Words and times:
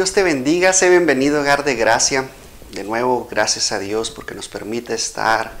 Dios 0.00 0.14
te 0.14 0.22
bendiga, 0.22 0.72
sé 0.72 0.88
bienvenido, 0.88 1.42
hogar 1.42 1.62
de 1.62 1.74
gracia. 1.74 2.26
De 2.72 2.84
nuevo, 2.84 3.28
gracias 3.30 3.70
a 3.70 3.78
Dios 3.78 4.10
porque 4.10 4.34
nos 4.34 4.48
permite 4.48 4.94
estar 4.94 5.52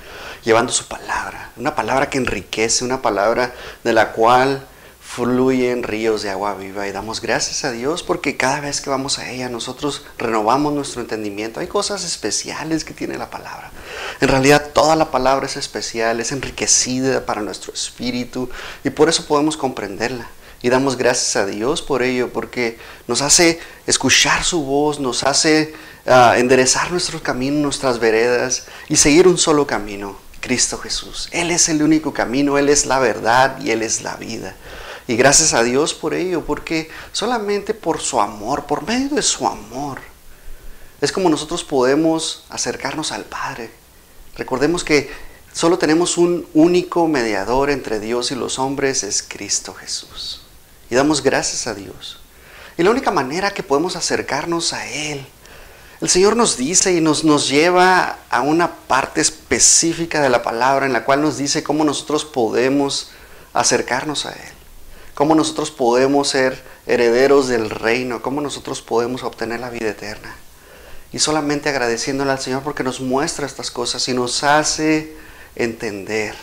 llevando 0.44 0.72
su 0.72 0.88
palabra, 0.88 1.50
una 1.58 1.74
palabra 1.74 2.08
que 2.08 2.16
enriquece, 2.16 2.82
una 2.82 3.02
palabra 3.02 3.52
de 3.84 3.92
la 3.92 4.12
cual 4.12 4.66
fluyen 4.98 5.82
ríos 5.82 6.22
de 6.22 6.30
agua 6.30 6.54
viva 6.54 6.88
y 6.88 6.92
damos 6.92 7.20
gracias 7.20 7.66
a 7.66 7.70
Dios 7.70 8.02
porque 8.02 8.38
cada 8.38 8.60
vez 8.60 8.80
que 8.80 8.88
vamos 8.88 9.18
a 9.18 9.28
ella 9.30 9.50
nosotros 9.50 10.06
renovamos 10.16 10.72
nuestro 10.72 11.02
entendimiento. 11.02 11.60
Hay 11.60 11.66
cosas 11.66 12.02
especiales 12.02 12.82
que 12.82 12.94
tiene 12.94 13.18
la 13.18 13.28
palabra. 13.28 13.70
En 14.22 14.28
realidad 14.28 14.70
toda 14.72 14.96
la 14.96 15.10
palabra 15.10 15.44
es 15.44 15.58
especial, 15.58 16.18
es 16.18 16.32
enriquecida 16.32 17.26
para 17.26 17.42
nuestro 17.42 17.74
espíritu 17.74 18.48
y 18.84 18.88
por 18.88 19.10
eso 19.10 19.26
podemos 19.26 19.58
comprenderla. 19.58 20.30
Y 20.62 20.68
damos 20.68 20.96
gracias 20.96 21.36
a 21.36 21.46
Dios 21.46 21.80
por 21.80 22.02
ello 22.02 22.32
porque 22.32 22.78
nos 23.06 23.22
hace 23.22 23.58
escuchar 23.86 24.44
su 24.44 24.62
voz, 24.62 25.00
nos 25.00 25.22
hace 25.24 25.74
uh, 26.06 26.34
enderezar 26.36 26.90
nuestros 26.90 27.22
caminos, 27.22 27.62
nuestras 27.62 27.98
veredas 27.98 28.66
y 28.88 28.96
seguir 28.96 29.26
un 29.26 29.38
solo 29.38 29.66
camino, 29.66 30.18
Cristo 30.40 30.76
Jesús. 30.78 31.28
Él 31.32 31.50
es 31.50 31.68
el 31.70 31.82
único 31.82 32.12
camino, 32.12 32.58
Él 32.58 32.68
es 32.68 32.84
la 32.84 32.98
verdad 32.98 33.58
y 33.60 33.70
Él 33.70 33.82
es 33.82 34.02
la 34.02 34.16
vida. 34.16 34.54
Y 35.08 35.16
gracias 35.16 35.54
a 35.54 35.62
Dios 35.62 35.94
por 35.94 36.14
ello, 36.14 36.44
porque 36.44 36.90
solamente 37.12 37.74
por 37.74 38.00
su 38.00 38.20
amor, 38.20 38.66
por 38.66 38.86
medio 38.86 39.08
de 39.16 39.22
su 39.22 39.46
amor, 39.46 39.98
es 41.00 41.10
como 41.10 41.30
nosotros 41.30 41.64
podemos 41.64 42.44
acercarnos 42.50 43.12
al 43.12 43.24
Padre. 43.24 43.70
Recordemos 44.36 44.84
que 44.84 45.10
solo 45.52 45.78
tenemos 45.78 46.18
un 46.18 46.46
único 46.52 47.08
mediador 47.08 47.70
entre 47.70 47.98
Dios 47.98 48.30
y 48.30 48.34
los 48.34 48.58
hombres, 48.58 49.02
es 49.02 49.24
Cristo 49.26 49.74
Jesús. 49.74 50.39
Y 50.90 50.94
damos 50.94 51.22
gracias 51.22 51.66
a 51.66 51.74
Dios. 51.74 52.18
Y 52.76 52.82
la 52.82 52.90
única 52.90 53.10
manera 53.10 53.52
que 53.52 53.62
podemos 53.62 53.96
acercarnos 53.96 54.72
a 54.72 54.86
Él, 54.86 55.24
el 56.00 56.08
Señor 56.08 56.36
nos 56.36 56.56
dice 56.56 56.92
y 56.92 57.00
nos, 57.00 57.24
nos 57.24 57.48
lleva 57.48 58.18
a 58.28 58.40
una 58.40 58.72
parte 58.74 59.20
específica 59.20 60.20
de 60.20 60.30
la 60.30 60.42
palabra 60.42 60.86
en 60.86 60.92
la 60.92 61.04
cual 61.04 61.22
nos 61.22 61.36
dice 61.36 61.62
cómo 61.62 61.84
nosotros 61.84 62.24
podemos 62.24 63.10
acercarnos 63.52 64.26
a 64.26 64.32
Él 64.32 64.60
cómo 65.20 65.34
nosotros 65.34 65.70
podemos 65.70 66.28
ser 66.28 66.64
herederos 66.86 67.46
del 67.46 67.68
reino, 67.68 68.22
cómo 68.22 68.40
nosotros 68.40 68.80
podemos 68.80 69.22
obtener 69.22 69.60
la 69.60 69.68
vida 69.68 69.90
eterna. 69.90 70.34
Y 71.12 71.18
solamente 71.18 71.68
agradeciéndole 71.68 72.30
al 72.30 72.40
Señor 72.40 72.62
porque 72.62 72.82
nos 72.82 73.02
muestra 73.02 73.44
estas 73.44 73.70
cosas 73.70 74.08
y 74.08 74.14
nos 74.14 74.42
hace 74.44 75.14
entender, 75.56 76.34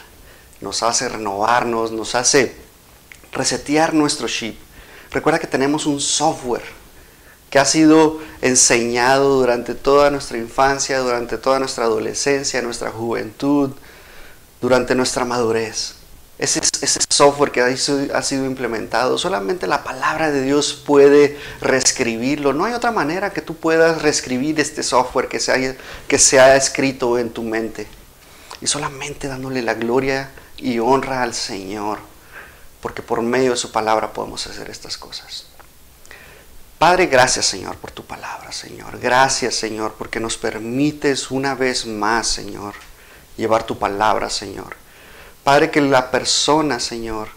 nos 0.62 0.84
hace 0.84 1.10
renovarnos, 1.10 1.92
nos 1.92 2.14
hace 2.14 2.56
resetear 3.38 3.94
nuestro 3.94 4.28
chip. 4.28 4.60
Recuerda 5.12 5.40
que 5.40 5.48
tenemos 5.48 5.86
un 5.86 6.02
software 6.02 6.66
que 7.50 7.60
ha 7.60 7.66
sido 7.66 8.20
enseñado 8.42 9.40
durante 9.40 9.74
toda 9.74 10.12
nuestra 10.12 10.38
infancia, 10.38 11.00
durante 11.00 11.38
toda 11.38 11.60
nuestra 11.60 11.86
adolescencia, 11.86 12.62
nuestra 12.62 12.92
juventud, 12.92 13.72
durante 14.60 14.96
nuestra 14.96 15.24
madurez 15.24 15.98
ese, 16.38 16.62
software 17.10 17.52
que 17.52 17.62
ha 17.62 17.76
sido, 18.22 18.46
implementado, 18.46 19.18
solamente 19.18 19.66
la 19.66 19.84
palabra 19.84 20.32
de 20.32 20.44
Dios 20.44 20.74
puede 20.74 21.38
reescribirlo. 21.62 22.54
No 22.54 22.66
hay 22.66 22.74
otra 22.74 22.92
manera 22.92 23.32
que 23.32 23.42
tú 23.42 23.56
puedas 23.56 24.02
reescribir 24.02 24.60
este 24.60 24.84
software 24.84 25.28
que 25.28 25.40
se 26.20 26.40
ha 26.40 26.56
escrito 26.56 27.18
en 27.18 27.32
tu 27.32 27.44
mente. 27.44 27.88
Y 28.62 28.68
solamente 28.68 29.28
dándole 29.28 29.62
la 29.62 29.74
gloria 29.74 30.32
y 30.58 30.80
honra 30.80 31.24
al 31.24 31.34
Señor, 31.34 32.00
porque 32.82 33.02
por 33.02 33.22
medio 33.22 33.52
de 33.52 33.58
su 33.58 33.72
palabra 33.72 34.14
podemos 34.14 34.46
hacer 34.48 34.70
estas 34.70 34.98
cosas. 34.98 35.46
Padre, 36.80 37.08
gracias 37.08 37.46
Señor 37.46 37.78
por 37.78 37.92
tu 37.92 38.06
palabra, 38.06 38.52
Señor. 38.52 39.00
Gracias 39.00 39.56
Señor 39.56 39.96
porque 39.98 40.20
nos 40.20 40.38
permites 40.38 41.32
una 41.32 41.56
vez 41.56 41.86
más, 41.86 42.28
Señor, 42.28 42.76
llevar 43.36 43.64
tu 43.64 43.78
palabra, 43.80 44.30
Señor 44.30 44.76
Padre, 45.48 45.72
que 45.72 45.80
la 45.80 46.12
persona, 46.12 46.78
Señor, 46.78 47.30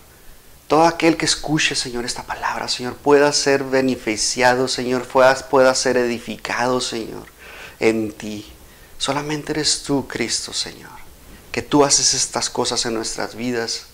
todo 0.66 0.82
aquel 0.82 1.16
que 1.16 1.26
escuche, 1.26 1.76
Señor, 1.76 2.04
esta 2.04 2.24
palabra, 2.24 2.66
Señor, 2.66 2.96
pueda 2.96 3.32
ser 3.32 3.62
beneficiado, 3.62 4.66
Señor, 4.66 5.06
pueda, 5.06 5.32
pueda 5.48 5.72
ser 5.76 5.96
edificado, 5.96 6.80
Señor, 6.80 7.28
en 7.78 8.10
ti. 8.10 8.52
Solamente 8.98 9.52
eres 9.52 9.84
tú, 9.84 10.08
Cristo, 10.08 10.52
Señor, 10.52 10.90
que 11.52 11.62
tú 11.62 11.84
haces 11.84 12.12
estas 12.14 12.50
cosas 12.50 12.84
en 12.84 12.94
nuestras 12.94 13.36
vidas, 13.36 13.86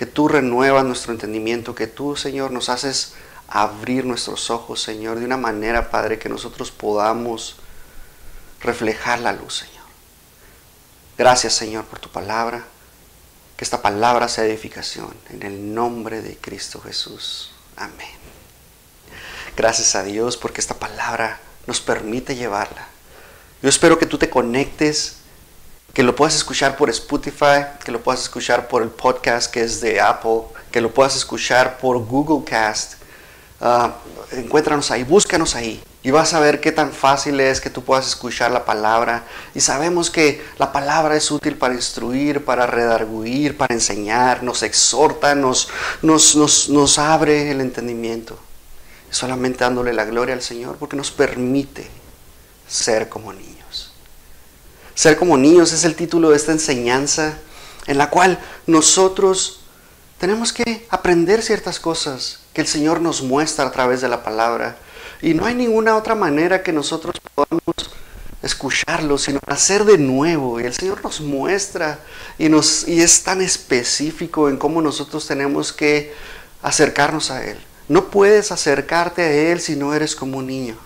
que 0.00 0.06
tú 0.06 0.28
renuevas 0.28 0.82
nuestro 0.82 1.12
entendimiento, 1.12 1.74
que 1.74 1.86
tú, 1.86 2.16
Señor, 2.16 2.52
nos 2.52 2.70
haces 2.70 3.12
abrir 3.48 4.06
nuestros 4.06 4.48
ojos, 4.48 4.80
Señor, 4.80 5.18
de 5.18 5.26
una 5.26 5.36
manera, 5.36 5.90
Padre, 5.90 6.18
que 6.18 6.30
nosotros 6.30 6.70
podamos 6.70 7.56
reflejar 8.62 9.18
la 9.18 9.34
luz, 9.34 9.58
Señor. 9.58 9.84
Gracias, 11.18 11.52
Señor, 11.52 11.84
por 11.84 11.98
tu 11.98 12.08
palabra. 12.08 12.64
Que 13.58 13.64
esta 13.64 13.82
palabra 13.82 14.28
sea 14.28 14.46
edificación 14.46 15.14
en 15.28 15.42
el 15.42 15.74
nombre 15.74 16.22
de 16.22 16.34
Cristo 16.38 16.80
Jesús. 16.80 17.52
Amén. 17.76 18.08
Gracias 19.54 19.94
a 19.96 20.02
Dios 20.02 20.38
porque 20.38 20.62
esta 20.62 20.78
palabra 20.78 21.40
nos 21.66 21.82
permite 21.82 22.36
llevarla. 22.36 22.88
Yo 23.60 23.68
espero 23.68 23.98
que 23.98 24.06
tú 24.06 24.16
te 24.16 24.30
conectes, 24.30 25.16
que 25.92 26.02
lo 26.02 26.14
puedas 26.14 26.36
escuchar 26.36 26.76
por 26.76 26.88
Spotify, 26.90 27.66
que 27.84 27.90
lo 27.92 28.00
puedas 28.00 28.22
escuchar 28.22 28.68
por 28.68 28.82
el 28.82 28.90
podcast 28.90 29.50
que 29.50 29.62
es 29.62 29.80
de 29.80 30.00
Apple, 30.00 30.42
que 30.70 30.80
lo 30.80 30.92
puedas 30.92 31.16
escuchar 31.16 31.78
por 31.78 31.98
Google 31.98 32.44
Cast. 32.44 32.94
Uh, 33.60 33.90
encuéntranos 34.32 34.90
ahí, 34.90 35.04
búscanos 35.04 35.54
ahí. 35.54 35.82
Y 36.02 36.10
vas 36.12 36.32
a 36.32 36.40
ver 36.40 36.60
qué 36.60 36.72
tan 36.72 36.92
fácil 36.92 37.40
es 37.40 37.60
que 37.60 37.68
tú 37.68 37.84
puedas 37.84 38.06
escuchar 38.06 38.50
la 38.50 38.64
palabra. 38.64 39.24
Y 39.54 39.60
sabemos 39.60 40.10
que 40.10 40.42
la 40.58 40.72
palabra 40.72 41.14
es 41.14 41.30
útil 41.30 41.56
para 41.56 41.74
instruir, 41.74 42.44
para 42.44 42.66
redarguir, 42.66 43.58
para 43.58 43.74
enseñar, 43.74 44.42
nos 44.42 44.62
exhorta, 44.62 45.34
nos, 45.34 45.68
nos, 46.00 46.36
nos, 46.36 46.70
nos 46.70 46.98
abre 46.98 47.50
el 47.50 47.60
entendimiento. 47.60 48.38
Solamente 49.10 49.64
dándole 49.64 49.92
la 49.92 50.04
gloria 50.04 50.34
al 50.34 50.42
Señor 50.42 50.76
porque 50.76 50.96
nos 50.96 51.10
permite 51.10 51.90
ser 52.66 53.08
como 53.10 53.32
niños. 53.32 53.59
Ser 55.00 55.16
como 55.16 55.38
niños 55.38 55.72
es 55.72 55.84
el 55.84 55.94
título 55.94 56.28
de 56.28 56.36
esta 56.36 56.52
enseñanza 56.52 57.38
en 57.86 57.96
la 57.96 58.10
cual 58.10 58.38
nosotros 58.66 59.60
tenemos 60.18 60.52
que 60.52 60.86
aprender 60.90 61.40
ciertas 61.40 61.80
cosas 61.80 62.40
que 62.52 62.60
el 62.60 62.66
Señor 62.66 63.00
nos 63.00 63.22
muestra 63.22 63.64
a 63.64 63.72
través 63.72 64.02
de 64.02 64.08
la 64.08 64.22
palabra 64.22 64.76
y 65.22 65.32
no 65.32 65.46
hay 65.46 65.54
ninguna 65.54 65.96
otra 65.96 66.14
manera 66.14 66.62
que 66.62 66.74
nosotros 66.74 67.14
podamos 67.34 67.62
escucharlo, 68.42 69.16
sino 69.16 69.40
hacer 69.46 69.86
de 69.86 69.96
nuevo. 69.96 70.60
Y 70.60 70.64
el 70.64 70.74
Señor 70.74 71.02
nos 71.02 71.22
muestra 71.22 72.00
y, 72.38 72.48
y 72.48 73.00
es 73.00 73.22
tan 73.22 73.40
específico 73.40 74.50
en 74.50 74.58
cómo 74.58 74.82
nosotros 74.82 75.26
tenemos 75.26 75.72
que 75.72 76.12
acercarnos 76.60 77.30
a 77.30 77.42
Él. 77.46 77.56
No 77.88 78.10
puedes 78.10 78.52
acercarte 78.52 79.22
a 79.22 79.32
Él 79.32 79.62
si 79.62 79.76
no 79.76 79.94
eres 79.94 80.14
como 80.14 80.36
un 80.36 80.46
niño. 80.46 80.76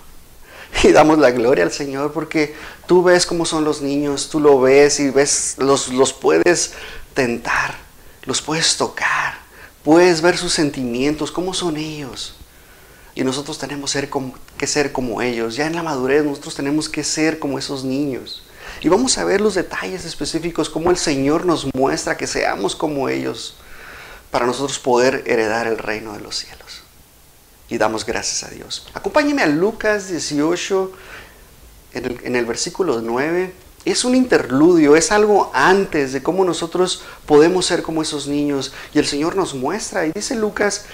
Y 0.82 0.92
damos 0.92 1.18
la 1.18 1.30
gloria 1.30 1.64
al 1.64 1.72
Señor 1.72 2.12
porque 2.12 2.54
tú 2.86 3.02
ves 3.02 3.26
cómo 3.26 3.44
son 3.44 3.64
los 3.64 3.80
niños, 3.80 4.28
tú 4.28 4.40
lo 4.40 4.60
ves 4.60 5.00
y 5.00 5.10
ves, 5.10 5.56
los, 5.58 5.88
los 5.88 6.12
puedes 6.12 6.72
tentar, 7.14 7.76
los 8.24 8.42
puedes 8.42 8.76
tocar, 8.76 9.38
puedes 9.82 10.20
ver 10.20 10.36
sus 10.36 10.52
sentimientos, 10.52 11.30
cómo 11.30 11.54
son 11.54 11.76
ellos. 11.76 12.36
Y 13.14 13.22
nosotros 13.22 13.58
tenemos 13.58 13.96
que 14.56 14.66
ser 14.66 14.92
como 14.92 15.22
ellos. 15.22 15.54
Ya 15.54 15.66
en 15.66 15.76
la 15.76 15.84
madurez 15.84 16.24
nosotros 16.24 16.56
tenemos 16.56 16.88
que 16.88 17.04
ser 17.04 17.38
como 17.38 17.58
esos 17.58 17.84
niños. 17.84 18.42
Y 18.80 18.88
vamos 18.88 19.16
a 19.18 19.24
ver 19.24 19.40
los 19.40 19.54
detalles 19.54 20.04
específicos, 20.04 20.68
cómo 20.68 20.90
el 20.90 20.96
Señor 20.96 21.46
nos 21.46 21.72
muestra 21.74 22.16
que 22.16 22.26
seamos 22.26 22.74
como 22.74 23.08
ellos 23.08 23.56
para 24.30 24.46
nosotros 24.46 24.80
poder 24.80 25.22
heredar 25.26 25.68
el 25.68 25.78
reino 25.78 26.12
de 26.12 26.20
los 26.20 26.36
cielos. 26.36 26.82
Y 27.68 27.78
damos 27.78 28.04
gracias 28.04 28.42
a 28.42 28.52
Dios. 28.52 28.88
Acompáñeme 28.92 29.42
a 29.42 29.46
Lucas 29.46 30.08
18, 30.08 30.92
en 31.94 32.36
el, 32.36 32.44
versículo 32.46 33.00
9. 33.00 33.52
Es 33.84 34.04
un 34.04 34.14
interludio, 34.14 34.96
es 34.96 35.12
algo 35.12 35.50
antes 35.52 36.12
de 36.12 36.22
cómo 36.22 36.44
nosotros 36.44 37.02
podemos 37.26 37.66
ser 37.66 37.82
como 37.82 38.02
esos 38.02 38.26
niños. 38.26 38.72
Y 38.94 38.98
el 38.98 39.06
Señor 39.06 39.36
nos 39.36 39.54
muestra. 39.54 40.06
Y 40.06 40.12
dice 40.12 40.34
Lucas 40.34 40.86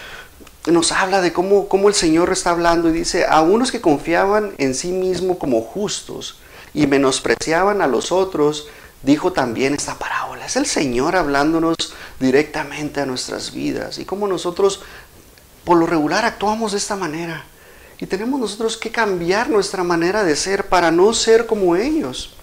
nos 0.67 0.93
habla 0.93 1.20
de 1.20 1.32
cómo, 1.32 1.69
cómo 1.69 1.88
el 1.88 1.94
Señor 1.94 2.31
está 2.31 2.50
hablando 2.50 2.91
y 2.91 2.93
dice, 2.93 3.25
a 3.26 3.41
unos 3.41 3.73
que 3.73 3.81
confiaban 3.81 4.52
en 4.58 4.75
sí 4.75 4.93
mismo 4.93 5.38
como 5.38 5.62
justos 5.62 6.37
y 6.75 6.87
menospreciaban 6.87 7.81
a 7.81 7.87
los 7.87 8.12
otros, 8.12 8.69
dijo 9.02 9.32
también 9.32 9.75
esta 9.75 9.99
parábola. 9.99 10.44
Es 10.44 10.56
el 10.56 10.67
Señor 10.67 11.17
hablándonos 11.17 11.76
directamente 12.19 13.00
a 13.00 13.06
nuestras 13.06 13.52
vidas 13.52 13.99
y 13.99 14.05
cómo 14.05 14.26
nosotros 14.26 14.82
por 15.64 15.79
lo 15.79 15.87
regular 15.87 16.25
actuamos 16.25 16.73
de 16.73 16.79
esta 16.79 16.97
manera. 16.97 17.44
Y 18.00 18.06
tenemos 18.06 18.41
nosotros 18.41 18.79
que 18.79 18.91
cambiar 18.91 19.50
nuestra 19.50 19.85
manera 19.85 20.25
de 20.25 20.35
ser 20.35 20.69
para 20.69 20.91
no 20.91 21.12
ser 21.12 21.47
como 21.47 21.76
ellos. 21.76 22.35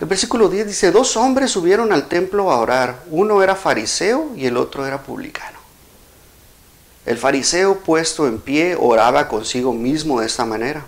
El 0.00 0.06
versículo 0.06 0.48
10 0.48 0.66
dice, 0.66 0.90
dos 0.90 1.16
hombres 1.16 1.50
subieron 1.50 1.92
al 1.92 2.08
templo 2.08 2.50
a 2.50 2.58
orar. 2.58 3.04
Uno 3.10 3.42
era 3.42 3.54
fariseo 3.54 4.30
y 4.34 4.46
el 4.46 4.56
otro 4.56 4.86
era 4.86 5.02
publicano. 5.02 5.58
El 7.04 7.18
fariseo 7.18 7.80
puesto 7.80 8.26
en 8.26 8.38
pie 8.38 8.76
oraba 8.78 9.28
consigo 9.28 9.72
mismo 9.72 10.20
de 10.20 10.26
esta 10.26 10.44
manera. 10.44 10.84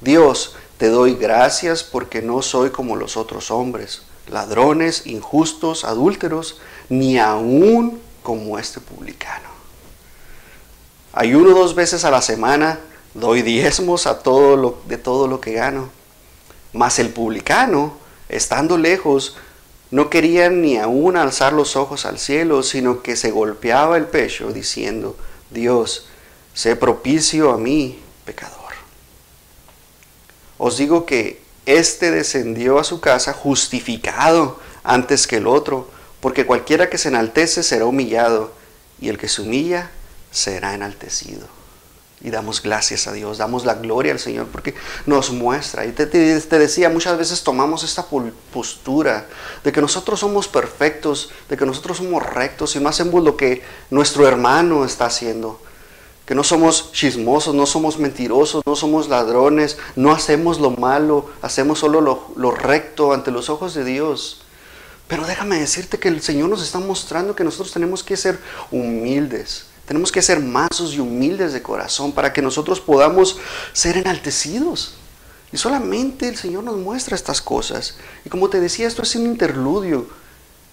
Dios, 0.00 0.56
te 0.76 0.88
doy 0.88 1.14
gracias 1.14 1.82
porque 1.82 2.20
no 2.20 2.42
soy 2.42 2.70
como 2.70 2.96
los 2.96 3.16
otros 3.16 3.50
hombres, 3.50 4.02
ladrones, 4.28 5.06
injustos, 5.06 5.84
adúlteros, 5.84 6.60
ni 6.88 7.18
aún 7.18 8.00
como 8.22 8.58
este 8.58 8.80
publicano. 8.80 9.55
Ayuno 11.16 11.54
dos 11.54 11.74
veces 11.74 12.04
a 12.04 12.10
la 12.10 12.20
semana, 12.20 12.78
doy 13.14 13.40
diezmos 13.40 14.06
a 14.06 14.18
todo 14.18 14.54
lo, 14.54 14.82
de 14.86 14.98
todo 14.98 15.28
lo 15.28 15.40
que 15.40 15.54
gano. 15.54 15.88
Mas 16.74 16.98
el 16.98 17.08
publicano, 17.08 17.96
estando 18.28 18.76
lejos, 18.76 19.38
no 19.90 20.10
quería 20.10 20.50
ni 20.50 20.76
aún 20.76 21.16
alzar 21.16 21.54
los 21.54 21.74
ojos 21.74 22.04
al 22.04 22.18
cielo, 22.18 22.62
sino 22.62 23.02
que 23.02 23.16
se 23.16 23.30
golpeaba 23.30 23.96
el 23.96 24.04
pecho 24.04 24.52
diciendo, 24.52 25.16
Dios, 25.50 26.06
sé 26.52 26.76
propicio 26.76 27.50
a 27.50 27.56
mí, 27.56 27.98
pecador. 28.26 28.74
Os 30.58 30.76
digo 30.76 31.06
que 31.06 31.40
éste 31.64 32.10
descendió 32.10 32.78
a 32.78 32.84
su 32.84 33.00
casa 33.00 33.32
justificado 33.32 34.60
antes 34.84 35.26
que 35.26 35.38
el 35.38 35.46
otro, 35.46 35.88
porque 36.20 36.44
cualquiera 36.44 36.90
que 36.90 36.98
se 36.98 37.08
enaltece 37.08 37.62
será 37.62 37.86
humillado, 37.86 38.52
y 39.00 39.08
el 39.08 39.16
que 39.16 39.28
se 39.28 39.40
humilla 39.40 39.90
será 40.36 40.74
enaltecido. 40.74 41.46
Y 42.20 42.30
damos 42.30 42.62
gracias 42.62 43.06
a 43.06 43.12
Dios, 43.12 43.38
damos 43.38 43.64
la 43.64 43.74
gloria 43.74 44.12
al 44.12 44.18
Señor 44.18 44.46
porque 44.46 44.74
nos 45.04 45.30
muestra. 45.30 45.84
Y 45.84 45.92
te, 45.92 46.06
decía, 46.06 46.88
muchas 46.88 47.18
veces 47.18 47.42
tomamos 47.42 47.84
esta 47.84 48.06
postura 48.52 49.26
de 49.62 49.72
que 49.72 49.80
nosotros 49.80 50.20
somos 50.20 50.48
perfectos, 50.48 51.30
de 51.48 51.56
que 51.56 51.66
nosotros 51.66 51.98
somos 51.98 52.22
rectos 52.22 52.74
y 52.74 52.80
no 52.80 52.88
hacemos 52.88 53.22
lo 53.22 53.36
que 53.36 53.62
nuestro 53.90 54.26
hermano 54.26 54.84
está 54.84 55.06
haciendo 55.06 55.60
que 56.26 56.34
no 56.34 56.42
somos 56.42 56.90
chismosos, 56.90 57.54
no 57.54 57.66
somos 57.66 57.98
mentirosos, 57.98 58.60
no 58.66 58.74
somos 58.74 59.08
ladrones, 59.08 59.78
no 59.94 60.10
hacemos 60.10 60.58
lo 60.58 60.72
malo, 60.72 61.30
hacemos 61.40 61.78
solo 61.78 62.00
lo, 62.34 62.50
recto 62.50 63.12
ante 63.12 63.30
los 63.30 63.48
ojos 63.48 63.74
de 63.74 63.84
Dios. 63.84 64.42
Pero 65.06 65.24
déjame 65.24 65.60
decirte 65.60 66.00
que 66.00 66.08
el 66.08 66.20
Señor 66.20 66.48
nos 66.48 66.64
está 66.64 66.80
mostrando 66.80 67.36
que 67.36 67.44
nosotros 67.44 67.70
tenemos 67.70 68.02
que 68.02 68.16
ser 68.16 68.40
humildes, 68.72 69.66
tenemos 69.86 70.10
que 70.12 70.22
ser 70.22 70.40
mansos 70.40 70.94
y 70.94 71.00
humildes 71.00 71.52
de 71.52 71.62
corazón 71.62 72.12
para 72.12 72.32
que 72.32 72.42
nosotros 72.42 72.80
podamos 72.80 73.38
ser 73.72 73.96
enaltecidos. 73.96 74.94
Y 75.52 75.56
solamente 75.56 76.28
el 76.28 76.36
Señor 76.36 76.64
nos 76.64 76.76
muestra 76.76 77.14
estas 77.14 77.40
cosas. 77.40 77.96
Y 78.24 78.28
como 78.28 78.50
te 78.50 78.60
decía, 78.60 78.88
esto 78.88 79.02
es 79.02 79.14
un 79.14 79.26
interludio. 79.26 80.08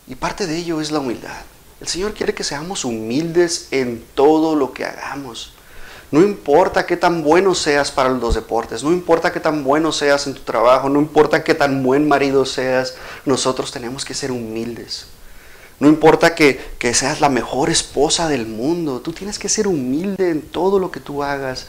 Y 0.07 0.15
parte 0.15 0.47
de 0.47 0.57
ello 0.57 0.81
es 0.81 0.91
la 0.91 0.99
humildad. 0.99 1.41
El 1.79 1.87
Señor 1.87 2.13
quiere 2.13 2.33
que 2.33 2.43
seamos 2.43 2.85
humildes 2.85 3.67
en 3.71 4.03
todo 4.15 4.55
lo 4.55 4.73
que 4.73 4.85
hagamos. 4.85 5.53
No 6.11 6.21
importa 6.21 6.85
qué 6.85 6.95
tan 6.95 7.23
bueno 7.23 7.55
seas 7.55 7.91
para 7.91 8.09
los 8.09 8.35
deportes, 8.35 8.83
no 8.83 8.91
importa 8.91 9.31
qué 9.31 9.39
tan 9.39 9.63
bueno 9.63 9.91
seas 9.91 10.27
en 10.27 10.35
tu 10.35 10.41
trabajo, 10.41 10.87
no 10.87 10.99
importa 10.99 11.43
qué 11.43 11.55
tan 11.55 11.81
buen 11.81 12.07
marido 12.07 12.45
seas, 12.45 12.93
nosotros 13.25 13.71
tenemos 13.71 14.05
que 14.05 14.13
ser 14.13 14.31
humildes. 14.31 15.07
No 15.79 15.87
importa 15.87 16.35
que, 16.35 16.59
que, 16.79 16.93
seas 16.93 17.19
la 17.19 17.29
mejor 17.29 17.69
esposa 17.69 18.27
del 18.27 18.45
mundo, 18.45 19.01
tú 19.01 19.11
tienes 19.11 19.39
que 19.39 19.49
ser 19.49 19.67
humilde 19.67 20.29
en 20.29 20.41
todo 20.41 20.79
lo 20.79 20.91
que 20.91 20.99
tú 20.99 21.23
hagas. 21.23 21.67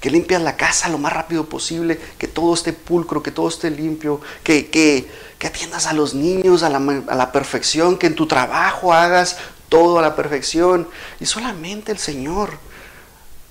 Que 0.00 0.10
limpias 0.10 0.40
la 0.42 0.56
casa 0.56 0.88
lo 0.88 0.98
más 0.98 1.12
rápido 1.12 1.48
posible, 1.48 1.98
que 2.18 2.28
todo 2.28 2.54
esté 2.54 2.72
pulcro, 2.72 3.22
que 3.22 3.32
todo 3.32 3.48
esté 3.48 3.70
limpio, 3.70 4.20
que, 4.44 4.70
que, 4.70 5.08
que 5.38 5.46
atiendas 5.46 5.86
a 5.86 5.92
los 5.92 6.14
niños 6.14 6.62
a 6.62 6.70
la, 6.70 6.78
a 7.08 7.14
la 7.14 7.32
perfección, 7.32 7.98
que 7.98 8.06
en 8.06 8.14
tu 8.14 8.26
trabajo 8.26 8.92
hagas 8.92 9.36
todo 9.68 9.98
a 9.98 10.02
la 10.02 10.14
perfección. 10.16 10.88
Y 11.20 11.26
solamente 11.26 11.92
el 11.92 11.98
Señor. 11.98 12.50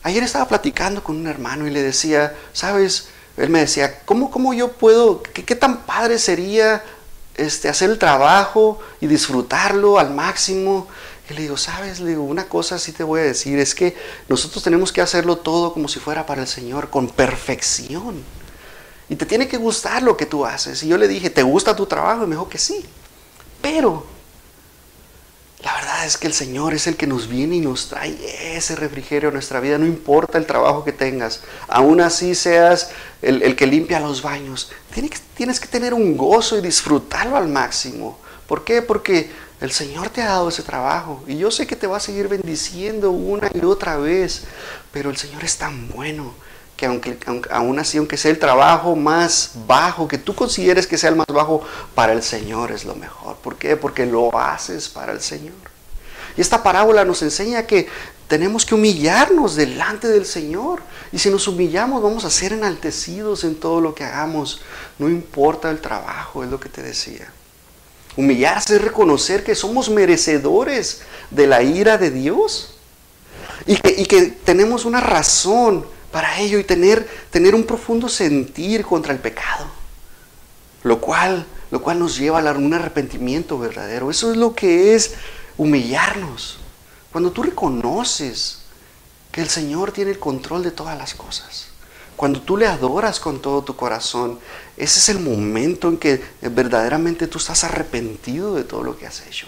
Ayer 0.03 0.23
estaba 0.23 0.47
platicando 0.47 1.03
con 1.03 1.17
un 1.17 1.27
hermano 1.27 1.67
y 1.67 1.69
le 1.69 1.81
decía, 1.81 2.33
sabes, 2.53 3.09
él 3.35 3.49
me 3.49 3.59
decía, 3.59 3.99
¿cómo, 4.05 4.31
cómo 4.31 4.53
yo 4.53 4.71
puedo, 4.71 5.21
qué, 5.21 5.43
qué 5.43 5.55
tan 5.55 5.81
padre 5.85 6.17
sería 6.17 6.83
este, 7.37 7.69
hacer 7.69 7.89
el 7.89 7.97
trabajo 7.97 8.79
y 8.99 9.07
disfrutarlo 9.07 9.99
al 9.99 10.13
máximo? 10.13 10.87
Y 11.29 11.33
le 11.33 11.41
digo, 11.41 11.57
sabes, 11.57 11.99
le 11.99 12.11
digo, 12.11 12.23
una 12.23 12.47
cosa 12.47 12.79
sí 12.79 12.91
te 12.91 13.03
voy 13.03 13.21
a 13.21 13.23
decir, 13.23 13.59
es 13.59 13.75
que 13.75 13.95
nosotros 14.29 14.63
tenemos 14.63 14.91
que 14.91 15.01
hacerlo 15.01 15.37
todo 15.37 15.73
como 15.73 15.87
si 15.87 15.99
fuera 15.99 16.25
para 16.25 16.41
el 16.41 16.47
Señor, 16.47 16.89
con 16.89 17.09
perfección. 17.09 18.23
Y 19.09 19.15
te 19.15 19.25
tiene 19.25 19.47
que 19.47 19.57
gustar 19.57 20.03
lo 20.03 20.17
que 20.17 20.25
tú 20.25 20.45
haces. 20.45 20.83
Y 20.83 20.87
yo 20.87 20.97
le 20.97 21.07
dije, 21.07 21.29
¿te 21.29 21.43
gusta 21.43 21.75
tu 21.75 21.85
trabajo? 21.85 22.23
Y 22.23 22.27
me 22.27 22.35
dijo 22.35 22.49
que 22.49 22.57
sí. 22.57 22.85
Pero 23.61 24.05
la 25.63 25.73
verdad 25.73 26.05
es 26.05 26.17
que 26.17 26.27
el 26.27 26.33
Señor 26.33 26.75
es 26.75 26.85
el 26.85 26.95
que 26.95 27.07
nos 27.07 27.27
viene 27.27 27.55
y 27.55 27.61
nos 27.61 27.89
trae 27.89 28.15
ese 28.55 28.75
refrigerio 28.75 29.29
a 29.29 29.31
nuestra 29.31 29.59
vida. 29.59 29.79
No 29.79 29.87
importa 29.87 30.37
el 30.37 30.45
trabajo 30.45 30.83
que 30.83 30.91
tengas. 30.91 31.41
Aún 31.67 31.99
así 31.99 32.35
seas 32.35 32.91
el, 33.23 33.55
que 33.55 33.65
limpia 33.65 33.99
los 33.99 34.21
baños. 34.21 34.71
Tienes, 34.93 35.19
tienes 35.35 35.59
que 35.59 35.67
tener 35.67 35.95
un 35.95 36.15
gozo 36.15 36.57
y 36.57 36.61
disfrutarlo 36.61 37.37
al 37.37 37.47
máximo. 37.47 38.19
¿Por 38.45 38.63
qué? 38.63 38.83
Porque 38.83 39.31
el 39.59 39.71
Señor 39.71 40.09
te 40.09 40.21
ha 40.21 40.27
dado 40.27 40.49
ese 40.49 40.61
trabajo. 40.61 41.23
Y 41.25 41.37
yo 41.37 41.49
sé 41.49 41.65
que 41.65 41.75
te 41.75 41.87
va 41.87 41.97
a 41.97 42.01
seguir 42.01 42.27
bendiciendo 42.27 43.09
una 43.09 43.49
y 43.51 43.65
otra 43.65 43.97
vez. 43.97 44.43
Pero 44.91 45.09
el 45.09 45.17
Señor 45.17 45.43
es 45.43 45.57
tan 45.57 45.89
bueno 45.89 46.35
que 46.77 46.85
aunque, 46.85 47.17
aún 47.49 47.79
así, 47.79 47.97
aunque 47.97 48.17
sea 48.17 48.31
el 48.31 48.39
trabajo 48.39 48.95
más 48.95 49.51
bajo, 49.65 50.07
que 50.07 50.19
tú 50.19 50.35
consideres 50.35 50.85
que 50.85 50.97
sea 50.97 51.09
el 51.09 51.15
más 51.15 51.27
bajo, 51.27 51.61
para 51.95 52.13
el 52.13 52.21
Señor 52.21 52.71
es 52.71 52.85
lo 52.85 52.95
mejor. 52.95 53.35
¿Por 53.37 53.57
qué? 53.57 53.75
Porque 53.75 54.05
lo 54.05 54.37
haces 54.37 54.87
para 54.87 55.11
el 55.11 55.21
Señor. 55.21 55.55
Y 56.37 56.41
esta 56.41 56.61
parábola 56.61 57.03
nos 57.03 57.23
enseña 57.23 57.65
que 57.65 57.87
tenemos 58.27 58.63
que 58.63 58.75
humillarnos 58.75 59.55
delante 59.55 60.07
del 60.07 60.27
Señor. 60.27 60.81
Y 61.11 61.17
si 61.17 61.31
nos 61.31 61.47
humillamos, 61.47 62.03
vamos 62.03 62.25
a 62.25 62.29
ser 62.29 62.53
enaltecidos 62.53 63.43
en 63.43 63.55
todo 63.55 63.81
lo 63.81 63.95
que 63.95 64.03
hagamos. 64.03 64.61
No 64.99 65.09
importa 65.09 65.71
el 65.71 65.81
trabajo, 65.81 66.43
es 66.43 66.51
lo 66.51 66.59
que 66.59 66.69
te 66.69 66.83
decía. 66.83 67.31
Humillarse 68.15 68.75
es 68.75 68.81
reconocer 68.83 69.43
que 69.43 69.55
somos 69.55 69.89
merecedores 69.89 71.01
de 71.31 71.47
la 71.47 71.63
ira 71.63 71.97
de 71.97 72.11
Dios. 72.11 72.75
Y 73.65 73.77
que, 73.77 73.95
y 73.97 74.05
que 74.05 74.27
tenemos 74.27 74.85
una 74.85 75.01
razón 75.01 75.96
para 76.11 76.39
ello 76.39 76.59
y 76.59 76.63
tener, 76.63 77.07
tener 77.29 77.55
un 77.55 77.63
profundo 77.63 78.09
sentir 78.09 78.85
contra 78.85 79.13
el 79.13 79.19
pecado. 79.19 79.65
Lo 80.83 81.01
cual, 81.01 81.45
lo 81.71 81.81
cual 81.81 81.99
nos 81.99 82.17
lleva 82.17 82.39
a 82.39 82.53
un 82.53 82.73
arrepentimiento 82.73 83.59
verdadero. 83.59 84.09
Eso 84.09 84.31
es 84.31 84.37
lo 84.37 84.55
que 84.55 84.95
es 84.95 85.15
humillarnos. 85.57 86.59
Cuando 87.11 87.31
tú 87.31 87.43
reconoces 87.43 88.59
que 89.31 89.41
el 89.41 89.49
Señor 89.49 89.91
tiene 89.91 90.11
el 90.11 90.19
control 90.19 90.63
de 90.63 90.71
todas 90.71 90.97
las 90.97 91.13
cosas. 91.13 91.67
Cuando 92.15 92.41
tú 92.41 92.57
le 92.57 92.65
adoras 92.65 93.19
con 93.19 93.41
todo 93.41 93.61
tu 93.63 93.75
corazón, 93.75 94.39
ese 94.75 94.99
es 94.99 95.09
el 95.09 95.19
momento 95.19 95.87
en 95.89 95.97
que 95.97 96.23
verdaderamente 96.41 97.27
tú 97.27 97.37
estás 97.37 97.63
arrepentido 97.63 98.55
de 98.55 98.63
todo 98.63 98.81
lo 98.81 98.97
que 98.97 99.05
has 99.05 99.21
hecho. 99.27 99.47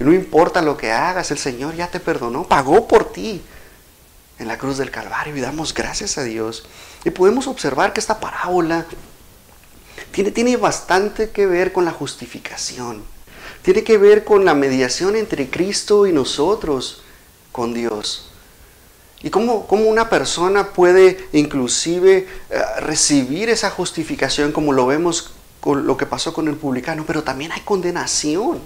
Y 0.00 0.04
no 0.04 0.12
importa 0.12 0.62
lo 0.62 0.76
que 0.76 0.90
hagas, 0.90 1.30
el 1.30 1.38
Señor 1.38 1.76
ya 1.76 1.88
te 1.88 2.00
perdonó, 2.00 2.44
pagó 2.44 2.88
por 2.88 3.12
ti 3.12 3.40
en 4.42 4.48
la 4.48 4.58
cruz 4.58 4.78
del 4.78 4.90
Calvario 4.90 5.36
y 5.36 5.40
damos 5.40 5.72
gracias 5.72 6.18
a 6.18 6.24
Dios. 6.24 6.64
Y 7.04 7.10
podemos 7.10 7.46
observar 7.46 7.92
que 7.92 8.00
esta 8.00 8.20
parábola 8.20 8.84
tiene, 10.10 10.30
tiene 10.30 10.56
bastante 10.56 11.30
que 11.30 11.46
ver 11.46 11.72
con 11.72 11.84
la 11.84 11.92
justificación. 11.92 13.02
Tiene 13.62 13.84
que 13.84 13.96
ver 13.96 14.24
con 14.24 14.44
la 14.44 14.54
mediación 14.54 15.16
entre 15.16 15.48
Cristo 15.48 16.06
y 16.06 16.12
nosotros, 16.12 17.02
con 17.52 17.72
Dios. 17.72 18.28
Y 19.22 19.30
cómo, 19.30 19.66
cómo 19.66 19.84
una 19.84 20.10
persona 20.10 20.72
puede 20.72 21.28
inclusive 21.32 22.28
eh, 22.50 22.62
recibir 22.80 23.48
esa 23.48 23.70
justificación 23.70 24.50
como 24.50 24.72
lo 24.72 24.86
vemos 24.86 25.32
con 25.60 25.86
lo 25.86 25.96
que 25.96 26.06
pasó 26.06 26.34
con 26.34 26.48
el 26.48 26.56
publicano, 26.56 27.04
pero 27.06 27.22
también 27.22 27.52
hay 27.52 27.60
condenación. 27.60 28.60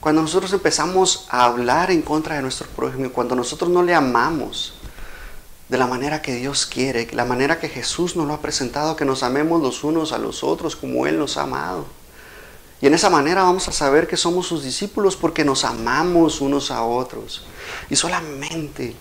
Cuando 0.00 0.22
nosotros 0.22 0.50
empezamos 0.54 1.26
a 1.28 1.44
hablar 1.44 1.90
en 1.90 2.00
contra 2.00 2.36
de 2.36 2.40
nuestro 2.42 2.66
prójimo, 2.68 3.10
cuando 3.10 3.36
nosotros 3.36 3.68
no 3.68 3.82
le 3.82 3.94
amamos 3.94 4.72
de 5.68 5.76
la 5.76 5.86
manera 5.86 6.22
que 6.22 6.34
Dios 6.34 6.64
quiere, 6.64 7.06
la 7.12 7.26
manera 7.26 7.60
que 7.60 7.68
Jesús 7.68 8.16
nos 8.16 8.26
lo 8.26 8.32
ha 8.32 8.40
presentado, 8.40 8.96
que 8.96 9.04
nos 9.04 9.22
amemos 9.22 9.60
los 9.60 9.84
unos 9.84 10.12
a 10.12 10.18
los 10.18 10.42
otros 10.42 10.74
como 10.74 11.06
Él 11.06 11.18
nos 11.18 11.36
ha 11.36 11.42
amado. 11.42 11.84
Y 12.80 12.86
en 12.86 12.94
esa 12.94 13.10
manera 13.10 13.42
vamos 13.42 13.68
a 13.68 13.72
saber 13.72 14.08
que 14.08 14.16
somos 14.16 14.46
sus 14.46 14.64
discípulos 14.64 15.16
porque 15.16 15.44
nos 15.44 15.64
amamos 15.64 16.40
unos 16.40 16.70
a 16.70 16.82
otros. 16.82 17.44
Y 17.90 17.96
solamente 17.96 18.96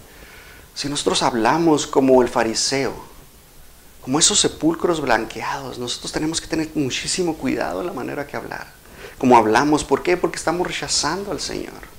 si 0.76 0.90
nosotros 0.90 1.24
hablamos 1.24 1.88
como 1.88 2.22
el 2.22 2.28
fariseo, 2.28 2.94
como 4.02 4.20
esos 4.20 4.38
sepulcros 4.38 5.00
blanqueados, 5.00 5.80
nosotros 5.80 6.12
tenemos 6.12 6.42
que 6.42 6.48
tener 6.48 6.70
muchísimo 6.76 7.38
cuidado 7.38 7.80
en 7.80 7.88
la 7.88 7.94
manera 7.94 8.28
que 8.28 8.36
hablar 8.36 8.79
como 9.20 9.38
hablamos. 9.38 9.84
¿Por 9.84 10.02
qué? 10.02 10.18
Porque 10.18 10.38
estamos 10.38 10.66
rechazando 10.66 11.32
al 11.32 11.40
Señor. 11.40 11.90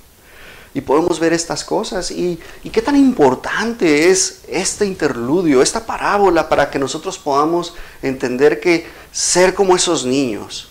Y 0.73 0.81
podemos 0.81 1.19
ver 1.19 1.31
estas 1.31 1.63
cosas. 1.63 2.11
Y, 2.11 2.39
qué 2.71 2.81
tan 2.81 2.97
importante 2.97 4.09
es 4.09 4.41
este 4.47 4.85
interludio, 4.85 5.61
esta 5.61 5.85
parábola, 5.85 6.49
para 6.49 6.69
que 6.69 6.79
nosotros 6.79 7.17
podamos 7.17 7.73
entender 8.01 8.59
que 8.59 8.87
ser 9.11 9.53
como 9.53 9.75
esos 9.75 10.05
niños, 10.05 10.69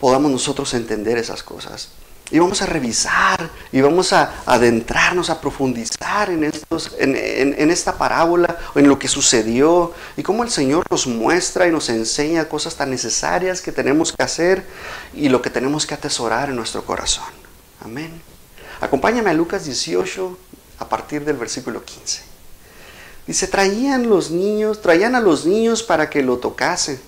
podamos 0.00 0.30
nosotros 0.30 0.72
entender 0.74 1.18
esas 1.18 1.42
cosas. 1.42 1.90
Y 2.30 2.38
vamos 2.38 2.60
a 2.60 2.66
revisar 2.66 3.48
y 3.72 3.80
vamos 3.80 4.12
a 4.12 4.42
adentrarnos, 4.44 5.30
a 5.30 5.40
profundizar 5.40 6.28
en, 6.28 6.44
estos, 6.44 6.94
en, 6.98 7.16
en, 7.16 7.70
esta 7.70 7.96
parábola, 7.96 8.58
en 8.74 8.86
lo 8.86 8.98
que 8.98 9.08
sucedió 9.08 9.94
y 10.16 10.22
cómo 10.22 10.42
el 10.42 10.50
Señor 10.50 10.84
nos 10.90 11.06
muestra 11.06 11.66
y 11.66 11.70
nos 11.70 11.88
enseña 11.88 12.48
cosas 12.48 12.74
tan 12.74 12.90
necesarias 12.90 13.62
que 13.62 13.72
tenemos 13.72 14.12
que 14.12 14.22
hacer 14.22 14.66
y 15.14 15.30
lo 15.30 15.40
que 15.40 15.48
tenemos 15.48 15.86
que 15.86 15.94
atesorar 15.94 16.50
en 16.50 16.56
nuestro 16.56 16.84
corazón. 16.84 17.24
Amén. 17.82 18.20
Acompáñame 18.80 19.30
a 19.30 19.34
Lucas 19.34 19.64
18 19.64 20.38
a 20.80 20.88
partir 20.88 21.24
del 21.24 21.36
versículo 21.36 21.82
15. 21.82 22.22
Dice, 23.26 23.46
traían 23.46 24.08
los 24.08 24.30
niños, 24.30 24.80
traían 24.80 25.14
a 25.14 25.20
los 25.20 25.46
niños 25.46 25.82
para 25.82 26.08
que 26.08 26.22
lo 26.22 26.38
tocasen, 26.38 27.00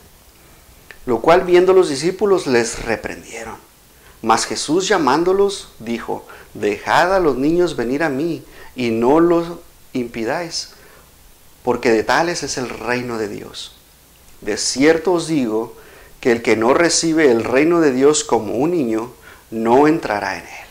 lo 1.07 1.21
cual 1.21 1.43
viendo 1.43 1.73
los 1.73 1.89
discípulos 1.89 2.47
les 2.47 2.85
reprendieron. 2.85 3.70
Mas 4.23 4.45
Jesús 4.45 4.87
llamándolos 4.87 5.69
dijo, 5.79 6.27
dejad 6.55 7.15
a 7.15 7.21
los 7.21 7.37
niños 7.37 7.77
venir 7.77 8.03
a 8.03 8.11
mí 8.11 8.45
y 8.77 8.91
no 8.91 9.21
los 9.21 9.47
impidáis, 9.93 10.71
porque 11.63 11.91
de 11.91 12.05
tales 12.05 12.43
es 12.43 12.59
el 12.59 12.69
reino 12.69 13.19
de 13.19 13.29
Dios. 13.29 13.77
De 14.41 14.57
cierto 14.57 15.13
os 15.13 15.27
digo 15.27 15.75
que 16.21 16.33
el 16.33 16.43
que 16.43 16.57
no 16.57 16.75
recibe 16.75 17.31
el 17.31 17.45
reino 17.45 17.81
de 17.81 17.93
Dios 17.93 18.25
como 18.25 18.55
un 18.55 18.73
niño, 18.73 19.13
no 19.51 19.89
entrará 19.89 20.37
en 20.37 20.45
él. 20.45 20.71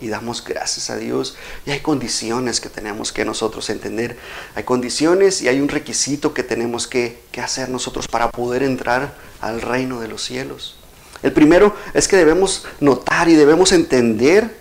Y 0.00 0.08
damos 0.08 0.44
gracias 0.44 0.90
a 0.90 0.96
Dios. 0.96 1.36
Y 1.64 1.70
hay 1.70 1.80
condiciones 1.80 2.60
que 2.60 2.68
tenemos 2.68 3.12
que 3.12 3.24
nosotros 3.24 3.70
entender. 3.70 4.18
Hay 4.54 4.64
condiciones 4.64 5.42
y 5.42 5.48
hay 5.48 5.60
un 5.60 5.68
requisito 5.68 6.34
que 6.34 6.42
tenemos 6.42 6.86
que, 6.86 7.20
que 7.30 7.40
hacer 7.40 7.68
nosotros 7.68 8.08
para 8.08 8.30
poder 8.30 8.62
entrar 8.62 9.14
al 9.40 9.60
reino 9.60 10.00
de 10.00 10.08
los 10.08 10.22
cielos. 10.22 10.81
El 11.22 11.32
primero 11.32 11.76
es 11.94 12.08
que 12.08 12.16
debemos 12.16 12.64
notar 12.80 13.28
y 13.28 13.34
debemos 13.34 13.72
entender 13.72 14.56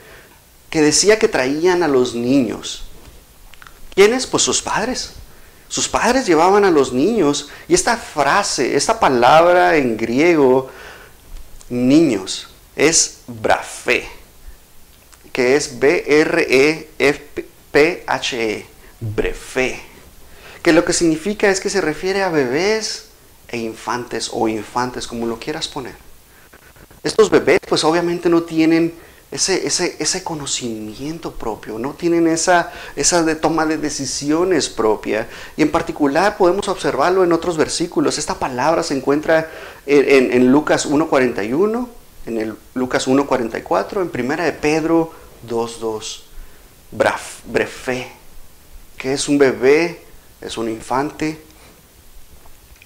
que 0.69 0.81
decía 0.81 1.19
que 1.19 1.27
traían 1.27 1.83
a 1.83 1.87
los 1.87 2.15
niños. 2.15 2.83
¿Quiénes? 3.93 4.27
Pues 4.27 4.43
sus 4.43 4.61
padres. 4.61 5.13
Sus 5.67 5.87
padres 5.87 6.25
llevaban 6.25 6.65
a 6.65 6.71
los 6.71 6.91
niños 6.91 7.49
y 7.67 7.73
esta 7.73 7.95
frase, 7.97 8.75
esta 8.75 8.99
palabra 8.99 9.77
en 9.77 9.95
griego, 9.95 10.69
niños, 11.69 12.49
es 12.75 13.19
brafe, 13.27 14.07
que 15.31 15.55
es 15.55 15.79
B-R-E-F-P-H-E, 15.79 16.95
brefe, 18.99 19.81
que 20.61 20.73
lo 20.73 20.83
que 20.83 20.91
significa 20.91 21.49
es 21.49 21.61
que 21.61 21.69
se 21.69 21.79
refiere 21.79 22.21
a 22.21 22.29
bebés 22.29 23.05
e 23.47 23.57
infantes 23.57 24.29
o 24.33 24.49
infantes, 24.49 25.07
como 25.07 25.25
lo 25.25 25.39
quieras 25.39 25.69
poner. 25.69 25.95
Estos 27.03 27.29
bebés 27.29 27.59
pues 27.67 27.83
obviamente 27.83 28.29
no 28.29 28.43
tienen 28.43 28.93
ese, 29.31 29.65
ese, 29.65 30.23
conocimiento 30.23 31.31
propio, 31.31 31.79
no 31.79 31.93
tienen 31.93 32.27
esa, 32.27 32.71
esa 32.97 33.25
toma 33.39 33.65
de 33.65 33.77
decisiones 33.77 34.67
propia. 34.67 35.29
Y 35.55 35.61
en 35.61 35.71
particular 35.71 36.35
podemos 36.37 36.67
observarlo 36.67 37.23
en 37.23 37.31
otros 37.31 37.55
versículos. 37.55 38.17
Esta 38.17 38.35
palabra 38.35 38.83
se 38.83 38.95
encuentra 38.95 39.49
en, 39.85 40.33
en, 40.33 40.51
Lucas 40.51 40.87
1.41, 40.89 41.87
en 42.25 42.37
el 42.37 42.55
Lucas 42.73 43.07
1.44, 43.07 44.01
en 44.01 44.09
Primera 44.09 44.43
de 44.43 44.51
Pedro 44.51 45.13
2.2. 45.47 46.23
Brefe, 46.91 48.11
que 48.97 49.13
es 49.13 49.29
un 49.29 49.37
bebé, 49.37 50.03
es 50.41 50.57
un 50.57 50.69
infante. 50.69 51.41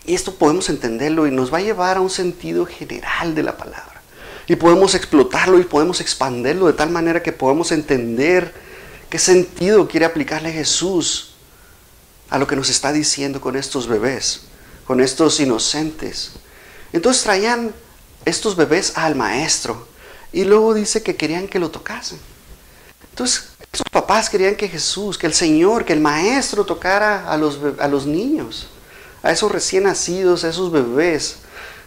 Y 0.05 0.13
esto 0.13 0.35
podemos 0.35 0.69
entenderlo 0.69 1.25
y 1.25 1.31
nos 1.31 1.51
va 1.51 1.57
a 1.57 1.61
llevar 1.61 1.97
a 1.97 2.01
un 2.01 2.11
sentido 2.11 2.67
general 2.67 3.33
de 3.33 3.41
la 3.41 3.57
palabra. 3.57 3.94
Y 4.47 4.55
podemos 4.55 4.93
explotarlo 4.95 5.59
y 5.59 5.63
podemos 5.63 6.01
expandirlo 6.01 6.67
de 6.67 6.73
tal 6.73 6.89
manera 6.89 7.23
que 7.23 7.31
podemos 7.31 7.71
entender 7.71 8.53
qué 9.09 9.17
sentido 9.17 9.87
quiere 9.87 10.05
aplicarle 10.05 10.51
Jesús 10.51 11.35
a 12.29 12.37
lo 12.37 12.47
que 12.47 12.55
nos 12.55 12.69
está 12.69 12.91
diciendo 12.91 13.41
con 13.41 13.55
estos 13.55 13.87
bebés, 13.87 14.41
con 14.85 15.01
estos 15.01 15.39
inocentes. 15.39 16.31
Entonces 16.93 17.23
traían 17.23 17.73
estos 18.25 18.55
bebés 18.55 18.93
al 18.95 19.15
maestro 19.15 19.87
y 20.31 20.43
luego 20.43 20.73
dice 20.73 21.01
que 21.01 21.15
querían 21.15 21.47
que 21.47 21.59
lo 21.59 21.71
tocasen. 21.71 22.19
Entonces, 23.09 23.49
esos 23.71 23.87
papás 23.89 24.29
querían 24.29 24.55
que 24.55 24.67
Jesús, 24.67 25.17
que 25.17 25.27
el 25.27 25.33
Señor, 25.33 25.85
que 25.85 25.93
el 25.93 26.01
maestro 26.01 26.65
tocara 26.65 27.31
a 27.31 27.37
los, 27.37 27.59
a 27.79 27.87
los 27.87 28.05
niños, 28.05 28.67
a 29.23 29.31
esos 29.31 29.51
recién 29.51 29.83
nacidos, 29.83 30.43
a 30.43 30.49
esos 30.49 30.71
bebés. 30.71 31.37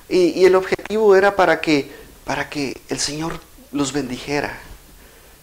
Y, 0.09 0.41
y 0.41 0.47
el 0.47 0.55
objetivo 0.55 1.15
era 1.15 1.37
para 1.37 1.61
que 1.61 1.93
para 2.29 2.51
que 2.51 2.79
el 2.91 3.01
Señor 3.01 3.41
los 3.73 3.95
bendijera, 3.95 4.61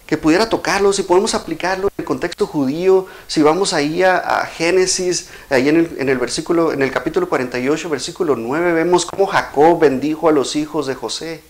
que 0.06 0.18
pudiera 0.18 0.50
tocarlos 0.50 1.00
y 1.00 1.02
podemos 1.02 1.34
aplicarlo 1.34 1.88
en 1.88 1.94
el 1.98 2.06
contexto 2.06 2.46
judío. 2.46 3.08
Si 3.26 3.42
vamos 3.42 3.74
ahí 3.74 4.04
a, 4.04 4.48
Génesis, 4.56 5.30
ahí 5.50 5.68
en 5.68 6.10
el, 6.10 6.18
versículo, 6.20 6.74
en 6.74 6.84
el 6.84 6.92
capítulo 6.92 7.28
48, 7.28 7.90
versículo 7.90 8.36
9, 8.36 8.74
vemos 8.74 9.08
cómo 9.08 9.26
Jacob 9.26 9.80
bendijo 9.80 10.30
a 10.30 10.32
los 10.32 10.56
hijos 10.56 10.86
de 10.86 10.94
José. 10.94 11.42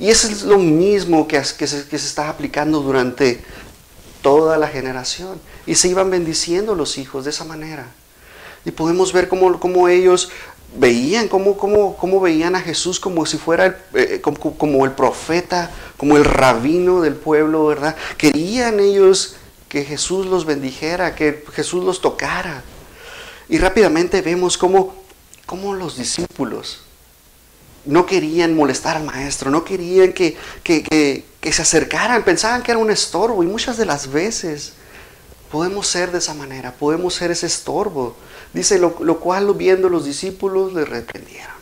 Y 0.00 0.10
eso 0.10 0.26
es 0.26 0.42
lo 0.42 0.58
mismo 0.58 1.28
que, 1.28 1.44
se, 1.44 1.94
está 1.94 2.28
aplicando 2.28 2.80
durante 2.80 3.40
toda 4.22 4.58
la 4.58 4.66
generación. 4.66 5.40
Y 5.68 5.76
se 5.76 5.86
iban 5.86 6.10
bendiciendo 6.10 6.74
los 6.74 6.98
hijos 6.98 7.22
de 7.22 7.30
esa 7.30 7.44
manera. 7.44 7.86
Y 8.64 8.72
podemos 8.72 9.12
ver 9.12 9.28
cómo 9.28 9.86
ellos 9.86 10.30
veían, 10.78 11.28
cómo, 11.28 11.56
cómo, 11.56 11.96
cómo, 11.96 12.20
veían 12.20 12.54
a 12.54 12.60
Jesús 12.60 13.00
como 13.00 13.26
si 13.26 13.36
fuera 13.36 13.66
el, 13.66 13.76
eh, 13.94 14.20
como, 14.20 14.84
el 14.84 14.92
profeta, 14.92 15.70
como 15.96 16.16
el 16.16 16.24
rabino 16.24 17.00
del 17.00 17.14
pueblo, 17.14 17.66
¿verdad? 17.66 17.96
Querían 18.16 18.80
ellos 18.80 19.36
que 19.68 19.84
Jesús 19.84 20.26
los 20.26 20.44
bendijera, 20.46 21.14
que 21.14 21.44
Jesús 21.52 21.84
los 21.84 22.00
tocara. 22.00 22.62
Y 23.48 23.58
rápidamente 23.58 24.22
vemos 24.22 24.56
cómo, 24.56 24.94
cómo 25.46 25.74
los 25.74 25.96
discípulos 25.96 26.80
no 27.84 28.06
querían 28.06 28.54
molestar 28.54 28.96
al 28.96 29.04
maestro, 29.04 29.50
no 29.50 29.64
querían 29.64 30.12
que, 30.12 30.36
que, 30.62 30.82
que, 30.82 31.24
que 31.40 31.52
se 31.52 31.62
acercaran, 31.62 32.22
pensaban 32.22 32.62
que 32.62 32.70
era 32.70 32.78
un 32.78 32.90
estorbo 32.90 33.42
y 33.42 33.46
muchas 33.46 33.76
de 33.76 33.86
las 33.86 34.10
veces 34.10 34.74
podemos 35.50 35.86
ser 35.86 36.12
de 36.12 36.18
esa 36.18 36.34
manera, 36.34 36.72
podemos 36.72 37.14
ser 37.14 37.30
ese 37.30 37.46
estorbo 37.46 38.14
Dice, 38.52 38.78
lo, 38.78 39.20
cual 39.20 39.52
viendo 39.54 39.88
los 39.88 40.04
discípulos 40.04 40.72
le 40.72 40.84
reprendieron. 40.84 41.58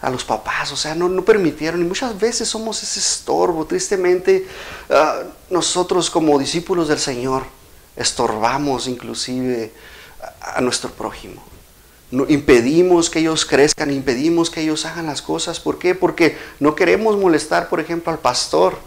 A 0.00 0.10
los 0.10 0.24
papás, 0.24 0.70
o 0.72 0.76
sea, 0.76 0.94
no, 0.94 1.08
no 1.08 1.24
permitieron. 1.24 1.82
Y 1.82 1.84
muchas 1.84 2.18
veces 2.18 2.48
somos 2.48 2.82
ese 2.82 3.00
estorbo. 3.00 3.66
Tristemente, 3.66 4.46
ah, 4.90 5.22
nosotros 5.50 6.08
como 6.08 6.38
discípulos 6.38 6.88
del 6.88 7.00
Señor 7.00 7.44
estorbamos 7.96 8.86
inclusive 8.86 9.72
a, 10.40 10.60
nuestro 10.60 10.90
prójimo. 10.90 11.42
No, 12.12 12.26
impedimos 12.28 13.10
que 13.10 13.18
ellos 13.18 13.44
crezcan, 13.44 13.90
impedimos 13.90 14.50
que 14.50 14.60
ellos 14.62 14.86
hagan 14.86 15.06
las 15.06 15.20
cosas. 15.20 15.58
¿Por 15.58 15.78
qué? 15.78 15.96
Porque 15.96 16.38
no 16.60 16.74
queremos 16.74 17.18
molestar, 17.18 17.68
por 17.68 17.80
ejemplo, 17.80 18.12
al 18.12 18.20
pastor. 18.20 18.78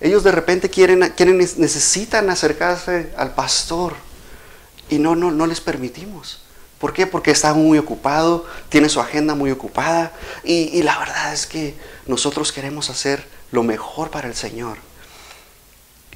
Ellos 0.00 0.22
de 0.22 0.32
repente 0.32 0.70
quieren, 0.70 1.00
necesitan 1.00 2.30
acercarse 2.30 3.12
al 3.16 3.34
pastor 3.34 3.94
y 4.88 4.98
no, 4.98 5.16
no, 5.16 5.30
no 5.30 5.46
les 5.46 5.60
permitimos. 5.60 6.40
¿Por 6.78 6.92
qué? 6.92 7.08
Porque 7.08 7.32
está 7.32 7.54
muy 7.54 7.78
ocupado, 7.78 8.46
tiene 8.68 8.88
su 8.88 9.00
agenda 9.00 9.34
muy 9.34 9.50
ocupada 9.50 10.12
y, 10.44 10.70
y, 10.78 10.82
la 10.82 10.96
verdad 10.98 11.32
es 11.32 11.46
que 11.46 11.74
nosotros 12.06 12.52
queremos 12.52 12.88
hacer 12.88 13.26
lo 13.50 13.64
mejor 13.64 14.10
para 14.10 14.28
el 14.28 14.36
Señor. 14.36 14.78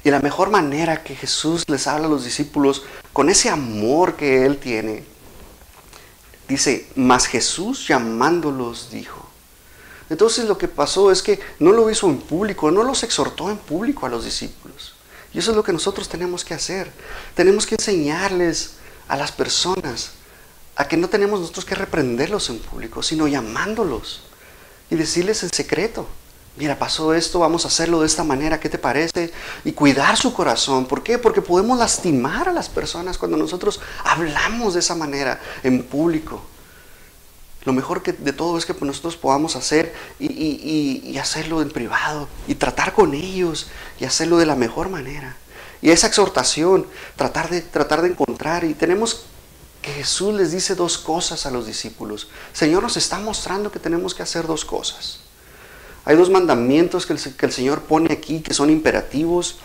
Y 0.05 0.11
la 0.11 0.19
mejor 0.19 0.49
manera 0.49 1.03
que 1.03 1.15
Jesús 1.15 1.63
les 1.67 1.87
habla 1.87 2.07
a 2.07 2.09
los 2.09 2.23
discípulos 2.23 2.83
con 3.11 3.29
ese 3.29 3.49
amor 3.49 4.15
que 4.15 4.45
Él 4.45 4.57
tiene, 4.57 5.03
dice, 6.47 6.87
mas 6.95 7.25
Jesús 7.25 7.87
llamándolos 7.87 8.89
dijo. 8.89 9.22
Entonces 10.13 10.45
lo 10.45 10.59
que 10.59 10.67
pasó 10.67 11.11
es 11.11 11.23
que 11.23 11.39
no 11.57 11.71
lo 11.71 11.89
hizo 11.89 12.07
en 12.07 12.19
público, 12.19 12.69
no 12.69 12.83
los 12.83 13.01
exhortó 13.01 13.49
en 13.49 13.57
público 13.57 14.05
a 14.05 14.09
los 14.09 14.25
discípulos. 14.25 14.93
Y 15.33 15.39
eso 15.39 15.49
es 15.49 15.57
lo 15.57 15.63
que 15.63 15.73
nosotros 15.73 16.07
tenemos 16.07 16.45
que 16.45 16.53
hacer. 16.53 16.91
Tenemos 17.33 17.65
que 17.65 17.73
enseñarles 17.73 18.75
a 19.07 19.17
las 19.17 19.31
personas 19.31 20.11
a 20.75 20.87
que 20.87 20.97
no 20.97 21.09
tenemos 21.09 21.39
nosotros 21.39 21.65
que 21.65 21.73
reprenderlos 21.73 22.51
en 22.51 22.59
público, 22.59 23.01
sino 23.01 23.27
llamándolos 23.27 24.21
y 24.91 24.95
decirles 24.97 25.41
en 25.41 25.49
secreto. 25.49 26.07
Mira, 26.57 26.77
pasó 26.77 27.15
esto, 27.15 27.39
vamos 27.39 27.65
a 27.65 27.69
hacerlo 27.69 28.01
de 28.01 28.05
esta 28.05 28.23
manera, 28.23 28.59
¿qué 28.59 28.69
te 28.69 28.77
parece? 28.77 29.33
Y 29.65 29.71
cuidar 29.71 30.15
su 30.15 30.31
corazón. 30.31 30.85
¿Por 30.85 31.01
qué? 31.01 31.17
Porque 31.17 31.41
podemos 31.41 31.79
lastimar 31.79 32.49
a 32.49 32.53
las 32.53 32.69
personas 32.69 33.17
cuando 33.17 33.35
nosotros 33.35 33.81
hablamos 34.03 34.75
de 34.75 34.81
esa 34.81 34.93
manera 34.93 35.41
en 35.63 35.81
público. 35.81 36.52
Lo 37.65 37.73
mejor 37.73 38.03
que 38.03 38.11
de 38.11 38.33
todo 38.33 38.57
es 38.57 38.65
que 38.65 38.73
nosotros 38.81 39.15
podamos 39.15 39.55
hacer 39.55 39.93
y, 40.19 41.17
hacerlo 41.17 41.61
en 41.61 41.69
privado 41.69 42.27
y 42.47 42.55
tratar 42.55 42.93
con 42.93 43.13
ellos 43.13 43.67
y 43.99 44.05
hacerlo 44.05 44.37
de 44.37 44.45
la 44.45 44.55
mejor 44.55 44.89
manera. 44.89 45.37
Y 45.81 45.91
esa 45.91 46.07
exhortación, 46.07 46.85
tratar 47.15 47.49
de, 47.49 47.61
tratar 47.61 48.01
de 48.01 48.09
encontrar 48.09 48.63
y 48.63 48.73
tenemos 48.73 49.25
que 49.81 49.91
Jesús 49.91 50.33
les 50.33 50.51
dice 50.51 50.75
dos 50.75 50.97
cosas 50.97 51.45
a 51.45 51.51
los 51.51 51.65
discípulos. 51.65 52.29
Señor 52.53 52.83
nos 52.83 52.97
está 52.97 53.19
mostrando 53.19 53.71
que 53.71 53.79
tenemos 53.79 54.13
que 54.13 54.23
hacer 54.23 54.47
dos 54.47 54.65
cosas. 54.65 55.19
Hay 56.05 56.17
dos 56.17 56.29
mandamientos 56.29 57.05
que 57.05 57.13
el, 57.13 57.19
que 57.19 57.45
el 57.45 57.51
Señor 57.51 57.81
pone 57.83 58.13
aquí 58.13 58.41
que 58.41 58.53
son 58.53 58.69
imperativos. 58.69 59.57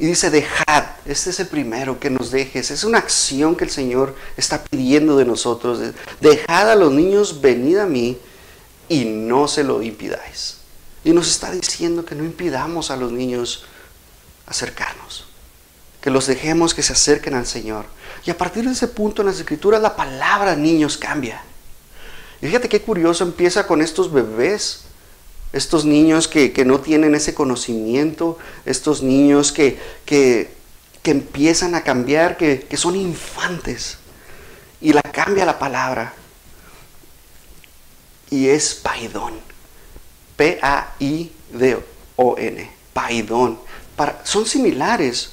Y 0.00 0.06
dice, 0.06 0.30
dejad. 0.30 0.84
Este 1.04 1.28
es 1.28 1.40
el 1.40 1.46
primero, 1.46 2.00
que 2.00 2.08
nos 2.08 2.30
dejes. 2.30 2.70
Es 2.70 2.84
una 2.84 2.96
acción 2.96 3.54
que 3.54 3.64
el 3.64 3.70
Señor 3.70 4.16
está 4.38 4.64
pidiendo 4.64 5.18
de 5.18 5.26
nosotros. 5.26 5.78
Dejad 6.22 6.70
a 6.70 6.74
los 6.74 6.90
niños, 6.90 7.42
venid 7.42 7.76
a 7.76 7.86
mí 7.86 8.18
y 8.88 9.04
no 9.04 9.46
se 9.46 9.62
lo 9.62 9.82
impidáis. 9.82 10.56
Y 11.04 11.12
nos 11.12 11.28
está 11.28 11.52
diciendo 11.52 12.06
que 12.06 12.14
no 12.14 12.24
impidamos 12.24 12.90
a 12.90 12.96
los 12.96 13.12
niños 13.12 13.66
acercarnos. 14.46 15.26
Que 16.00 16.08
los 16.08 16.26
dejemos 16.26 16.72
que 16.72 16.82
se 16.82 16.94
acerquen 16.94 17.34
al 17.34 17.46
Señor. 17.46 17.84
Y 18.24 18.30
a 18.30 18.38
partir 18.38 18.64
de 18.64 18.72
ese 18.72 18.88
punto 18.88 19.20
en 19.20 19.26
las 19.26 19.38
escrituras 19.38 19.82
la 19.82 19.96
palabra 19.96 20.56
niños 20.56 20.96
cambia. 20.96 21.42
Y 22.40 22.46
fíjate 22.46 22.70
qué 22.70 22.80
curioso, 22.80 23.22
empieza 23.22 23.66
con 23.66 23.82
estos 23.82 24.10
bebés 24.10 24.84
estos 25.52 25.84
niños 25.84 26.28
que, 26.28 26.52
no 26.64 26.80
tienen 26.80 27.14
ese 27.14 27.34
conocimiento, 27.34 28.38
estos 28.64 29.02
niños 29.02 29.52
que, 29.52 29.78
que, 30.04 30.58
empiezan 31.04 31.74
a 31.74 31.82
cambiar, 31.82 32.36
que, 32.36 32.66
son 32.76 32.94
infantes. 32.96 33.98
Y 34.80 34.92
la 34.92 35.02
cambia 35.02 35.44
la 35.44 35.58
palabra. 35.58 36.14
Y 38.30 38.48
es 38.48 38.74
paidón. 38.74 39.34
P-A-I-D-O-N. 40.36 40.70
Paidón. 42.92 43.58
son 44.24 44.46
similares, 44.46 45.32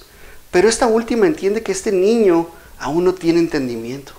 pero 0.51 0.67
esta 0.67 0.87
última 0.87 1.27
entiende 1.27 1.63
que 1.63 1.71
este 1.71 1.91
niño 1.91 2.49
aún 2.79 3.03
no 3.03 3.13
tiene 3.13 3.39
entendimiento. 3.39 4.13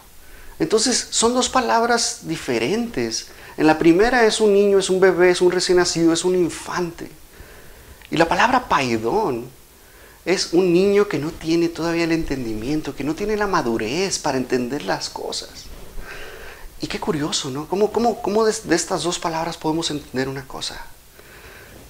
Entonces 0.59 1.09
son 1.11 1.35
dos 1.35 1.49
palabras 1.49 2.21
diferentes 2.23 3.29
en 3.59 3.67
la 3.67 3.77
primera 3.77 4.25
es 4.25 4.41
un 4.41 4.55
niño, 4.55 4.79
es 4.79 4.89
un 4.89 5.01
bebé, 5.01 5.31
es 5.31 5.41
un 5.41 5.51
recién 5.51 5.79
nacido, 5.79 6.13
es 6.13 6.25
un 6.25 6.37
infante. 6.37 7.11
Y 8.09 8.17
la 8.17 8.29
palabra 8.29 8.69
paidón 8.69 9.47
es 10.25 10.53
un 10.53 10.73
niño 10.73 11.09
que 11.09 11.19
no 11.19 11.33
tiene 11.33 11.69
todavía 11.69 12.05
el 12.05 12.13
entendimiento, 12.13 12.95
que 12.95 13.03
no 13.03 13.17
tiene 13.17 13.37
la 13.37 13.49
madurez 13.49 14.21
para 14.21 14.39
entender 14.39 14.85
las 14.85 15.11
cosas. 15.11 15.65
Y 16.81 16.87
qué 16.87 17.01
curioso, 17.01 17.51
¿no? 17.51 17.69
¿Cómo, 17.69 17.91
cómo, 17.91 18.45
de, 18.45 18.55
de 18.63 18.77
estas 18.77 19.03
dos 19.03 19.19
palabras 19.19 19.57
podemos 19.57 19.91
entender 19.91 20.29
una 20.29 20.47
cosa? 20.47 20.81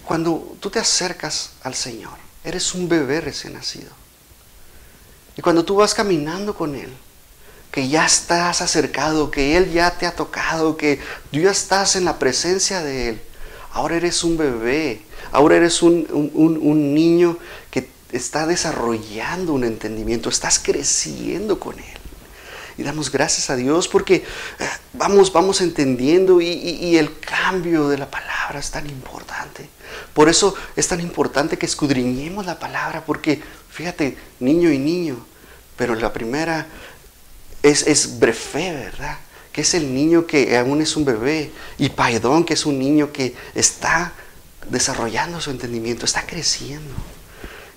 Cuando 0.06 0.56
tú 0.60 0.70
te 0.70 0.78
acercas 0.78 1.50
al 1.62 1.74
Señor, 1.74 2.14
eres 2.44 2.74
un 2.74 2.88
bebé 2.88 3.20
recién 3.20 3.52
nacido. 3.52 3.90
Y 5.36 5.42
cuando 5.42 5.66
tú 5.66 5.76
vas 5.76 5.92
caminando 5.92 6.54
con 6.54 6.74
Él, 6.74 6.96
que 7.70 7.88
ya 7.88 8.06
estás 8.06 8.62
acercado, 8.62 9.30
que 9.30 9.56
Él 9.56 9.72
ya 9.72 9.90
te 9.92 10.06
ha 10.06 10.12
tocado, 10.12 10.76
que 10.76 11.00
tú 11.30 11.40
ya 11.40 11.50
estás 11.50 11.96
en 11.96 12.04
la 12.04 12.18
presencia 12.18 12.82
de 12.82 13.10
Él. 13.10 13.22
Ahora 13.72 13.96
eres 13.96 14.24
un 14.24 14.36
bebé, 14.36 15.02
ahora 15.32 15.56
eres 15.56 15.82
un, 15.82 16.94
niño 16.94 17.38
que 17.70 17.88
está 18.12 18.46
desarrollando 18.46 19.52
un 19.52 19.64
entendimiento, 19.64 20.28
estás 20.28 20.58
creciendo 20.58 21.60
con 21.60 21.78
Él. 21.78 21.84
Y 22.78 22.84
damos 22.84 23.10
gracias 23.10 23.50
a 23.50 23.56
Dios 23.56 23.88
porque 23.88 24.14
eh, 24.14 24.68
vamos, 24.92 25.32
vamos 25.32 25.60
entendiendo 25.60 26.40
y, 26.40 26.46
y 26.46 26.96
el 26.96 27.18
cambio 27.18 27.88
de 27.88 27.98
la 27.98 28.08
palabra 28.10 28.60
es 28.60 28.70
tan 28.70 28.88
importante. 28.88 29.68
Por 30.14 30.28
eso 30.28 30.54
es 30.76 30.86
tan 30.88 31.00
importante 31.00 31.58
que 31.58 31.66
escudriñemos 31.66 32.46
la 32.46 32.58
palabra, 32.58 33.04
porque 33.04 33.42
fíjate, 33.68 34.16
niño 34.40 34.70
y 34.70 34.78
niño, 34.78 35.16
pero 35.76 35.94
la 35.94 36.12
primera 36.12 36.66
es, 37.62 37.86
es 37.86 38.18
brefe, 38.18 38.72
¿verdad? 38.72 39.18
Que 39.52 39.62
es 39.62 39.74
el 39.74 39.92
niño 39.94 40.26
que 40.26 40.56
aún 40.56 40.80
es 40.80 40.96
un 40.96 41.04
bebé. 41.04 41.50
Y 41.78 41.88
Paidón, 41.90 42.44
que 42.44 42.54
es 42.54 42.66
un 42.66 42.78
niño 42.78 43.12
que 43.12 43.34
está 43.54 44.12
desarrollando 44.70 45.40
su 45.40 45.50
entendimiento, 45.50 46.04
está 46.04 46.26
creciendo. 46.26 46.94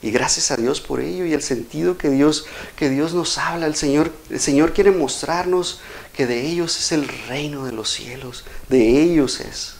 Y 0.04 0.10
gracias 0.10 0.50
a 0.50 0.58
Dios 0.58 0.82
por 0.82 1.00
ello 1.00 1.26
y 1.26 1.34
el 1.34 1.44
sentido 1.44 1.98
que 1.98 2.10
Dios, 2.10 2.46
que 2.76 2.90
Dios 2.90 3.14
nos 3.14 3.38
habla. 3.38 3.68
El 3.68 3.76
Señor, 3.76 4.12
el 4.30 4.40
Señor 4.40 4.74
quiere 4.74 4.92
mostrarnos 4.92 5.80
que 6.14 6.26
de 6.26 6.48
ellos 6.48 6.78
es 6.80 6.92
el 6.92 7.08
reino 7.28 7.66
de 7.66 7.72
los 7.72 7.92
cielos. 7.92 8.44
De 8.68 9.02
ellos 9.04 9.40
es. 9.40 9.76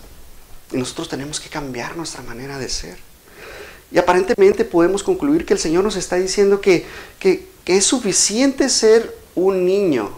Y 0.72 0.78
nosotros 0.78 1.10
tenemos 1.10 1.40
que 1.40 1.50
cambiar 1.50 1.98
nuestra 1.98 2.22
manera 2.22 2.60
de 2.60 2.70
ser. 2.70 2.98
Y 3.92 3.98
aparentemente 3.98 4.64
podemos 4.64 5.04
concluir 5.04 5.46
que 5.46 5.54
el 5.54 5.60
Señor 5.60 5.84
nos 5.84 5.96
está 5.96 6.16
diciendo 6.16 6.62
que, 6.62 6.86
que, 7.20 7.48
que 7.66 7.78
es 7.78 7.86
suficiente 7.86 8.70
ser 8.70 9.21
un 9.36 9.66
niño 9.66 10.10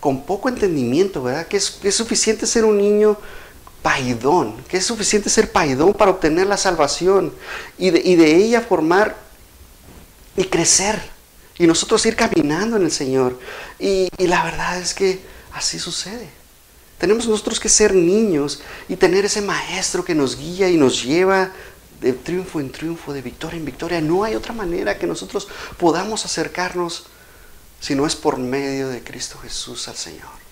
con 0.00 0.22
poco 0.22 0.48
entendimiento, 0.48 1.22
¿verdad? 1.22 1.46
Que 1.46 1.56
es, 1.56 1.78
suficiente 1.90 2.46
ser 2.46 2.64
un 2.64 2.78
niño 2.78 3.18
paidón, 3.82 4.62
que 4.68 4.76
es 4.76 4.86
suficiente 4.86 5.30
ser 5.30 5.50
paidón 5.50 5.94
para 5.94 6.10
obtener 6.10 6.46
la 6.46 6.56
salvación 6.56 7.32
y 7.78 7.90
de, 7.90 8.36
ella 8.36 8.60
formar 8.60 9.16
y 10.36 10.44
crecer 10.44 11.00
y 11.58 11.66
nosotros 11.66 12.04
ir 12.06 12.16
caminando 12.16 12.76
en 12.76 12.84
el 12.84 12.92
Señor. 12.92 13.38
Y, 13.78 14.08
y, 14.18 14.26
la 14.26 14.44
verdad 14.44 14.78
es 14.78 14.92
que 14.94 15.20
así 15.52 15.78
sucede. 15.78 16.28
Tenemos 16.98 17.26
nosotros 17.26 17.60
que 17.60 17.68
ser 17.68 17.94
niños 17.94 18.62
y 18.88 18.96
tener 18.96 19.24
ese 19.24 19.40
maestro 19.42 20.04
que 20.04 20.14
nos 20.14 20.36
guía 20.36 20.68
y 20.70 20.76
nos 20.76 21.02
lleva 21.02 21.50
de 22.00 22.12
triunfo 22.12 22.60
en 22.60 22.70
triunfo, 22.70 23.12
de 23.12 23.22
victoria 23.22 23.58
en 23.58 23.64
victoria. 23.64 24.00
No 24.00 24.24
hay 24.24 24.34
otra 24.34 24.52
manera 24.52 24.98
que 24.98 25.06
nosotros 25.06 25.48
podamos 25.78 26.24
acercarnos 26.24 27.06
si 27.80 27.94
no 27.94 28.06
es 28.06 28.16
por 28.16 28.38
medio 28.38 28.88
de 28.88 29.02
Cristo 29.02 29.38
Jesús 29.38 29.88
al 29.88 29.96
Señor. 29.96 30.46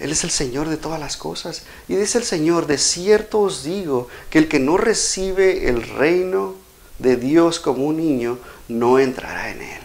Él 0.00 0.12
es 0.12 0.24
el 0.24 0.30
Señor 0.30 0.68
de 0.68 0.78
todas 0.78 0.98
las 0.98 1.16
cosas. 1.16 1.62
Y 1.86 1.94
dice 1.94 2.18
el 2.18 2.24
Señor, 2.24 2.66
de 2.66 2.78
cierto 2.78 3.40
os 3.40 3.62
digo 3.62 4.08
que 4.30 4.38
el 4.38 4.48
que 4.48 4.58
no 4.58 4.78
recibe 4.78 5.68
el 5.68 5.82
reino 5.82 6.54
de 6.98 7.16
Dios 7.16 7.60
como 7.60 7.86
un 7.86 7.98
niño, 7.98 8.38
no 8.68 8.98
entrará 8.98 9.50
en 9.50 9.62
él. 9.62 9.80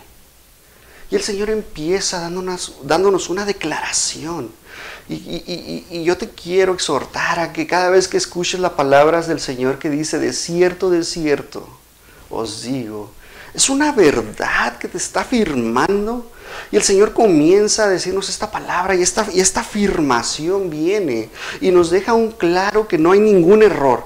Y 1.11 1.15
el 1.15 1.21
Señor 1.21 1.49
empieza 1.49 2.19
dándonos, 2.19 3.29
una 3.29 3.45
declaración. 3.45 4.51
Y, 5.07 5.13
y, 5.15 6.03
yo 6.03 6.17
te 6.17 6.29
quiero 6.29 6.73
exhortar 6.73 7.39
a 7.39 7.53
que 7.53 7.67
cada 7.67 7.89
vez 7.89 8.07
que 8.07 8.17
escuches 8.17 8.59
las 8.59 8.71
palabras 8.71 9.27
del 9.27 9.39
Señor 9.39 9.77
que 9.77 9.89
dice, 9.89 10.17
de 10.17 10.33
cierto, 10.33 10.89
de 10.89 11.03
cierto, 11.03 11.67
os 12.29 12.63
digo, 12.63 13.11
es 13.53 13.69
una 13.69 13.91
verdad 13.91 14.77
que 14.79 14.87
te 14.87 14.97
está 14.97 15.21
afirmando 15.21 16.31
y 16.71 16.75
el 16.75 16.83
Señor 16.83 17.13
comienza 17.13 17.85
a 17.85 17.89
decirnos 17.89 18.29
esta 18.29 18.51
palabra 18.51 18.95
y 18.95 19.01
esta, 19.01 19.27
y 19.33 19.39
esta 19.39 19.61
afirmación 19.61 20.69
viene 20.69 21.29
y 21.61 21.71
nos 21.71 21.89
deja 21.89 22.13
un 22.13 22.31
claro 22.31 22.87
que 22.87 22.97
no 22.97 23.11
hay 23.11 23.19
ningún 23.19 23.63
error, 23.63 24.05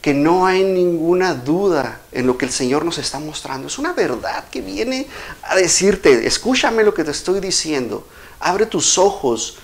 que 0.00 0.14
no 0.14 0.46
hay 0.46 0.64
ninguna 0.64 1.34
duda 1.34 2.00
en 2.12 2.26
lo 2.26 2.36
que 2.36 2.44
el 2.44 2.52
Señor 2.52 2.84
nos 2.84 2.98
está 2.98 3.18
mostrando. 3.18 3.68
Es 3.68 3.78
una 3.78 3.92
verdad 3.92 4.44
que 4.50 4.60
viene 4.60 5.06
a 5.42 5.56
decirte, 5.56 6.26
escúchame 6.26 6.84
lo 6.84 6.94
que 6.94 7.04
te 7.04 7.10
estoy 7.10 7.40
diciendo, 7.40 8.06
abre 8.40 8.66
tus 8.66 8.98
ojos, 8.98 9.58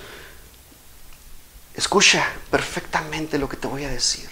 escucha 1.74 2.26
perfectamente 2.50 3.38
lo 3.38 3.48
que 3.48 3.56
te 3.56 3.66
voy 3.66 3.84
a 3.84 3.90
decir. 3.90 4.28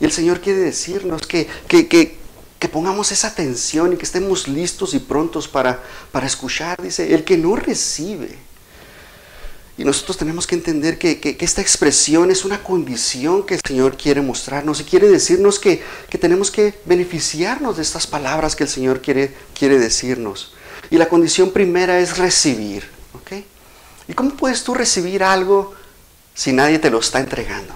Y 0.00 0.04
el 0.04 0.12
Señor 0.12 0.40
quiere 0.40 0.60
decirnos 0.60 1.22
que, 1.26 1.46
que, 1.68 1.88
que 1.88 2.25
que 2.58 2.68
pongamos 2.68 3.12
esa 3.12 3.28
atención 3.28 3.92
y 3.92 3.96
que 3.96 4.04
estemos 4.04 4.48
listos 4.48 4.94
y 4.94 4.98
prontos 4.98 5.46
para, 5.48 5.82
para 6.12 6.26
escuchar. 6.26 6.80
Dice, 6.82 7.14
el 7.14 7.24
que 7.24 7.36
no 7.36 7.56
recibe. 7.56 8.36
Y 9.78 9.84
nosotros 9.84 10.16
tenemos 10.16 10.46
que 10.46 10.54
entender 10.54 10.98
que, 10.98 11.36
esta 11.40 11.60
expresión 11.60 12.30
es 12.30 12.46
una 12.46 12.62
condición 12.62 13.44
que 13.44 13.54
el 13.54 13.60
Señor 13.66 13.98
quiere 13.98 14.22
mostrarnos 14.22 14.80
y 14.80 14.84
quiere 14.84 15.08
decirnos 15.08 15.58
que, 15.58 15.82
tenemos 16.18 16.50
que 16.50 16.74
beneficiarnos 16.86 17.76
de 17.76 17.82
estas 17.82 18.06
palabras 18.06 18.56
que 18.56 18.64
el 18.64 18.70
Señor 18.70 19.02
quiere, 19.02 19.34
quiere 19.56 19.78
decirnos. 19.78 20.54
Y 20.88 20.96
la 20.96 21.08
condición 21.10 21.50
primera 21.50 21.98
es 22.00 22.16
recibir. 22.16 22.88
¿ok? 23.12 23.44
¿Y 24.08 24.14
cómo 24.14 24.30
puedes 24.30 24.64
tú 24.64 24.72
recibir 24.72 25.22
algo 25.22 25.74
si 26.34 26.54
nadie 26.54 26.78
te 26.78 26.88
lo 26.88 27.00
está 27.00 27.20
entregando? 27.20 27.74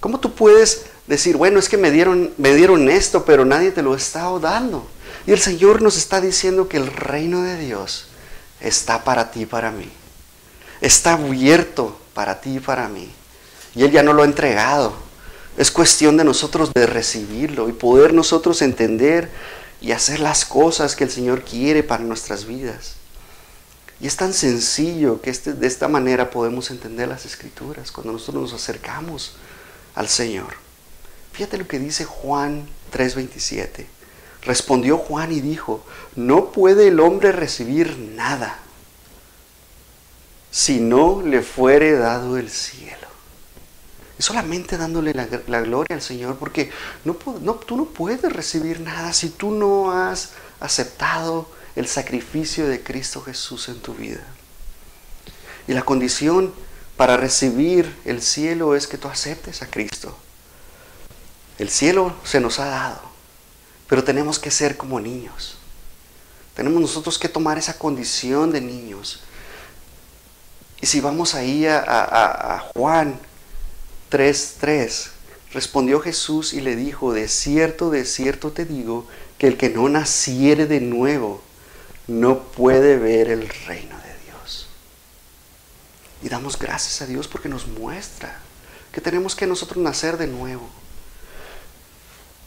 ¿Cómo 0.00 0.18
tú 0.18 0.34
puedes 0.34 0.86
decir, 1.10 1.36
bueno, 1.36 1.58
es 1.58 1.68
que 1.68 1.76
me 1.76 1.90
dieron, 1.90 2.32
me 2.38 2.54
dieron 2.54 2.88
esto, 2.88 3.24
pero 3.24 3.44
nadie 3.44 3.72
te 3.72 3.82
lo 3.82 3.96
está 3.96 4.30
dando. 4.38 4.86
Y 5.26 5.32
el 5.32 5.40
Señor 5.40 5.82
nos 5.82 5.98
está 5.98 6.20
diciendo 6.20 6.68
que 6.68 6.76
el 6.76 6.86
reino 6.86 7.42
de 7.42 7.58
Dios 7.58 8.06
está 8.60 9.02
para 9.02 9.32
ti 9.32 9.42
y 9.42 9.46
para 9.46 9.72
mí. 9.72 9.90
Está 10.80 11.14
abierto 11.14 11.98
para 12.14 12.40
ti 12.40 12.56
y 12.56 12.60
para 12.60 12.88
mí. 12.88 13.10
Y 13.74 13.82
Él 13.82 13.90
ya 13.90 14.04
no 14.04 14.12
lo 14.12 14.22
ha 14.22 14.24
entregado. 14.24 14.94
Es 15.58 15.72
cuestión 15.72 16.16
de 16.16 16.22
nosotros 16.22 16.72
de 16.72 16.86
recibirlo 16.86 17.68
y 17.68 17.72
poder 17.72 18.14
nosotros 18.14 18.62
entender 18.62 19.28
y 19.80 19.90
hacer 19.90 20.20
las 20.20 20.44
cosas 20.44 20.94
que 20.94 21.04
el 21.04 21.10
Señor 21.10 21.42
quiere 21.42 21.82
para 21.82 22.04
nuestras 22.04 22.44
vidas. 22.46 22.94
Y 24.00 24.06
es 24.06 24.16
tan 24.16 24.32
sencillo 24.32 25.20
que 25.20 25.30
este, 25.30 25.54
de 25.54 25.66
esta 25.66 25.88
manera 25.88 26.30
podemos 26.30 26.70
entender 26.70 27.08
las 27.08 27.26
escrituras 27.26 27.90
cuando 27.90 28.12
nosotros 28.12 28.42
nos 28.42 28.62
acercamos 28.62 29.32
al 29.96 30.08
Señor. 30.08 30.69
Fíjate 31.32 31.58
lo 31.58 31.66
que 31.66 31.78
dice 31.78 32.04
Juan 32.04 32.68
3:27. 32.92 33.86
Respondió 34.42 34.96
Juan 34.96 35.32
y 35.32 35.40
dijo, 35.40 35.84
no 36.16 36.50
puede 36.50 36.88
el 36.88 37.00
hombre 37.00 37.30
recibir 37.30 37.98
nada 37.98 38.58
si 40.50 40.80
no 40.80 41.22
le 41.22 41.42
fuere 41.42 41.92
dado 41.92 42.38
el 42.38 42.50
cielo. 42.50 42.96
Y 44.18 44.22
solamente 44.22 44.76
dándole 44.76 45.14
la, 45.14 45.60
gloria 45.60 45.94
al 45.94 46.02
Señor, 46.02 46.36
porque 46.36 46.70
no, 47.04 47.16
no, 47.40 47.54
tú 47.54 47.76
no 47.76 47.84
puedes 47.86 48.32
recibir 48.32 48.80
nada 48.80 49.12
si 49.12 49.30
tú 49.30 49.50
no 49.50 49.92
has 49.92 50.30
aceptado 50.58 51.48
el 51.76 51.86
sacrificio 51.86 52.66
de 52.66 52.82
Cristo 52.82 53.22
Jesús 53.22 53.68
en 53.68 53.80
tu 53.80 53.94
vida. 53.94 54.26
Y 55.68 55.72
la 55.72 55.82
condición 55.82 56.52
para 56.96 57.16
recibir 57.16 57.94
el 58.04 58.20
cielo 58.20 58.74
es 58.74 58.86
que 58.86 58.98
tú 58.98 59.08
aceptes 59.08 59.62
a 59.62 59.70
Cristo. 59.70 60.16
El 61.60 61.68
cielo 61.68 62.14
se 62.24 62.40
nos 62.40 62.58
ha 62.58 62.64
dado, 62.64 63.02
pero 63.86 64.02
tenemos 64.02 64.38
que 64.38 64.50
ser 64.50 64.78
como 64.78 64.98
niños. 64.98 65.58
Tenemos 66.54 66.80
nosotros 66.80 67.18
que 67.18 67.28
tomar 67.28 67.58
esa 67.58 67.76
condición 67.76 68.50
de 68.50 68.62
niños. 68.62 69.20
Y 70.80 70.86
si 70.86 71.02
vamos 71.02 71.34
ahí 71.34 71.66
a, 71.66 71.78
a, 71.80 72.54
a 72.54 72.58
Juan 72.60 73.20
3.3, 74.10 75.10
respondió 75.52 76.00
Jesús 76.00 76.54
y 76.54 76.62
le 76.62 76.76
dijo, 76.76 77.12
de 77.12 77.28
cierto, 77.28 77.90
de 77.90 78.06
cierto 78.06 78.52
te 78.52 78.64
digo, 78.64 79.06
que 79.36 79.46
el 79.46 79.58
que 79.58 79.68
no 79.68 79.86
naciere 79.90 80.64
de 80.64 80.80
nuevo 80.80 81.42
no 82.06 82.38
puede 82.38 82.96
ver 82.96 83.28
el 83.28 83.46
reino 83.66 83.96
de 83.98 84.24
Dios. 84.24 84.66
Y 86.22 86.30
damos 86.30 86.58
gracias 86.58 87.02
a 87.02 87.06
Dios 87.06 87.28
porque 87.28 87.50
nos 87.50 87.66
muestra 87.66 88.40
que 88.92 89.02
tenemos 89.02 89.36
que 89.36 89.46
nosotros 89.46 89.76
nacer 89.76 90.16
de 90.16 90.26
nuevo. 90.26 90.79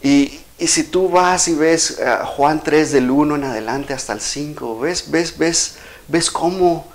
Y, 0.03 0.39
si 0.59 0.83
tú 0.83 1.09
vas 1.09 1.47
y 1.47 1.55
ves 1.55 1.97
eh, 1.99 2.17
Juan 2.23 2.63
3 2.63 2.91
del 2.91 3.11
1 3.11 3.35
en 3.35 3.43
adelante 3.43 3.93
hasta 3.93 4.13
el 4.13 4.21
5, 4.21 4.79
ves, 4.79 5.09
ves, 5.09 5.37
ves, 5.37 5.75
ves 6.07 6.31
cómo 6.31 6.87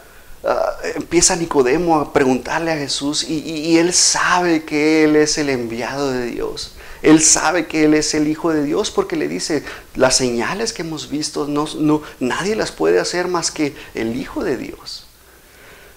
ah, 0.45 0.73
empieza 0.95 1.37
Nicodemo 1.37 1.99
a 1.99 2.13
preguntarle 2.13 2.73
a 2.73 2.77
Jesús 2.77 3.25
y, 3.29 3.41
y, 3.41 3.77
él 3.77 3.93
sabe 3.93 4.65
que 4.65 5.05
él 5.05 5.17
es 5.17 5.37
el 5.37 5.51
enviado 5.51 6.13
de 6.13 6.27
Dios. 6.27 6.75
Él 7.03 7.23
sabe 7.23 7.67
que 7.67 7.85
Él 7.85 7.95
es 7.95 8.15
el 8.15 8.29
Hijo 8.29 8.53
de 8.53 8.65
Dios 8.65 8.91
porque 8.91 9.17
le 9.17 9.29
dice, 9.29 9.63
las 9.95 10.17
señales 10.17 10.73
que 10.73 10.83
hemos 10.83 11.09
visto, 11.09 11.47
no, 11.47 11.67
no, 11.77 12.03
nadie 12.19 12.57
las 12.57 12.73
puede 12.73 12.99
hacer 12.99 13.29
más 13.29 13.51
que 13.51 13.75
el 13.95 14.17
Hijo 14.17 14.43
de 14.43 14.57
Dios. 14.57 15.08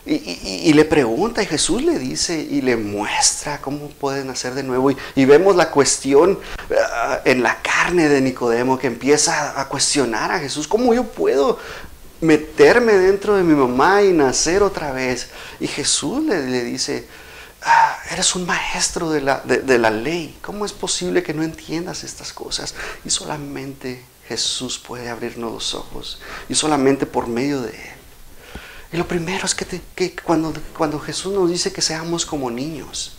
Y, 0.04 0.74
le 0.74 0.84
pregunta 0.86 1.44
y 1.44 1.46
Jesús 1.46 1.84
le 1.84 2.00
dice 2.00 2.40
y 2.40 2.62
le 2.62 2.76
muestra 2.76 3.62
cómo 3.62 3.88
pueden 3.88 4.32
hacer 4.32 4.56
de 4.56 4.64
nuevo. 4.64 4.92
Y, 5.16 5.26
vemos 5.26 5.56
la 5.56 5.70
cuestión 5.70 6.40
ah, 6.76 7.20
en 7.24 7.44
la 7.44 7.62
carne 7.62 8.10
de 8.10 8.20
Nicodemo 8.20 8.80
que 8.80 8.88
empieza 8.88 9.60
a 9.60 9.68
cuestionar 9.68 10.32
a 10.32 10.40
Jesús. 10.40 10.68
¿Cómo 10.68 10.94
yo 10.96 11.04
puedo 11.04 11.60
meterme 12.20 12.94
dentro 12.94 13.36
de 13.36 13.44
mi 13.44 13.54
mamá 13.54 14.02
y 14.02 14.12
nacer 14.12 14.64
otra 14.64 14.92
vez? 14.92 15.30
Y 15.60 15.68
Jesús 15.68 16.24
le, 16.24 16.64
dice, 16.64 17.08
Ah, 17.62 17.96
eres 18.10 18.34
un 18.34 18.48
maestro 18.48 19.12
de 19.12 19.22
la, 19.22 19.42
de 19.42 19.78
la 19.78 19.92
ley. 19.92 20.36
¿Cómo 20.42 20.66
es 20.66 20.74
posible 20.74 21.22
que 21.22 21.36
no 21.36 21.44
entiendas 21.44 22.04
estas 22.04 22.34
cosas? 22.34 22.74
Y 23.06 23.12
solamente 23.12 24.04
Jesús 24.28 24.80
puede 24.80 25.10
abrirnos 25.10 25.52
los 25.52 25.74
ojos. 25.76 26.20
Y 26.50 26.56
solamente 26.56 27.06
por 27.06 27.28
medio 27.28 27.62
de 27.62 27.70
Él. 27.70 28.01
Y 28.94 28.98
lo 28.98 29.08
primero 29.08 29.46
es 29.46 29.56
que, 29.56 30.16
cuando 30.16 31.00
Jesús 31.00 31.34
nos 31.34 31.50
dice 31.50 31.72
que 31.72 31.82
seamos 31.82 32.26
como 32.26 32.52
niños, 32.52 33.14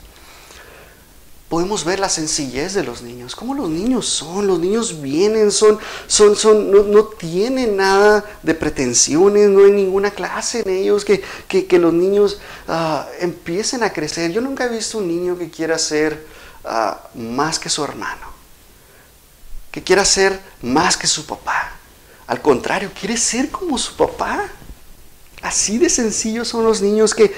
podemos 1.53 1.85
ver 1.85 2.01
la 2.01 2.09
sencillez 2.09 2.73
de 2.73 2.83
los 2.83 3.03
niños, 3.03 3.37
cómo 3.37 3.53
los 3.53 3.69
niños 3.69 4.09
son, 4.09 4.47
los 4.47 4.59
niños 4.59 5.03
vienen, 5.03 5.51
son, 5.53 5.79
son, 6.07 6.35
son, 6.35 6.71
no, 6.91 7.05
tienen 7.05 7.77
nada 7.77 8.25
de 8.43 8.55
pretensiones, 8.55 9.51
no 9.51 9.67
hay 9.67 9.71
ninguna 9.71 10.11
clase 10.11 10.63
en 10.65 10.71
ellos, 10.71 11.05
que, 11.05 11.79
los 11.79 11.93
niños 11.93 12.41
ah, 12.69 13.07
empiecen 13.21 13.83
a 13.83 13.93
crecer. 13.93 14.33
Yo 14.33 14.41
nunca 14.41 14.65
he 14.65 14.71
visto 14.71 14.97
un 14.97 15.09
niño 15.09 15.37
que 15.37 15.51
quiera 15.51 15.77
ser 15.79 16.27
ah, 16.65 17.11
más 17.15 17.59
que 17.59 17.69
su 17.69 17.85
hermano, 17.85 18.29
que 19.71 19.83
quiera 19.83 20.07
ser 20.07 20.41
más 20.63 20.97
que 20.97 21.07
su 21.07 21.27
papá. 21.27 21.73
Al 22.29 22.41
contrario, 22.41 22.91
quiere 22.99 23.19
ser 23.19 23.51
como 23.51 23.77
su 23.77 23.95
papá. 23.95 24.49
Así 25.43 25.77
de 25.79 25.91
sencillos 25.91 26.47
son 26.47 26.65
los 26.65 26.81
niños 26.81 27.15
que, 27.15 27.35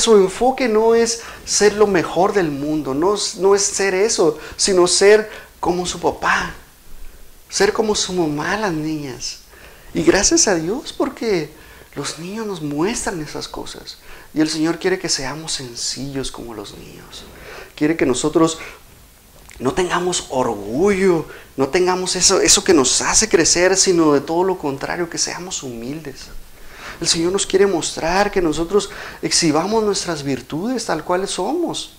su 0.00 0.16
enfoque 0.16 0.68
no 0.68 0.96
es 0.96 1.20
ser 1.44 1.74
lo 1.74 1.86
mejor 1.86 2.32
del 2.32 2.50
mundo, 2.50 2.92
no, 2.92 3.14
no 3.38 3.54
es 3.54 3.62
ser 3.62 3.94
eso, 3.94 4.38
sino 4.56 4.88
ser 4.88 5.30
como 5.60 5.86
su 5.86 6.00
papá, 6.00 6.54
ser 7.48 7.72
como 7.72 7.94
su 7.94 8.12
mamá 8.12 8.56
las 8.56 8.72
niñas. 8.72 9.38
Y 9.94 10.02
gracias 10.02 10.48
a 10.48 10.56
Dios 10.56 10.92
porque 10.92 11.50
los 11.94 12.18
niños 12.18 12.46
nos 12.46 12.62
muestran 12.62 13.22
esas 13.22 13.46
cosas. 13.46 13.98
Y 14.34 14.40
el 14.40 14.50
Señor 14.50 14.80
quiere 14.80 14.98
que 14.98 15.08
seamos 15.08 15.52
sencillos 15.52 16.32
como 16.32 16.52
los 16.52 16.76
niños. 16.76 17.24
Quiere 17.76 17.96
que 17.96 18.06
nosotros 18.06 18.58
no 19.60 19.72
tengamos 19.72 20.26
orgullo, 20.30 21.26
no 21.56 21.68
tengamos 21.68 22.16
eso, 22.16 22.40
eso 22.40 22.64
que 22.64 22.74
nos 22.74 23.00
hace 23.02 23.28
crecer, 23.28 23.76
sino 23.76 24.12
de 24.12 24.20
todo 24.20 24.42
lo 24.42 24.58
contrario, 24.58 25.08
que 25.08 25.16
seamos 25.16 25.62
humildes. 25.62 26.26
El 27.00 27.08
Señor 27.08 27.32
nos 27.32 27.46
quiere 27.46 27.66
mostrar 27.66 28.30
que 28.30 28.40
nosotros 28.40 28.90
exhibamos 29.22 29.84
nuestras 29.84 30.22
virtudes 30.22 30.86
tal 30.86 31.04
cuales 31.04 31.30
somos. 31.30 31.96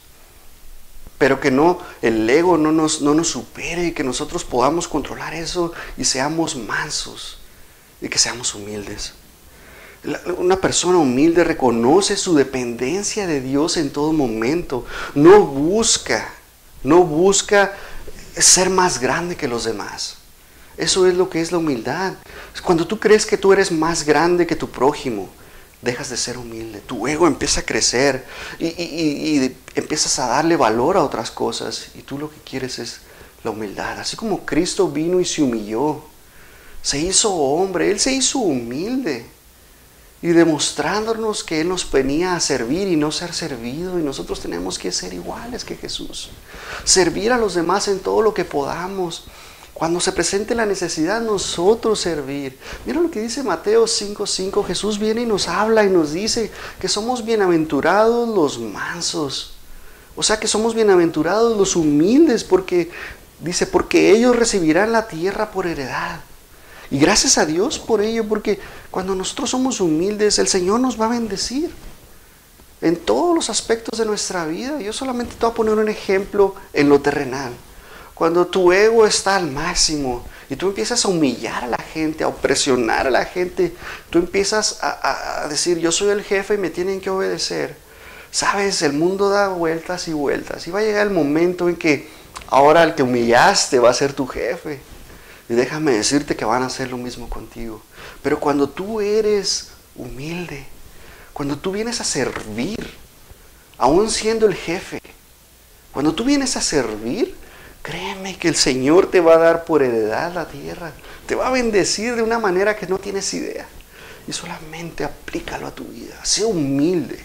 Pero 1.18 1.40
que 1.40 1.52
no, 1.52 1.80
el 2.02 2.30
ego 2.30 2.58
no 2.58 2.72
nos, 2.72 3.02
no 3.02 3.14
nos 3.14 3.30
supere 3.30 3.88
y 3.88 3.92
que 3.92 4.04
nosotros 4.04 4.44
podamos 4.44 4.88
controlar 4.88 5.34
eso 5.34 5.74
y 5.98 6.06
seamos 6.06 6.56
mansos 6.56 7.40
y 8.02 8.08
que 8.08 8.20
seamos 8.20 8.54
humildes. 8.54 9.14
Una 10.38 10.58
persona 10.58 11.00
humilde 11.00 11.44
reconoce 11.44 12.16
su 12.16 12.36
dependencia 12.36 13.26
de 13.28 13.42
Dios 13.42 13.78
en 13.78 13.92
todo 13.92 14.14
momento. 14.14 14.86
No 15.16 15.42
busca, 15.42 16.30
no 16.84 17.04
busca 17.04 17.76
ser 18.36 18.70
más 18.70 19.00
grande 19.00 19.36
que 19.36 19.48
los 19.48 19.64
demás. 19.64 20.18
Eso 20.78 21.08
es 21.08 21.16
lo 21.16 21.30
que 21.30 21.42
es 21.42 21.52
la 21.52 21.58
humildad. 21.58 22.14
Cuando 22.64 22.86
tú 22.86 23.00
crees 23.00 23.26
que 23.26 23.38
tú 23.38 23.52
eres 23.52 23.72
más 23.72 24.04
grande 24.04 24.46
que 24.46 24.56
tu 24.56 24.70
prójimo, 24.70 25.30
dejas 25.82 26.10
de 26.10 26.18
ser 26.18 26.38
humilde. 26.38 26.82
Tu 26.82 27.08
ego 27.08 27.28
empieza 27.28 27.62
a 27.62 27.66
crecer 27.66 28.26
y, 28.60 29.52
empiezas 29.76 30.20
a 30.20 30.28
darle 30.28 30.56
valor 30.56 30.98
a 30.98 31.04
otras 31.04 31.32
cosas. 31.32 31.90
Y 31.96 32.02
tú 32.02 32.18
lo 32.18 32.30
que 32.30 32.38
quieres 32.38 32.80
es 32.80 33.00
la 33.44 33.52
humildad. 33.52 34.00
Así 34.00 34.16
como 34.16 34.46
Cristo 34.46 34.90
vino 34.90 35.20
y 35.20 35.26
se 35.26 35.42
humilló. 35.42 36.04
Se 36.82 37.00
hizo 37.00 37.34
hombre, 37.34 37.92
Él 37.92 38.00
se 38.00 38.12
hizo 38.12 38.40
humilde. 38.40 39.26
Y 40.22 40.30
demostrándonos 40.30 41.44
que 41.44 41.62
Él 41.62 41.70
nos 41.70 41.90
venía 41.92 42.36
a 42.36 42.40
servir 42.40 42.88
y 42.88 42.96
no 42.96 43.12
ser 43.12 43.34
servido. 43.34 44.00
Y 44.00 44.04
nosotros 44.04 44.40
tenemos 44.40 44.78
que 44.78 44.92
ser 44.92 45.14
iguales 45.14 45.64
que 45.64 45.76
Jesús. 45.76 46.30
Servir 46.84 47.32
a 47.32 47.38
los 47.38 47.56
demás 47.56 47.88
en 47.88 48.00
todo 48.00 48.22
lo 48.22 48.34
que 48.34 48.46
podamos 48.46 49.26
cuando 49.78 50.00
se 50.00 50.12
presente 50.12 50.56
la 50.56 50.66
necesidad, 50.66 51.22
nosotros 51.22 52.00
servir. 52.00 52.58
Mira 52.88 53.00
lo 53.00 53.12
que 53.12 53.22
dice 53.22 53.44
Mateo 53.44 53.86
5:5. 53.86 54.66
Jesús 54.66 54.98
viene 54.98 55.22
y 55.22 55.26
nos 55.28 55.48
habla 55.48 55.86
y 55.86 55.90
nos 55.92 56.14
dice 56.14 56.50
que 56.82 56.88
somos 56.88 57.24
bienaventurados 57.24 58.28
los 58.28 58.58
mansos. 58.58 59.54
O 60.16 60.24
sea 60.24 60.40
que 60.40 60.48
somos 60.48 60.74
bienaventurados 60.74 61.56
los 61.56 61.76
humildes 61.76 62.44
porque 62.44 62.90
dice, 63.40 63.68
porque 63.68 64.10
ellos 64.10 64.36
recibirán 64.36 64.92
la 64.92 65.08
tierra 65.08 65.52
por 65.52 65.68
heredad. 65.68 66.22
Y 66.90 66.98
gracias 66.98 67.38
a 67.38 67.46
Dios 67.46 67.78
por 67.78 68.02
ello, 68.02 68.28
porque 68.28 68.60
cuando 68.90 69.14
nosotros 69.14 69.52
somos 69.52 69.80
humildes, 69.80 70.40
el 70.40 70.48
Señor 70.48 70.80
nos 70.80 71.00
va 71.00 71.06
a 71.06 71.10
bendecir 71.10 71.70
en 72.82 72.96
todos 72.96 73.36
los 73.36 73.52
aspectos 73.52 74.00
de 74.00 74.06
nuestra 74.08 74.48
vida. 74.48 74.82
Yo 74.82 74.92
solamente 74.92 75.36
te 75.36 75.46
voy 75.46 75.52
a 75.52 75.54
poner 75.54 75.76
un 75.76 75.88
ejemplo 75.88 76.56
en 76.74 76.90
lo 76.90 77.00
terrenal. 77.00 77.54
Cuando 78.18 78.48
tu 78.48 78.72
ego 78.72 79.06
está 79.06 79.36
al 79.36 79.52
máximo 79.52 80.26
y 80.50 80.56
tú 80.56 80.70
empiezas 80.70 81.06
a 81.06 81.08
humillar 81.08 81.66
a 81.66 81.68
la 81.68 81.78
gente, 81.78 82.24
a 82.24 82.28
opresionar 82.28 83.06
a 83.06 83.12
la 83.12 83.26
gente, 83.26 83.76
tú 84.10 84.18
empiezas 84.18 84.80
a, 84.82 85.46
decir, 85.50 85.78
yo 85.78 85.92
soy 85.92 86.10
el 86.10 86.24
jefe 86.24 86.56
y 86.56 86.58
me 86.58 86.72
tienen 86.72 87.00
que 87.00 87.12
obedecer. 87.12 87.76
Sabes, 88.32 88.82
el 88.82 88.94
mundo 88.94 89.30
da 89.30 89.50
vueltas 89.50 90.08
y 90.08 90.14
vueltas 90.14 90.68
y 90.68 90.72
va 90.72 90.80
a 90.80 90.84
llegar 90.84 91.06
el 91.06 91.14
momento 91.14 91.70
en 91.70 91.76
que 91.76 92.10
ahora 92.48 92.84
el 92.84 92.96
que 92.96 93.04
humillaste 93.04 93.78
va 93.78 93.92
a 93.92 93.94
ser 93.94 94.14
tu 94.14 94.26
jefe. 94.26 94.80
Y 95.48 95.54
déjame 95.54 95.92
decirte 95.92 96.36
que 96.36 96.44
van 96.44 96.64
a 96.64 96.68
hacer 96.68 96.90
lo 96.90 96.98
mismo 96.98 97.30
contigo. 97.30 97.84
Pero 98.24 98.40
cuando 98.40 98.68
tú 98.68 99.00
eres 99.00 99.70
humilde, 99.96 100.66
cuando 101.34 101.56
tú 101.56 101.72
vienes 101.72 102.02
a 102.02 102.04
servir, 102.04 102.96
aún 103.78 104.10
siendo 104.10 104.48
el 104.48 104.56
jefe, 104.56 105.02
cuando 105.92 106.16
tú 106.16 106.24
vienes 106.24 106.58
a 106.58 106.62
servir, 106.62 107.36
Créeme 107.88 108.38
que 108.38 108.50
el 108.50 108.56
Señor 108.58 109.10
te 109.10 109.22
va 109.22 109.36
a 109.36 109.38
dar 109.38 109.64
por 109.64 109.82
heredad 109.82 110.34
la 110.34 110.46
tierra. 110.46 110.92
Te 111.26 111.36
va 111.36 111.48
a 111.48 111.52
bendecir 111.52 112.18
de 112.18 112.22
una 112.22 112.38
manera 112.38 112.76
que 112.76 112.86
no 112.86 113.00
tienes 113.00 113.34
idea. 113.34 113.66
Y 114.28 114.34
solamente 114.34 115.06
aplícalo 115.06 115.68
a 115.68 115.72
tu 115.72 115.86
vida. 115.86 116.20
Sé 116.26 116.44
humilde. 116.44 117.18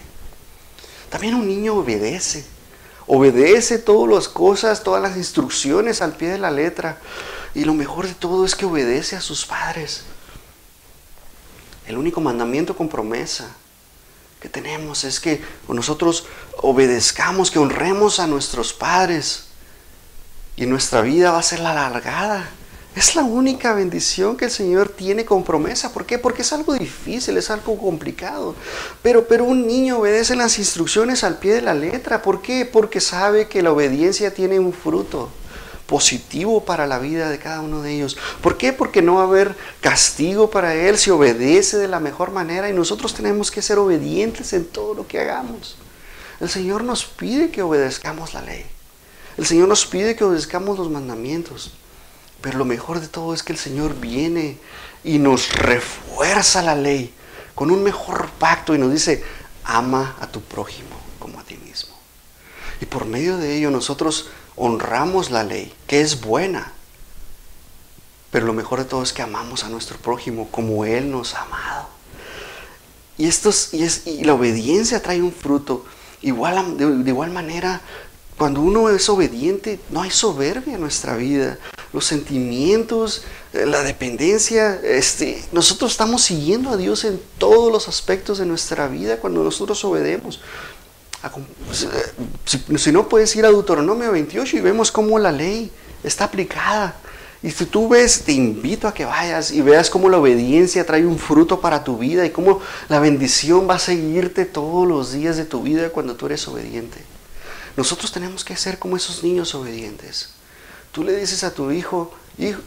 También 1.09 1.35
un 1.35 1.45
niño 1.45 1.73
obedece. 1.73 2.45
Obedece 3.07 3.77
todas 3.77 4.09
las 4.09 4.29
cosas, 4.29 4.83
todas 4.83 5.01
las 5.01 5.17
instrucciones 5.17 6.01
al 6.01 6.15
pie 6.15 6.29
de 6.29 6.37
la 6.37 6.49
letra. 6.49 6.97
Y 7.53 7.65
lo 7.65 7.73
mejor 7.73 8.07
de 8.07 8.13
todo 8.13 8.45
es 8.45 8.55
que 8.55 8.65
obedece 8.65 9.17
a 9.17 9.21
sus 9.21 9.45
padres. 9.45 10.03
El 11.85 11.97
único 11.97 12.21
mandamiento 12.21 12.73
con 12.77 12.87
promesa 12.87 13.53
que 14.39 14.47
tenemos 14.47 15.03
es 15.03 15.19
que 15.19 15.43
nosotros 15.67 16.25
obedezcamos, 16.61 17.51
que 17.51 17.59
honremos 17.59 18.21
a 18.21 18.27
nuestros 18.27 18.71
padres 18.71 19.47
y 20.55 20.65
nuestra 20.65 21.01
vida 21.01 21.31
va 21.31 21.39
a 21.39 21.43
ser 21.43 21.59
la 21.59 21.71
alargada. 21.71 22.49
Es 22.95 23.15
la 23.15 23.23
única 23.23 23.73
bendición 23.73 24.37
que 24.37 24.45
el 24.45 24.51
Señor 24.51 24.89
tiene 24.89 25.25
con 25.25 25.43
promesa. 25.43 25.91
¿Por 25.91 26.05
qué? 26.05 26.19
Porque 26.19 26.43
es 26.43 26.53
algo 26.53 26.75
difícil, 26.75 27.35
es 27.37 27.49
algo 27.49 27.75
complicado. 27.75 28.55
Pero, 29.01 29.27
pero 29.27 29.45
un 29.45 29.65
niño 29.65 29.97
obedece 29.97 30.35
las 30.35 30.59
instrucciones 30.59 31.23
al 31.23 31.39
pie 31.39 31.53
de 31.53 31.61
la 31.61 31.73
letra. 31.73 32.21
¿Por 32.21 32.43
qué? 32.43 32.65
Porque 32.65 33.01
sabe 33.01 33.47
que 33.47 33.63
la 33.63 33.71
obediencia 33.71 34.31
tiene 34.31 34.59
un 34.59 34.73
fruto 34.73 35.29
positivo 35.87 36.63
para 36.63 36.85
la 36.85 36.99
vida 36.99 37.29
de 37.31 37.39
cada 37.39 37.61
uno 37.61 37.81
de 37.81 37.93
ellos. 37.95 38.15
¿Por 38.41 38.57
qué? 38.57 38.73
Porque 38.73 39.01
no 39.01 39.15
va 39.15 39.21
a 39.21 39.25
haber 39.25 39.55
castigo 39.81 40.51
para 40.51 40.75
él 40.75 40.99
si 40.99 41.09
obedece 41.09 41.77
de 41.77 41.87
la 41.87 41.99
mejor 41.99 42.31
manera 42.31 42.69
y 42.69 42.73
nosotros 42.73 43.15
tenemos 43.15 43.49
que 43.49 43.63
ser 43.63 43.79
obedientes 43.79 44.53
en 44.53 44.65
todo 44.65 44.93
lo 44.93 45.07
que 45.07 45.19
hagamos. 45.19 45.77
El 46.39 46.49
Señor 46.49 46.83
nos 46.83 47.05
pide 47.05 47.49
que 47.49 47.63
obedezcamos 47.63 48.33
la 48.35 48.41
ley. 48.43 48.65
El 49.37 49.45
Señor 49.45 49.67
nos 49.67 49.85
pide 49.85 50.15
que 50.15 50.23
obedezcamos 50.23 50.77
los 50.77 50.89
mandamientos. 50.89 51.73
Pero 52.41 52.57
lo 52.57 52.65
mejor 52.65 52.99
de 52.99 53.07
todo 53.07 53.33
es 53.33 53.41
que 53.41 53.53
el 53.53 53.57
Señor 53.57 53.95
viene 53.95 54.57
y 55.03 55.17
nos 55.17 55.53
refuerza 55.53 56.61
la 56.61 56.75
ley 56.75 57.13
con 57.55 57.71
un 57.71 57.83
mejor 57.83 58.29
pacto 58.31 58.75
y 58.75 58.77
nos 58.77 58.91
dice, 58.91 59.23
ama 59.63 60.17
a 60.19 60.27
tu 60.27 60.41
prójimo 60.41 60.89
como 61.19 61.39
a 61.39 61.43
ti 61.43 61.55
mismo. 61.55 61.95
Y 62.81 62.85
por 62.85 63.05
medio 63.05 63.37
de 63.37 63.55
ello 63.57 63.71
nosotros 63.71 64.27
honramos 64.57 65.31
la 65.31 65.43
ley, 65.43 65.73
que 65.87 66.01
es 66.01 66.19
buena. 66.19 66.73
Pero 68.29 68.45
lo 68.45 68.53
mejor 68.53 68.79
de 68.79 68.85
todo 68.85 69.03
es 69.03 69.13
que 69.13 69.21
amamos 69.21 69.63
a 69.63 69.69
nuestro 69.69 69.97
prójimo 69.97 70.49
como 70.51 70.83
Él 70.83 71.11
nos 71.11 71.35
ha 71.35 71.43
amado. 71.43 71.87
Y, 73.17 73.27
esto 73.27 73.51
y, 73.71 73.83
es, 73.83 74.05
y 74.05 74.23
la 74.23 74.33
obediencia 74.33 75.01
trae 75.01 75.21
un 75.21 75.31
fruto. 75.31 75.85
Igual, 76.21 76.77
de 76.77 77.09
igual 77.09 77.31
manera, 77.31 77.81
cuando 78.37 78.61
uno 78.61 78.89
es 78.89 79.07
obediente, 79.09 79.79
no 79.89 80.01
hay 80.01 80.11
soberbia 80.11 80.75
en 80.75 80.81
nuestra 80.81 81.15
vida. 81.15 81.57
Los 81.91 82.05
sentimientos, 82.05 83.23
eh, 83.53 83.65
la 83.65 83.83
dependencia, 83.83 84.79
este, 84.83 85.43
nosotros 85.51 85.91
estamos 85.91 86.23
siguiendo 86.23 86.71
a 86.71 86.77
Dios 86.77 87.03
en 87.03 87.21
todos 87.37 87.71
los 87.71 87.87
aspectos 87.87 88.39
de 88.39 88.45
nuestra 88.45 88.87
vida 88.87 89.17
cuando 89.17 89.43
nosotros 89.43 89.83
obedemos. 89.85 90.39
Si, 92.45 92.59
si 92.77 92.91
no, 92.91 93.07
puedes 93.07 93.33
ir 93.35 93.45
a 93.45 93.49
Deuteronomio 93.49 94.11
28 94.11 94.57
y 94.57 94.61
vemos 94.61 94.91
cómo 94.91 95.19
la 95.19 95.31
ley 95.31 95.71
está 96.03 96.25
aplicada. 96.25 96.95
Y 97.43 97.51
si 97.51 97.65
tú 97.65 97.89
ves, 97.89 98.23
te 98.23 98.31
invito 98.31 98.87
a 98.87 98.93
que 98.93 99.05
vayas 99.05 99.51
y 99.51 99.61
veas 99.61 99.89
cómo 99.89 100.09
la 100.09 100.17
obediencia 100.17 100.85
trae 100.85 101.05
un 101.05 101.19
fruto 101.19 101.59
para 101.59 101.83
tu 101.83 101.97
vida 101.97 102.25
y 102.25 102.29
cómo 102.29 102.61
la 102.87 102.99
bendición 102.99 103.69
va 103.69 103.75
a 103.75 103.79
seguirte 103.79 104.45
todos 104.45 104.87
los 104.87 105.11
días 105.11 105.35
de 105.35 105.45
tu 105.45 105.61
vida 105.61 105.89
cuando 105.89 106.15
tú 106.15 106.25
eres 106.25 106.47
obediente. 106.47 106.99
Nosotros 107.75 108.11
tenemos 108.11 108.43
que 108.43 108.55
ser 108.55 108.77
como 108.77 108.95
esos 108.95 109.23
niños 109.23 109.55
obedientes. 109.55 110.29
Tú 110.91 111.03
le 111.03 111.15
dices 111.15 111.43
a 111.43 111.53
tu 111.53 111.71
hijo, 111.71 112.13
hijo, 112.37 112.59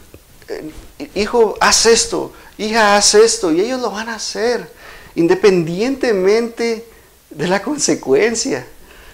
eh, 0.49 0.71
hijo, 1.15 1.55
haz 1.61 1.85
esto, 1.85 2.33
hija, 2.57 2.97
haz 2.97 3.15
esto, 3.15 3.51
y 3.51 3.61
ellos 3.61 3.81
lo 3.81 3.91
van 3.91 4.09
a 4.09 4.15
hacer, 4.15 4.71
independientemente 5.15 6.85
de 7.29 7.47
la 7.47 7.61
consecuencia. 7.61 8.67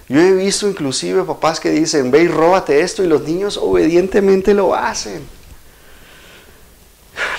Yo 0.10 0.20
he 0.20 0.32
visto 0.34 0.68
inclusive 0.68 1.24
papás 1.24 1.60
que 1.60 1.70
dicen, 1.70 2.12
ve 2.12 2.24
y 2.24 2.28
róbate 2.28 2.82
esto, 2.82 3.04
y 3.04 3.08
los 3.08 3.24
niños 3.24 3.58
obedientemente 3.58 4.54
lo 4.54 4.76
hacen, 4.76 5.26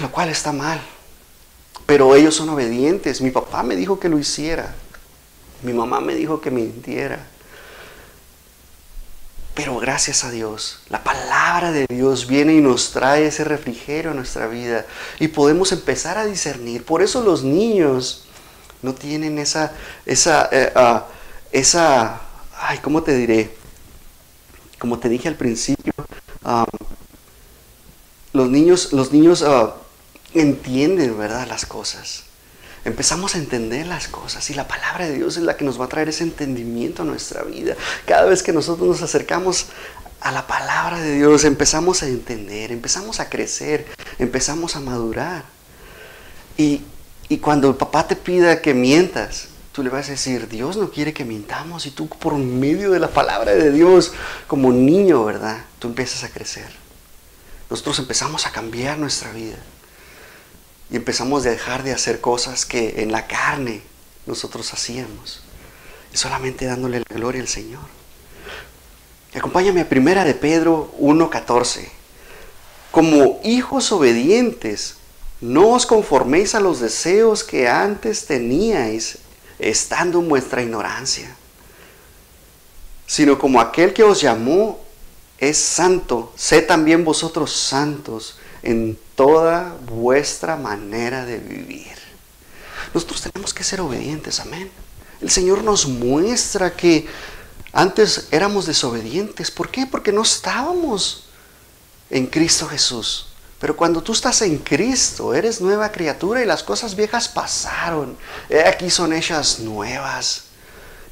lo 0.00 0.10
cual 0.10 0.28
está 0.28 0.52
mal. 0.52 0.80
Pero 1.86 2.14
ellos 2.16 2.34
son 2.34 2.48
obedientes. 2.48 3.20
Mi 3.20 3.30
papá 3.30 3.62
me 3.62 3.76
dijo 3.76 4.00
que 4.00 4.08
lo 4.08 4.18
hiciera. 4.18 4.74
Mi 5.62 5.72
mamá 5.72 6.00
me 6.00 6.14
dijo 6.14 6.40
que 6.40 6.50
mintiera. 6.50 7.26
Pero 9.54 9.78
gracias 9.78 10.24
a 10.24 10.30
Dios, 10.32 10.80
la 10.88 11.04
palabra 11.04 11.70
de 11.70 11.86
Dios 11.88 12.26
viene 12.26 12.54
y 12.54 12.60
nos 12.60 12.90
trae 12.90 13.26
ese 13.26 13.44
refrigerio 13.44 14.10
a 14.10 14.14
nuestra 14.14 14.48
vida 14.48 14.84
y 15.20 15.28
podemos 15.28 15.70
empezar 15.70 16.18
a 16.18 16.26
discernir. 16.26 16.84
Por 16.84 17.02
eso 17.02 17.22
los 17.22 17.44
niños 17.44 18.24
no 18.82 18.94
tienen 18.94 19.38
esa, 19.38 19.72
esa, 20.06 20.48
eh, 20.50 20.72
ah, 20.74 21.06
esa, 21.52 22.20
ay, 22.58 22.78
¿cómo 22.78 23.04
te 23.04 23.16
diré? 23.16 23.54
Como 24.80 24.98
te 24.98 25.08
dije 25.08 25.28
al 25.28 25.36
principio, 25.36 25.92
los 28.32 28.48
niños, 28.50 28.92
los 28.92 29.12
niños 29.12 29.44
ah, 29.46 29.76
entienden, 30.34 31.16
¿verdad? 31.16 31.46
Las 31.46 31.64
cosas 31.64 32.23
empezamos 32.84 33.34
a 33.34 33.38
entender 33.38 33.86
las 33.86 34.08
cosas 34.08 34.48
y 34.50 34.54
la 34.54 34.68
palabra 34.68 35.06
de 35.06 35.14
Dios 35.14 35.36
es 35.36 35.42
la 35.42 35.56
que 35.56 35.64
nos 35.64 35.80
va 35.80 35.86
a 35.86 35.88
traer 35.88 36.08
ese 36.08 36.24
entendimiento 36.24 37.02
a 37.02 37.04
nuestra 37.04 37.42
vida. 37.42 37.76
Cada 38.06 38.24
vez 38.24 38.42
que 38.42 38.52
nosotros 38.52 38.88
nos 38.88 39.02
acercamos 39.02 39.66
a 40.20 40.32
la 40.32 40.46
palabra 40.46 40.98
de 41.00 41.16
Dios 41.16 41.44
empezamos 41.44 42.02
a 42.02 42.08
entender, 42.08 42.72
empezamos 42.72 43.20
a 43.20 43.28
crecer, 43.28 43.86
empezamos 44.18 44.76
a 44.76 44.80
madurar. 44.80 45.44
Y, 46.56 46.82
y 47.28 47.38
cuando 47.38 47.68
el 47.68 47.74
papá 47.74 48.06
te 48.06 48.16
pida 48.16 48.62
que 48.62 48.74
mientas, 48.74 49.48
tú 49.72 49.82
le 49.82 49.90
vas 49.90 50.08
a 50.08 50.12
decir, 50.12 50.48
Dios 50.48 50.76
no 50.76 50.90
quiere 50.90 51.12
que 51.12 51.24
mintamos 51.24 51.84
y 51.86 51.90
tú 51.90 52.08
por 52.08 52.34
medio 52.34 52.90
de 52.90 53.00
la 53.00 53.08
palabra 53.08 53.52
de 53.52 53.70
Dios, 53.72 54.12
como 54.46 54.72
niño, 54.72 55.24
¿verdad? 55.24 55.64
Tú 55.78 55.88
empiezas 55.88 56.24
a 56.24 56.28
crecer. 56.28 56.70
Nosotros 57.68 57.98
empezamos 57.98 58.46
a 58.46 58.52
cambiar 58.52 58.98
nuestra 58.98 59.32
vida. 59.32 59.56
Y 60.90 60.96
empezamos 60.96 61.46
a 61.46 61.50
dejar 61.50 61.82
de 61.82 61.92
hacer 61.92 62.20
cosas 62.20 62.66
que 62.66 63.02
en 63.02 63.12
la 63.12 63.26
carne 63.26 63.82
nosotros 64.26 64.72
hacíamos. 64.72 65.42
Y 66.12 66.16
solamente 66.16 66.66
dándole 66.66 67.00
la 67.00 67.16
gloria 67.16 67.40
al 67.40 67.48
Señor. 67.48 67.82
Acompáñame 69.34 69.80
a 69.80 69.88
primera 69.88 70.24
de 70.24 70.34
Pedro 70.34 70.94
1.14. 71.00 71.88
Como 72.92 73.40
hijos 73.42 73.90
obedientes, 73.90 74.96
no 75.40 75.70
os 75.70 75.86
conforméis 75.86 76.54
a 76.54 76.60
los 76.60 76.78
deseos 76.78 77.42
que 77.42 77.68
antes 77.68 78.26
teníais 78.26 79.18
estando 79.58 80.20
en 80.20 80.28
vuestra 80.28 80.62
ignorancia, 80.62 81.34
sino 83.06 83.38
como 83.38 83.60
aquel 83.60 83.92
que 83.92 84.04
os 84.04 84.20
llamó 84.20 84.80
es 85.38 85.58
santo, 85.58 86.32
sé 86.36 86.62
también 86.62 87.04
vosotros 87.04 87.52
santos 87.52 88.38
en 88.62 88.98
toda 89.14 89.76
vuestra 89.86 90.56
manera 90.56 91.24
de 91.24 91.38
vivir. 91.38 91.94
Nosotros 92.92 93.22
tenemos 93.22 93.52
que 93.52 93.64
ser 93.64 93.80
obedientes, 93.80 94.40
amén. 94.40 94.70
El 95.20 95.30
Señor 95.30 95.64
nos 95.64 95.86
muestra 95.86 96.74
que 96.74 97.06
antes 97.72 98.28
éramos 98.30 98.66
desobedientes. 98.66 99.50
¿Por 99.50 99.70
qué? 99.70 99.86
Porque 99.86 100.12
no 100.12 100.22
estábamos 100.22 101.24
en 102.10 102.26
Cristo 102.26 102.66
Jesús. 102.66 103.28
Pero 103.58 103.76
cuando 103.76 104.02
tú 104.02 104.12
estás 104.12 104.42
en 104.42 104.58
Cristo, 104.58 105.34
eres 105.34 105.60
nueva 105.60 105.90
criatura 105.90 106.42
y 106.42 106.46
las 106.46 106.62
cosas 106.62 106.94
viejas 106.94 107.28
pasaron. 107.28 108.16
aquí 108.66 108.90
son 108.90 109.12
hechas 109.12 109.60
nuevas. 109.60 110.43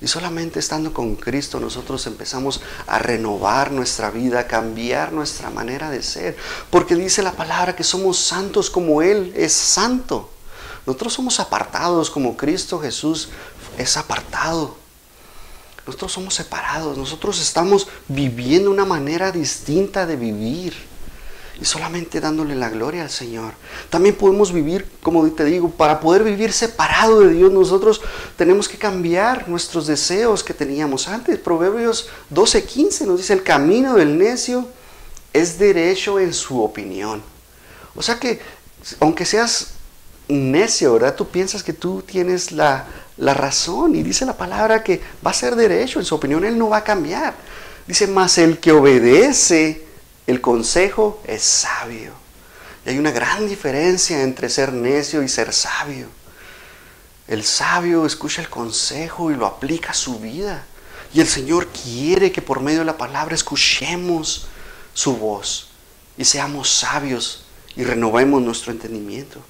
Y 0.02 0.08
solamente 0.08 0.58
estando 0.58 0.92
con 0.92 1.14
Cristo 1.14 1.60
nosotros 1.60 2.08
empezamos 2.08 2.60
a 2.88 2.98
renovar 2.98 3.70
nuestra 3.70 4.10
vida, 4.10 4.40
a 4.40 4.46
cambiar 4.48 5.12
nuestra 5.12 5.48
manera 5.48 5.90
de 5.90 6.02
ser. 6.02 6.36
Porque 6.70 6.96
dice 6.96 7.22
la 7.22 7.32
palabra 7.32 7.76
que 7.76 7.84
somos 7.84 8.18
santos 8.18 8.68
como 8.68 9.00
Él 9.00 9.32
es 9.36 9.52
santo. 9.52 10.28
Nosotros 10.86 11.12
somos 11.12 11.38
apartados 11.38 12.10
como 12.10 12.36
Cristo 12.36 12.80
Jesús 12.80 13.28
es 13.78 13.96
apartado. 13.96 14.76
Nosotros 15.86 16.10
somos 16.10 16.34
separados. 16.34 16.98
Nosotros 16.98 17.40
estamos 17.40 17.86
viviendo 18.08 18.72
una 18.72 18.84
manera 18.84 19.30
distinta 19.30 20.04
de 20.04 20.16
vivir 20.16 20.91
y 21.62 21.64
solamente 21.64 22.20
dándole 22.20 22.56
la 22.56 22.68
gloria 22.70 23.02
al 23.02 23.10
Señor. 23.10 23.52
También 23.88 24.16
podemos 24.16 24.52
vivir, 24.52 24.84
como 25.00 25.30
te 25.30 25.44
digo, 25.44 25.70
para 25.70 26.00
poder 26.00 26.24
vivir 26.24 26.52
separado 26.52 27.20
de 27.20 27.32
Dios, 27.34 27.52
nosotros 27.52 28.00
tenemos 28.36 28.68
que 28.68 28.76
cambiar 28.76 29.48
nuestros 29.48 29.86
deseos 29.86 30.42
que 30.42 30.54
teníamos 30.54 31.06
antes. 31.06 31.38
Proverbios 31.38 32.08
12:15 32.34 33.06
nos 33.06 33.18
dice, 33.18 33.32
el 33.32 33.44
camino 33.44 33.94
del 33.94 34.18
necio 34.18 34.66
es 35.32 35.56
derecho 35.56 36.18
en 36.18 36.34
su 36.34 36.60
opinión. 36.60 37.22
O 37.94 38.02
sea 38.02 38.18
que, 38.18 38.40
aunque 38.98 39.24
seas 39.24 39.74
necio, 40.26 40.94
¿verdad? 40.94 41.14
Tú 41.14 41.28
piensas 41.28 41.62
que 41.62 41.72
tú 41.72 42.02
tienes 42.02 42.50
la, 42.50 42.86
la 43.18 43.34
razón 43.34 43.94
y 43.94 44.02
dice 44.02 44.26
la 44.26 44.36
palabra 44.36 44.82
que 44.82 45.00
va 45.24 45.30
a 45.30 45.34
ser 45.34 45.54
derecho 45.54 46.00
en 46.00 46.04
su 46.04 46.16
opinión, 46.16 46.44
Él 46.44 46.58
no 46.58 46.70
va 46.70 46.78
a 46.78 46.84
cambiar. 46.84 47.34
Dice, 47.86 48.08
más 48.08 48.36
el 48.38 48.58
que 48.58 48.72
obedece, 48.72 49.91
el 50.26 50.40
consejo 50.40 51.20
es 51.26 51.42
sabio. 51.42 52.12
Y 52.84 52.90
hay 52.90 52.98
una 52.98 53.10
gran 53.10 53.48
diferencia 53.48 54.22
entre 54.22 54.48
ser 54.48 54.72
necio 54.72 55.22
y 55.22 55.28
ser 55.28 55.52
sabio. 55.52 56.08
El 57.28 57.44
sabio 57.44 58.04
escucha 58.04 58.42
el 58.42 58.48
consejo 58.48 59.30
y 59.30 59.36
lo 59.36 59.46
aplica 59.46 59.90
a 59.90 59.94
su 59.94 60.18
vida. 60.18 60.64
Y 61.14 61.20
el 61.20 61.26
Señor 61.26 61.68
quiere 61.68 62.32
que 62.32 62.42
por 62.42 62.60
medio 62.60 62.80
de 62.80 62.84
la 62.84 62.96
palabra 62.96 63.34
escuchemos 63.34 64.46
su 64.94 65.16
voz 65.16 65.68
y 66.16 66.24
seamos 66.24 66.70
sabios 66.70 67.44
y 67.76 67.84
renovemos 67.84 68.42
nuestro 68.42 68.72
entendimiento. 68.72 69.40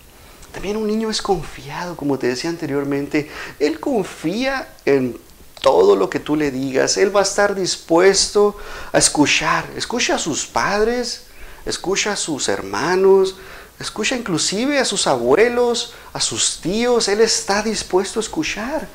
También 0.52 0.76
un 0.76 0.86
niño 0.86 1.10
es 1.10 1.22
confiado, 1.22 1.96
como 1.96 2.18
te 2.18 2.26
decía 2.26 2.50
anteriormente. 2.50 3.30
Él 3.58 3.80
confía 3.80 4.68
en 4.84 5.18
todo 5.62 5.96
lo 5.96 6.10
que 6.10 6.20
tú 6.20 6.36
le 6.36 6.50
digas. 6.50 6.98
Él 6.98 7.14
va 7.14 7.20
a 7.20 7.22
estar 7.22 7.54
dispuesto 7.54 8.56
a 8.92 8.98
escuchar. 8.98 9.64
Escucha 9.76 10.16
a 10.16 10.18
sus 10.18 10.46
padres, 10.46 11.22
escucha 11.64 12.12
a 12.12 12.16
sus 12.16 12.48
hermanos, 12.48 13.36
escucha 13.80 14.16
inclusive 14.16 14.78
a 14.78 14.84
sus 14.84 15.06
abuelos, 15.06 15.94
a 16.12 16.20
sus 16.20 16.60
tíos. 16.60 17.08
Él 17.08 17.22
está 17.22 17.62
dispuesto 17.62 18.18
a 18.20 18.22
escuchar 18.22 18.86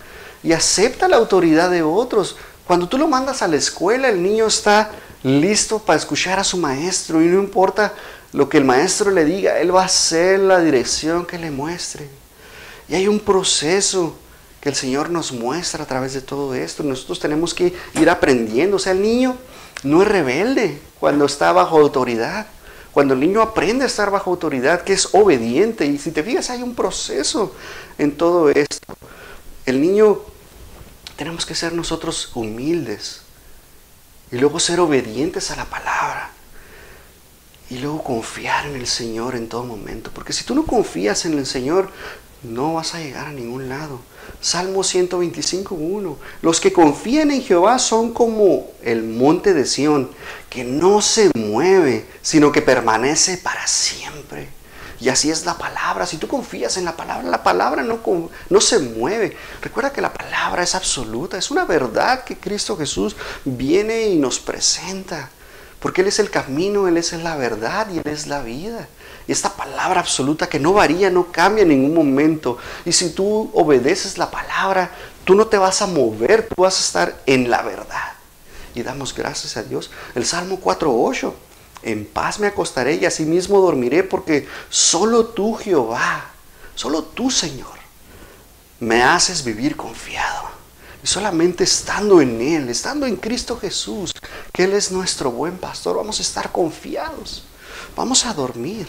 y 0.43 0.51
acepta 0.51 1.07
la 1.07 1.17
autoridad 1.17 1.71
de 1.71 1.81
otros. 1.81 2.35
Cuando 2.67 2.87
tú 2.87 2.97
lo 2.97 3.07
mandas 3.07 3.41
a 3.41 3.47
la 3.47 3.55
escuela, 3.55 4.09
el 4.09 4.21
niño 4.21 4.45
está 4.45 4.91
listo 5.23 5.79
para 5.79 5.97
escuchar 5.97 6.37
a 6.37 6.43
su 6.43 6.57
maestro 6.57 7.23
y 7.23 7.25
no 7.25 7.39
importa 7.39 7.93
lo 8.33 8.49
que 8.49 8.57
el 8.57 8.65
maestro 8.65 9.09
le 9.09 9.25
diga, 9.25 9.57
él 9.59 9.73
va 9.73 9.83
a 9.83 9.85
hacer 9.85 10.39
la 10.39 10.59
dirección 10.59 11.25
que 11.25 11.39
le 11.39 11.49
muestre. 11.49 12.09
Y 12.89 12.95
hay 12.95 13.07
un 13.07 13.19
proceso 13.19 14.15
que 14.67 14.71
el 14.71 14.75
Señor 14.75 15.09
nos 15.09 15.31
muestra 15.31 15.85
a 15.85 15.87
través 15.87 16.11
de 16.11 16.19
todo 16.19 16.53
esto. 16.53 16.83
Nosotros 16.83 17.21
tenemos 17.21 17.53
que 17.53 17.73
ir 17.93 18.09
aprendiendo. 18.09 18.75
O 18.75 18.79
sea, 18.79 18.91
el 18.91 19.01
niño 19.01 19.37
no 19.83 20.01
es 20.01 20.09
rebelde 20.09 20.81
cuando 20.99 21.23
está 21.23 21.53
bajo 21.53 21.79
autoridad. 21.79 22.47
Cuando 22.91 23.13
el 23.13 23.21
niño 23.21 23.41
aprende 23.41 23.85
a 23.85 23.87
estar 23.87 24.11
bajo 24.11 24.29
autoridad, 24.29 24.81
que 24.81 24.91
es 24.91 25.07
obediente. 25.13 25.85
Y 25.85 25.97
si 25.97 26.11
te 26.11 26.21
fijas, 26.21 26.49
hay 26.49 26.63
un 26.63 26.75
proceso 26.75 27.55
en 27.97 28.17
todo 28.17 28.49
esto. 28.49 28.97
El 29.65 29.79
niño, 29.79 30.19
tenemos 31.15 31.45
que 31.45 31.55
ser 31.55 31.71
nosotros 31.71 32.31
humildes. 32.35 33.21
Y 34.33 34.35
luego 34.37 34.59
ser 34.59 34.81
obedientes 34.81 35.49
a 35.49 35.55
la 35.55 35.63
palabra. 35.63 36.31
Y 37.69 37.77
luego 37.77 38.03
confiar 38.03 38.65
en 38.65 38.75
el 38.75 38.87
Señor 38.87 39.33
en 39.35 39.47
todo 39.47 39.63
momento. 39.63 40.11
Porque 40.13 40.33
si 40.33 40.43
tú 40.43 40.53
no 40.53 40.65
confías 40.65 41.23
en 41.23 41.37
el 41.37 41.45
Señor, 41.45 41.89
no 42.43 42.75
vas 42.75 42.93
a 42.93 42.99
llegar 42.99 43.27
a 43.27 43.31
ningún 43.31 43.69
lado. 43.69 43.99
Salmo 44.41 44.81
125.1. 44.81 46.15
Los 46.41 46.59
que 46.59 46.73
confían 46.73 47.31
en 47.31 47.41
Jehová 47.41 47.79
son 47.79 48.13
como 48.13 48.71
el 48.83 49.03
monte 49.03 49.53
de 49.53 49.65
Sión, 49.65 50.11
que 50.49 50.63
no 50.63 51.01
se 51.01 51.31
mueve, 51.35 52.05
sino 52.21 52.51
que 52.51 52.61
permanece 52.61 53.37
para 53.37 53.65
siempre. 53.67 54.49
Y 54.99 55.09
así 55.09 55.29
es 55.29 55.45
la 55.45 55.57
palabra. 55.57 56.05
Si 56.05 56.17
tú 56.17 56.27
confías 56.27 56.77
en 56.77 56.85
la 56.85 56.97
palabra, 56.97 57.29
la 57.29 57.43
palabra 57.43 57.83
no, 57.83 57.99
no 58.49 58.61
se 58.61 58.79
mueve. 58.79 59.37
Recuerda 59.61 59.93
que 59.93 60.01
la 60.01 60.13
palabra 60.13 60.63
es 60.63 60.73
absoluta, 60.75 61.37
es 61.37 61.51
una 61.51 61.65
verdad 61.65 62.23
que 62.23 62.37
Cristo 62.37 62.75
Jesús 62.77 63.15
viene 63.45 64.07
y 64.07 64.17
nos 64.17 64.39
presenta. 64.39 65.29
Porque 65.79 66.01
Él 66.01 66.07
es 66.07 66.17
el 66.17 66.31
camino, 66.31 66.87
Él 66.87 66.97
es 66.97 67.13
la 67.13 67.35
verdad 67.35 67.87
y 67.91 67.99
Él 67.99 68.07
es 68.07 68.25
la 68.25 68.41
vida. 68.41 68.87
Y 69.27 69.31
esta 69.31 69.55
palabra 69.55 69.99
absoluta 69.99 70.47
que 70.47 70.59
no 70.59 70.73
varía, 70.73 71.09
no 71.09 71.31
cambia 71.31 71.63
en 71.63 71.69
ningún 71.69 71.93
momento. 71.93 72.57
Y 72.85 72.93
si 72.93 73.09
tú 73.09 73.51
obedeces 73.53 74.17
la 74.17 74.31
palabra, 74.31 74.91
tú 75.25 75.35
no 75.35 75.47
te 75.47 75.57
vas 75.57 75.81
a 75.81 75.87
mover, 75.87 76.47
tú 76.47 76.61
vas 76.61 76.77
a 76.77 76.83
estar 76.83 77.21
en 77.25 77.49
la 77.49 77.61
verdad. 77.61 78.13
Y 78.73 78.83
damos 78.83 79.13
gracias 79.13 79.57
a 79.57 79.63
Dios. 79.63 79.91
El 80.15 80.25
Salmo 80.25 80.59
4.8. 80.61 81.33
En 81.83 82.05
paz 82.05 82.39
me 82.39 82.47
acostaré 82.47 82.95
y 82.95 83.05
asimismo 83.05 83.59
dormiré 83.59 84.03
porque 84.03 84.47
solo 84.69 85.27
tú, 85.27 85.55
Jehová, 85.55 86.31
solo 86.75 87.03
tú, 87.03 87.29
Señor, 87.29 87.77
me 88.79 89.03
haces 89.03 89.43
vivir 89.43 89.75
confiado. 89.75 90.47
Y 91.03 91.07
solamente 91.07 91.63
estando 91.63 92.21
en 92.21 92.41
Él, 92.41 92.69
estando 92.69 93.05
en 93.05 93.15
Cristo 93.17 93.57
Jesús, 93.59 94.13
que 94.51 94.63
Él 94.63 94.73
es 94.73 94.91
nuestro 94.91 95.31
buen 95.31 95.57
pastor, 95.57 95.97
vamos 95.97 96.19
a 96.19 96.23
estar 96.23 96.51
confiados. 96.51 97.43
Vamos 97.95 98.25
a 98.25 98.33
dormir. 98.33 98.87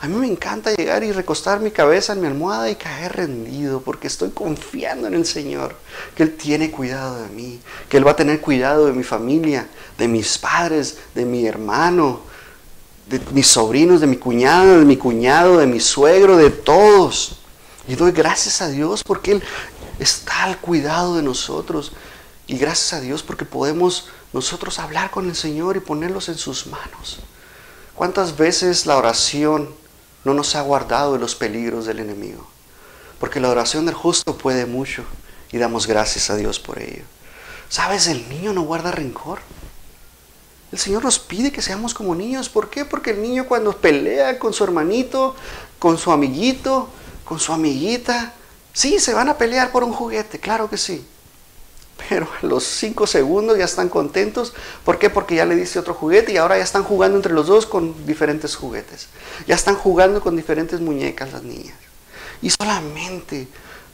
A 0.00 0.06
mí 0.06 0.14
me 0.14 0.28
encanta 0.28 0.72
llegar 0.74 1.02
y 1.02 1.10
recostar 1.10 1.58
mi 1.58 1.72
cabeza 1.72 2.12
en 2.12 2.20
mi 2.20 2.28
almohada 2.28 2.70
y 2.70 2.76
caer 2.76 3.16
rendido 3.16 3.80
porque 3.80 4.06
estoy 4.06 4.30
confiando 4.30 5.08
en 5.08 5.14
el 5.14 5.26
Señor, 5.26 5.74
que 6.14 6.22
Él 6.22 6.36
tiene 6.36 6.70
cuidado 6.70 7.20
de 7.20 7.28
mí, 7.30 7.60
que 7.88 7.96
Él 7.96 8.06
va 8.06 8.12
a 8.12 8.16
tener 8.16 8.40
cuidado 8.40 8.86
de 8.86 8.92
mi 8.92 9.02
familia, 9.02 9.66
de 9.98 10.06
mis 10.06 10.38
padres, 10.38 10.98
de 11.16 11.24
mi 11.24 11.46
hermano, 11.46 12.20
de 13.08 13.20
mis 13.32 13.48
sobrinos, 13.48 14.00
de 14.00 14.06
mi 14.06 14.16
cuñado, 14.16 14.78
de 14.78 14.84
mi 14.84 14.96
cuñado, 14.96 15.58
de 15.58 15.66
mi 15.66 15.80
suegro, 15.80 16.36
de 16.36 16.50
todos. 16.50 17.40
Y 17.88 17.96
doy 17.96 18.12
gracias 18.12 18.62
a 18.62 18.68
Dios 18.68 19.02
porque 19.02 19.32
Él 19.32 19.42
está 19.98 20.44
al 20.44 20.58
cuidado 20.58 21.16
de 21.16 21.22
nosotros. 21.24 21.90
Y 22.46 22.56
gracias 22.56 22.92
a 22.92 23.00
Dios 23.00 23.24
porque 23.24 23.44
podemos 23.44 24.10
nosotros 24.32 24.78
hablar 24.78 25.10
con 25.10 25.28
el 25.28 25.34
Señor 25.34 25.76
y 25.76 25.80
ponerlos 25.80 26.28
en 26.28 26.38
sus 26.38 26.68
manos. 26.68 27.18
¿Cuántas 27.96 28.36
veces 28.36 28.86
la 28.86 28.96
oración 28.96 29.70
no 30.28 30.34
nos 30.34 30.54
ha 30.56 30.60
guardado 30.60 31.14
de 31.14 31.18
los 31.18 31.34
peligros 31.34 31.86
del 31.86 32.00
enemigo. 32.00 32.46
Porque 33.18 33.40
la 33.40 33.48
oración 33.48 33.86
del 33.86 33.94
justo 33.94 34.36
puede 34.36 34.66
mucho 34.66 35.02
y 35.50 35.56
damos 35.56 35.86
gracias 35.86 36.28
a 36.28 36.36
Dios 36.36 36.60
por 36.60 36.78
ello. 36.80 37.02
¿Sabes? 37.70 38.06
El 38.08 38.28
niño 38.28 38.52
no 38.52 38.62
guarda 38.62 38.90
rencor. 38.90 39.38
El 40.70 40.78
Señor 40.78 41.02
nos 41.02 41.18
pide 41.18 41.50
que 41.50 41.62
seamos 41.62 41.94
como 41.94 42.14
niños. 42.14 42.50
¿Por 42.50 42.68
qué? 42.68 42.84
Porque 42.84 43.12
el 43.12 43.22
niño 43.22 43.46
cuando 43.46 43.74
pelea 43.74 44.38
con 44.38 44.52
su 44.52 44.64
hermanito, 44.64 45.34
con 45.78 45.96
su 45.96 46.12
amiguito, 46.12 46.90
con 47.24 47.40
su 47.40 47.54
amiguita, 47.54 48.34
sí, 48.74 49.00
se 49.00 49.14
van 49.14 49.30
a 49.30 49.38
pelear 49.38 49.72
por 49.72 49.82
un 49.82 49.94
juguete, 49.94 50.38
claro 50.38 50.68
que 50.68 50.76
sí. 50.76 51.06
Pero 52.08 52.28
a 52.42 52.46
los 52.46 52.64
cinco 52.64 53.06
segundos 53.06 53.58
ya 53.58 53.64
están 53.64 53.88
contentos. 53.88 54.52
¿Por 54.84 54.98
qué? 54.98 55.10
Porque 55.10 55.34
ya 55.34 55.44
le 55.44 55.56
dice 55.56 55.78
otro 55.78 55.94
juguete 55.94 56.32
y 56.32 56.36
ahora 56.36 56.56
ya 56.56 56.64
están 56.64 56.84
jugando 56.84 57.16
entre 57.16 57.32
los 57.32 57.46
dos 57.46 57.66
con 57.66 58.06
diferentes 58.06 58.54
juguetes. 58.56 59.08
Ya 59.46 59.54
están 59.54 59.74
jugando 59.74 60.20
con 60.20 60.36
diferentes 60.36 60.80
muñecas 60.80 61.32
las 61.32 61.42
niñas. 61.42 61.76
Y 62.40 62.50
solamente 62.50 63.48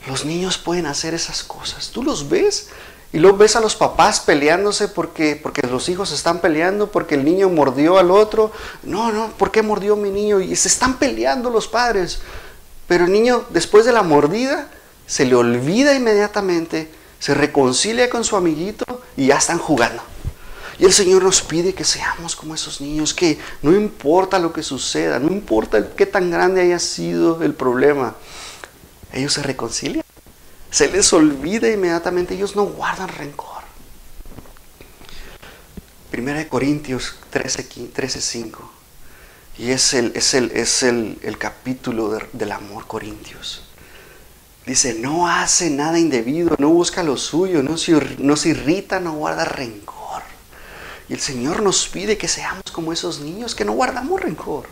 los 0.07 0.25
niños 0.25 0.59
pueden 0.59 0.87
hacer 0.87 1.14
esas 1.14 1.43
cosas. 1.43 1.90
Tú 1.90 2.03
los 2.03 2.29
ves 2.29 2.69
y 3.12 3.19
luego 3.21 3.38
ves 3.38 3.57
a 3.57 3.61
los 3.61 3.77
papás 3.77 4.21
peleándose 4.21 4.88
porque, 4.88 5.38
porque 5.40 5.62
los 5.62 5.88
hijos 5.88 6.12
están 6.12 6.40
peleando, 6.40 6.90
porque 6.90 7.14
el 7.14 7.25
niño 7.25 7.49
mordió 7.49 7.97
al 7.97 8.11
otro. 8.11 8.51
No, 8.83 9.12
no, 9.12 9.31
¿por 9.38 9.51
qué 9.51 9.62
mordió 9.62 9.97
mi 9.97 10.11
niño? 10.11 10.40
Y 10.40 10.57
se 10.57 10.69
están 10.69 10.99
peleando 10.99 11.49
los 11.49 11.69
padres. 11.69 12.21
Pero 12.87 13.05
el 13.05 13.12
niño, 13.12 13.45
después 13.51 13.85
de 13.85 13.93
la 13.93 14.03
mordida, 14.03 14.69
se 15.07 15.25
le 15.25 15.37
olvida 15.37 15.95
inmediatamente 15.95 16.90
se 17.25 17.33
reconcilia 17.33 18.11
con 18.11 18.23
su 18.23 18.37
amiguito 18.37 18.85
y 19.17 19.29
ya 19.29 19.39
están 19.39 19.57
jugando. 19.57 20.03
Y 20.79 20.85
el 20.85 20.93
Señor 20.93 21.23
nos 21.23 21.41
pide 21.41 21.73
que 21.73 21.83
seamos 21.83 22.37
como 22.37 22.55
esos 22.55 22.83
niños, 22.83 23.15
que 23.15 23.39
no 23.63 23.73
importa 23.73 24.39
lo 24.39 24.53
que 24.53 24.63
suceda, 24.63 25.19
no 25.19 25.29
importa 25.29 25.95
qué 25.97 26.05
tan 26.05 26.31
grande 26.31 26.61
haya 26.61 26.79
sido 26.79 27.43
el 27.43 27.55
problema, 27.55 28.15
ellos 29.11 29.33
se 29.33 29.43
reconcilian. 29.43 30.05
Se 30.71 30.91
les 30.91 31.11
olvida 31.15 31.71
inmediatamente, 31.71 32.35
ellos 32.35 32.57
no 32.57 32.67
guardan 32.67 33.09
rencor. 33.09 33.63
Primera 36.11 36.41
de 36.41 36.49
Corintios 36.49 37.15
13, 37.31 37.63
13 37.91 38.21
5. 38.21 38.71
Y 39.57 39.71
es 39.71 39.95
el, 39.95 40.13
es 40.15 40.35
el, 40.35 40.51
es 40.51 40.83
el, 40.83 41.19
el 41.23 41.39
capítulo 41.39 42.19
del 42.35 42.53
amor 42.53 42.87
Corintios. 42.87 43.63
Dice, 44.66 44.94
no 44.94 45.29
hace 45.29 45.68
nada 45.68 45.98
indebido, 45.98 46.57
no 46.59 46.70
busca 46.70 47.03
lo 47.03 47.18
suyo, 47.18 47.62
no 47.62 47.77
se, 47.77 47.92
no 48.18 48.35
se 48.35 48.50
irrita, 48.50 48.98
no 48.98 49.12
guarda 49.12 49.44
rencor. 49.44 50.22
Y 51.09 51.12
el 51.12 51.20
Señor 51.20 51.62
nos 51.62 51.87
pide 51.87 52.16
que 52.16 52.29
seamos 52.29 52.64
como 52.72 52.90
esos 52.92 53.20
niños, 53.20 53.55
que 53.55 53.66
no 53.66 53.72
guardamos 53.72 54.22
rencor, 54.22 54.64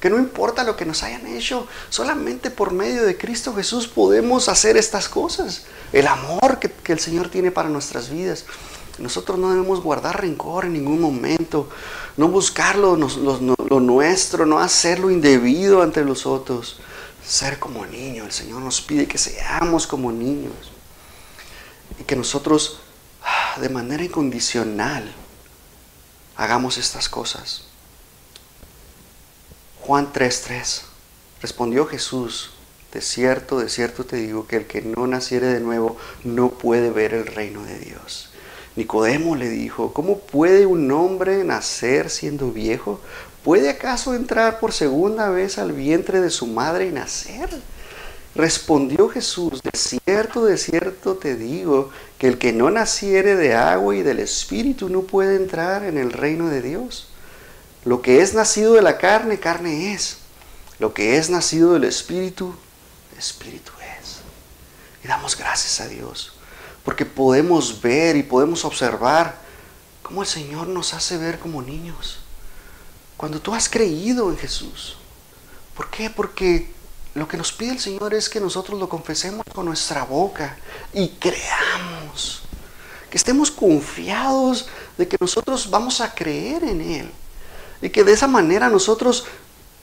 que 0.00 0.08
no 0.08 0.18
importa 0.18 0.64
lo 0.64 0.76
que 0.76 0.86
nos 0.86 1.02
hayan 1.02 1.26
hecho, 1.26 1.66
solamente 1.90 2.50
por 2.50 2.72
medio 2.72 3.04
de 3.04 3.18
Cristo 3.18 3.54
Jesús 3.54 3.86
podemos 3.86 4.48
hacer 4.48 4.78
estas 4.78 5.10
cosas. 5.10 5.66
El 5.92 6.06
amor 6.06 6.58
que, 6.58 6.92
el 6.92 7.00
Señor 7.00 7.28
tiene 7.28 7.50
para 7.50 7.68
nuestras 7.68 8.08
vidas. 8.08 8.46
Nosotros 8.98 9.38
no 9.38 9.50
debemos 9.50 9.82
guardar 9.82 10.22
rencor 10.22 10.64
en 10.64 10.72
ningún 10.72 11.02
momento, 11.02 11.68
no 12.16 12.28
buscar 12.28 12.76
lo, 12.76 12.96
lo 12.96 13.80
nuestro, 13.80 14.46
no 14.46 14.58
hacer 14.58 15.00
lo 15.00 15.10
indebido 15.10 15.82
ante 15.82 16.02
los 16.02 16.24
otros 16.24 16.78
ser 17.26 17.58
como 17.58 17.86
niños. 17.86 18.26
El 18.26 18.32
Señor 18.32 18.62
nos 18.62 18.80
pide 18.80 19.06
que 19.06 19.18
seamos 19.18 19.86
como 19.86 20.12
niños. 20.12 20.72
Y 21.98 22.04
que 22.04 22.16
nosotros 22.16 22.80
ah, 23.22 23.58
de 23.60 23.68
manera 23.68 24.04
incondicional 24.04 25.12
hagamos 26.36 26.78
estas 26.78 27.08
cosas. 27.08 27.64
Juan 29.80 30.12
3:3. 30.12 30.82
Respondió 31.42 31.86
Jesús, 31.86 32.52
de 32.92 33.02
cierto, 33.02 33.58
de 33.58 33.68
cierto 33.68 34.04
te 34.06 34.16
digo 34.16 34.46
que 34.46 34.56
el 34.56 34.66
que 34.66 34.80
no 34.80 35.06
naciere 35.06 35.48
de 35.48 35.60
nuevo 35.60 35.98
no 36.22 36.50
puede 36.50 36.90
ver 36.90 37.12
el 37.12 37.26
reino 37.26 37.62
de 37.64 37.78
Dios. 37.78 38.30
Nicodemo 38.76 39.36
le 39.36 39.48
dijo, 39.48 39.92
¿cómo 39.92 40.18
puede 40.18 40.64
un 40.64 40.90
hombre 40.90 41.44
nacer 41.44 42.08
siendo 42.08 42.50
viejo? 42.50 43.00
¿Puede 43.44 43.68
acaso 43.68 44.14
entrar 44.14 44.58
por 44.58 44.72
segunda 44.72 45.28
vez 45.28 45.58
al 45.58 45.72
vientre 45.72 46.22
de 46.22 46.30
su 46.30 46.46
madre 46.46 46.86
y 46.86 46.90
nacer? 46.90 47.50
Respondió 48.34 49.10
Jesús, 49.10 49.60
de 49.62 49.78
cierto, 49.78 50.46
de 50.46 50.56
cierto 50.56 51.16
te 51.16 51.36
digo, 51.36 51.90
que 52.18 52.26
el 52.26 52.38
que 52.38 52.54
no 52.54 52.70
naciere 52.70 53.36
de 53.36 53.54
agua 53.54 53.94
y 53.94 54.02
del 54.02 54.18
Espíritu 54.18 54.88
no 54.88 55.02
puede 55.02 55.36
entrar 55.36 55.84
en 55.84 55.98
el 55.98 56.10
reino 56.10 56.48
de 56.48 56.62
Dios. 56.62 57.08
Lo 57.84 58.00
que 58.00 58.22
es 58.22 58.32
nacido 58.32 58.72
de 58.72 58.82
la 58.82 58.96
carne, 58.96 59.38
carne 59.38 59.92
es. 59.92 60.16
Lo 60.78 60.94
que 60.94 61.18
es 61.18 61.28
nacido 61.28 61.74
del 61.74 61.84
Espíritu, 61.84 62.54
espíritu 63.18 63.72
es. 64.00 64.20
Y 65.04 65.08
damos 65.08 65.36
gracias 65.36 65.82
a 65.82 65.86
Dios, 65.86 66.32
porque 66.82 67.04
podemos 67.04 67.82
ver 67.82 68.16
y 68.16 68.22
podemos 68.22 68.64
observar 68.64 69.36
cómo 70.02 70.22
el 70.22 70.28
Señor 70.28 70.66
nos 70.66 70.94
hace 70.94 71.18
ver 71.18 71.38
como 71.38 71.60
niños. 71.60 72.23
Cuando 73.16 73.40
tú 73.40 73.54
has 73.54 73.68
creído 73.68 74.30
en 74.30 74.36
Jesús. 74.36 74.96
¿Por 75.74 75.90
qué? 75.90 76.10
Porque 76.10 76.70
lo 77.14 77.28
que 77.28 77.36
nos 77.36 77.52
pide 77.52 77.72
el 77.72 77.80
Señor 77.80 78.14
es 78.14 78.28
que 78.28 78.40
nosotros 78.40 78.78
lo 78.78 78.88
confesemos 78.88 79.44
con 79.54 79.66
nuestra 79.66 80.04
boca 80.04 80.56
y 80.92 81.08
creamos. 81.10 82.42
Que 83.10 83.16
estemos 83.16 83.50
confiados 83.50 84.66
de 84.98 85.06
que 85.06 85.16
nosotros 85.20 85.70
vamos 85.70 86.00
a 86.00 86.14
creer 86.14 86.64
en 86.64 86.80
Él. 86.80 87.10
Y 87.80 87.90
que 87.90 88.02
de 88.02 88.12
esa 88.12 88.26
manera 88.26 88.68
nosotros 88.68 89.26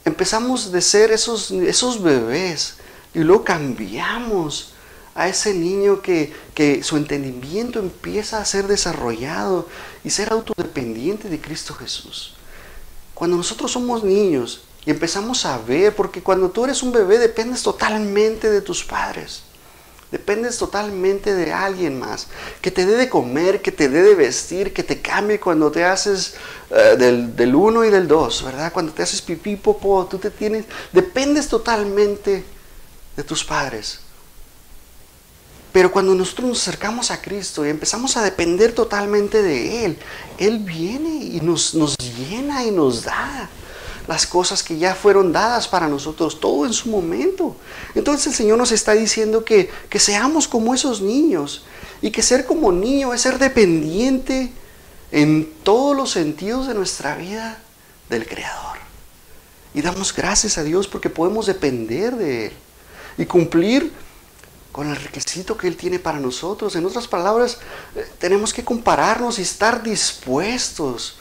empezamos 0.04 0.72
de 0.72 0.82
ser 0.82 1.10
esos, 1.12 1.50
esos 1.50 2.02
bebés 2.02 2.76
y 3.14 3.20
luego 3.20 3.44
cambiamos 3.44 4.74
a 5.14 5.28
ese 5.28 5.54
niño 5.54 6.00
que, 6.00 6.34
que 6.54 6.82
su 6.82 6.96
entendimiento 6.96 7.78
empieza 7.78 8.38
a 8.38 8.44
ser 8.44 8.66
desarrollado 8.66 9.68
y 10.04 10.10
ser 10.10 10.32
autodependiente 10.32 11.28
de 11.28 11.40
Cristo 11.40 11.74
Jesús. 11.74 12.34
Cuando 13.22 13.36
nosotros 13.36 13.70
somos 13.70 14.02
niños 14.02 14.62
y 14.84 14.90
empezamos 14.90 15.46
a 15.46 15.56
ver, 15.56 15.94
porque 15.94 16.24
cuando 16.24 16.50
tú 16.50 16.64
eres 16.64 16.82
un 16.82 16.90
bebé 16.90 17.18
dependes 17.18 17.62
totalmente 17.62 18.50
de 18.50 18.60
tus 18.60 18.82
padres. 18.82 19.44
Dependes 20.10 20.58
totalmente 20.58 21.32
de 21.32 21.52
alguien 21.52 22.00
más, 22.00 22.26
que 22.60 22.72
te 22.72 22.84
dé 22.84 22.96
de 22.96 23.08
comer, 23.08 23.62
que 23.62 23.70
te 23.70 23.88
dé 23.88 24.02
de 24.02 24.16
vestir, 24.16 24.74
que 24.74 24.82
te 24.82 25.00
cambie 25.00 25.38
cuando 25.38 25.70
te 25.70 25.84
haces 25.84 26.34
eh, 26.70 26.96
del, 26.98 27.54
uno 27.54 27.84
y 27.84 27.90
del 27.90 28.08
dos, 28.08 28.42
¿verdad? 28.42 28.72
Cuando 28.72 28.92
te 28.92 29.04
haces 29.04 29.22
pipí, 29.22 29.54
popó, 29.54 30.04
tú 30.10 30.18
te 30.18 30.30
tienes, 30.30 30.64
dependes 30.90 31.46
totalmente 31.46 32.44
de 33.14 33.22
tus 33.22 33.44
padres. 33.44 34.00
Pero 35.72 35.90
cuando 35.90 36.14
nosotros 36.14 36.48
nos 36.48 36.62
acercamos 36.62 37.10
a 37.10 37.22
Cristo 37.22 37.64
y 37.64 37.70
empezamos 37.70 38.16
a 38.16 38.22
depender 38.22 38.72
totalmente 38.72 39.42
de 39.42 39.86
Él, 39.86 39.98
Él 40.38 40.58
viene 40.58 41.24
y 41.24 41.40
nos, 41.40 41.74
nos 41.74 41.96
llena 41.96 42.64
y 42.64 42.70
nos 42.70 43.04
da 43.04 43.48
las 44.06 44.26
cosas 44.26 44.62
que 44.62 44.76
ya 44.76 44.94
fueron 44.94 45.32
dadas 45.32 45.68
para 45.68 45.88
nosotros, 45.88 46.40
todo 46.40 46.66
en 46.66 46.72
su 46.72 46.90
momento. 46.90 47.56
Entonces 47.94 48.26
el 48.26 48.34
Señor 48.34 48.58
nos 48.58 48.72
está 48.72 48.92
diciendo 48.92 49.44
que, 49.44 49.70
que 49.88 49.98
seamos 49.98 50.46
como 50.46 50.74
esos 50.74 51.00
niños 51.00 51.64
y 52.02 52.10
que 52.10 52.22
ser 52.22 52.44
como 52.44 52.70
niño 52.72 53.14
es 53.14 53.22
ser 53.22 53.38
dependiente 53.38 54.52
en 55.10 55.50
todos 55.62 55.96
los 55.96 56.10
sentidos 56.10 56.66
de 56.66 56.74
nuestra 56.74 57.16
vida 57.16 57.58
del 58.10 58.26
Creador. 58.26 58.78
Y 59.72 59.80
damos 59.80 60.14
gracias 60.14 60.58
a 60.58 60.64
Dios 60.64 60.86
porque 60.86 61.08
podemos 61.08 61.46
depender 61.46 62.16
de 62.16 62.46
Él 62.46 62.52
y 63.16 63.24
cumplir 63.24 63.92
con 64.72 64.88
el 64.88 64.96
requisito 64.96 65.56
que 65.56 65.68
Él 65.68 65.76
tiene 65.76 65.98
para 65.98 66.18
nosotros. 66.18 66.74
En 66.74 66.86
otras 66.86 67.06
palabras, 67.06 67.58
eh, 67.94 68.10
tenemos 68.18 68.52
que 68.52 68.64
compararnos 68.64 69.38
y 69.38 69.42
estar 69.42 69.82
dispuestos 69.82 71.18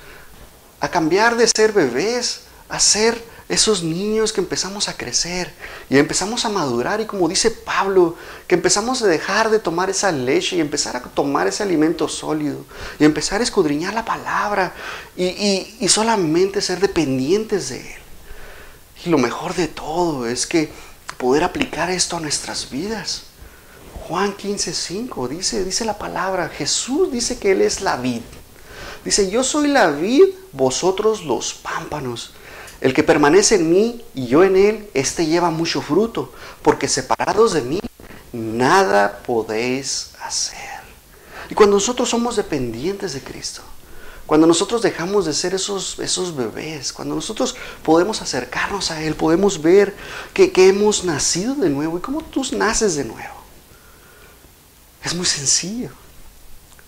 a 0.79 0.89
cambiar 0.89 1.37
de 1.37 1.47
ser 1.47 1.73
bebés 1.73 2.41
a 2.71 2.79
ser 2.79 3.21
esos 3.49 3.83
niños 3.83 4.31
que 4.31 4.39
empezamos 4.39 4.87
a 4.87 4.95
crecer 4.95 5.53
y 5.89 5.97
empezamos 5.97 6.45
a 6.45 6.49
madurar 6.49 7.01
y 7.01 7.05
como 7.05 7.27
dice 7.27 7.51
Pablo, 7.51 8.15
que 8.47 8.55
empezamos 8.55 9.01
a 9.01 9.07
dejar 9.07 9.49
de 9.49 9.59
tomar 9.59 9.89
esa 9.89 10.09
leche 10.09 10.55
y 10.55 10.61
empezar 10.61 10.95
a 10.95 11.01
tomar 11.01 11.47
ese 11.47 11.61
alimento 11.61 12.07
sólido 12.07 12.63
y 12.97 13.03
empezar 13.03 13.41
a 13.41 13.43
escudriñar 13.43 13.93
la 13.93 14.05
palabra 14.05 14.73
y, 15.17 15.75
y 15.81 15.87
solamente 15.89 16.61
ser 16.61 16.79
dependientes 16.79 17.67
de 17.69 17.81
Él. 17.81 18.01
Y 19.05 19.09
lo 19.09 19.17
mejor 19.17 19.53
de 19.53 19.67
todo 19.67 20.25
es 20.27 20.47
que 20.47 20.71
poder 21.17 21.43
aplicar 21.43 21.89
esto 21.89 22.15
a 22.15 22.21
nuestras 22.21 22.69
vidas. 22.69 23.23
Juan 24.07 24.35
15:5 24.35 25.27
dice, 25.27 25.63
dice 25.63 25.85
la 25.85 25.97
palabra, 25.97 26.49
Jesús 26.49 27.11
dice 27.11 27.37
que 27.39 27.51
Él 27.51 27.61
es 27.61 27.81
la 27.81 27.97
vid. 27.97 28.21
Dice, 29.03 29.29
yo 29.31 29.43
soy 29.43 29.67
la 29.67 29.89
vid, 29.89 30.25
vosotros 30.51 31.23
los 31.25 31.53
pámpanos. 31.53 32.33
El 32.81 32.93
que 32.93 33.03
permanece 33.03 33.55
en 33.55 33.71
mí 33.71 34.03
y 34.15 34.27
yo 34.27 34.43
en 34.43 34.55
él, 34.55 34.89
éste 34.95 35.27
lleva 35.27 35.51
mucho 35.51 35.81
fruto, 35.81 36.31
porque 36.63 36.87
separados 36.87 37.53
de 37.53 37.61
mí, 37.61 37.79
nada 38.33 39.21
podéis 39.25 40.11
hacer. 40.23 40.81
Y 41.49 41.53
cuando 41.53 41.75
nosotros 41.75 42.09
somos 42.09 42.35
dependientes 42.35 43.13
de 43.13 43.21
Cristo, 43.21 43.61
cuando 44.25 44.47
nosotros 44.47 44.81
dejamos 44.81 45.25
de 45.25 45.33
ser 45.33 45.53
esos, 45.53 45.99
esos 45.99 46.35
bebés, 46.35 46.93
cuando 46.93 47.13
nosotros 47.13 47.55
podemos 47.83 48.21
acercarnos 48.21 48.89
a 48.89 49.03
Él, 49.03 49.15
podemos 49.15 49.61
ver 49.61 49.95
que, 50.33 50.51
que 50.51 50.69
hemos 50.69 51.03
nacido 51.03 51.53
de 51.55 51.69
nuevo. 51.69 51.97
¿Y 51.97 52.01
cómo 52.01 52.21
tú 52.21 52.43
naces 52.53 52.95
de 52.95 53.03
nuevo? 53.03 53.40
Es 55.03 55.13
muy 55.15 55.25
sencillo. 55.25 55.89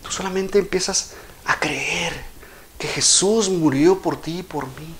Tú 0.01 0.11
solamente 0.11 0.59
empiezas 0.59 1.11
a 1.45 1.59
creer 1.59 2.13
que 2.77 2.87
Jesús 2.87 3.49
murió 3.49 4.01
por 4.01 4.21
ti 4.21 4.39
y 4.39 4.43
por 4.43 4.67
mí 4.67 4.95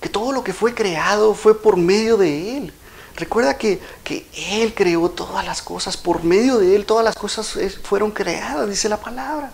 que 0.00 0.08
todo 0.08 0.32
lo 0.32 0.44
que 0.44 0.52
fue 0.52 0.74
creado 0.74 1.34
fue 1.34 1.60
por 1.60 1.76
medio 1.76 2.16
de 2.16 2.58
Él. 2.58 2.72
Recuerda 3.16 3.58
que, 3.58 3.80
Él 4.32 4.74
creó 4.74 5.10
todas 5.10 5.44
las 5.44 5.60
cosas, 5.60 5.96
por 5.96 6.22
medio 6.22 6.58
de 6.58 6.76
Él 6.76 6.86
todas 6.86 7.04
las 7.04 7.16
cosas 7.16 7.58
fueron 7.82 8.12
creadas, 8.12 8.68
dice 8.68 8.88
la 8.88 9.00
palabra. 9.00 9.50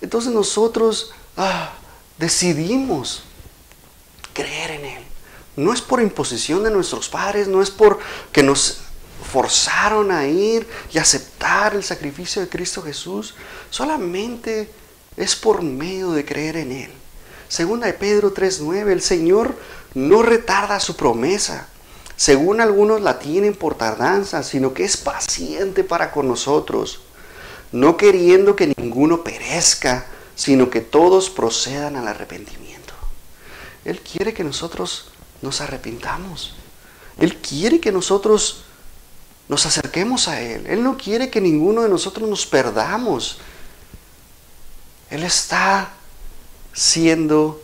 Entonces 0.00 0.32
nosotros 0.32 1.10
ah, 1.36 1.72
decidimos 2.18 3.24
creer 4.32 4.70
en 4.72 4.84
Él. 4.84 5.04
No 5.56 5.72
es 5.72 5.80
por 5.80 6.00
imposición 6.00 6.62
de 6.62 6.70
nuestros 6.70 7.08
padres, 7.08 7.48
no 7.48 7.60
es 7.60 7.70
por 7.70 7.98
que 8.30 8.44
nos 8.44 8.82
forzaron 9.22 10.10
a 10.10 10.26
ir 10.26 10.66
y 10.92 10.98
aceptar 10.98 11.74
el 11.74 11.84
sacrificio 11.84 12.42
de 12.42 12.48
Cristo 12.48 12.82
Jesús, 12.82 13.34
solamente 13.70 14.70
es 15.16 15.36
por 15.36 15.62
medio 15.62 16.12
de 16.12 16.24
creer 16.24 16.56
en 16.56 16.72
Él. 16.72 16.90
Segunda 17.48 17.86
de 17.86 17.94
Pedro 17.94 18.34
3.9, 18.34 18.90
el 18.90 19.02
Señor 19.02 19.54
no 19.94 20.22
retarda 20.22 20.80
su 20.80 20.96
promesa, 20.96 21.68
según 22.16 22.60
algunos 22.60 23.00
la 23.00 23.18
tienen 23.18 23.54
por 23.54 23.74
tardanza, 23.74 24.42
sino 24.42 24.74
que 24.74 24.84
es 24.84 24.96
paciente 24.96 25.84
para 25.84 26.10
con 26.10 26.28
nosotros, 26.28 27.00
no 27.72 27.96
queriendo 27.96 28.56
que 28.56 28.74
ninguno 28.76 29.22
perezca, 29.22 30.06
sino 30.34 30.70
que 30.70 30.80
todos 30.80 31.30
procedan 31.30 31.96
al 31.96 32.08
arrepentimiento. 32.08 32.94
Él 33.84 34.00
quiere 34.00 34.34
que 34.34 34.44
nosotros 34.44 35.10
nos 35.42 35.60
arrepintamos. 35.60 36.54
Él 37.18 37.36
quiere 37.36 37.80
que 37.80 37.92
nosotros 37.92 38.64
nos 39.48 39.64
acerquemos 39.66 40.28
a 40.28 40.40
Él. 40.40 40.66
Él 40.66 40.82
no 40.82 40.96
quiere 40.96 41.30
que 41.30 41.40
ninguno 41.40 41.82
de 41.82 41.88
nosotros 41.88 42.28
nos 42.28 42.46
perdamos. 42.46 43.38
Él 45.10 45.22
está 45.22 45.90
siendo 46.72 47.60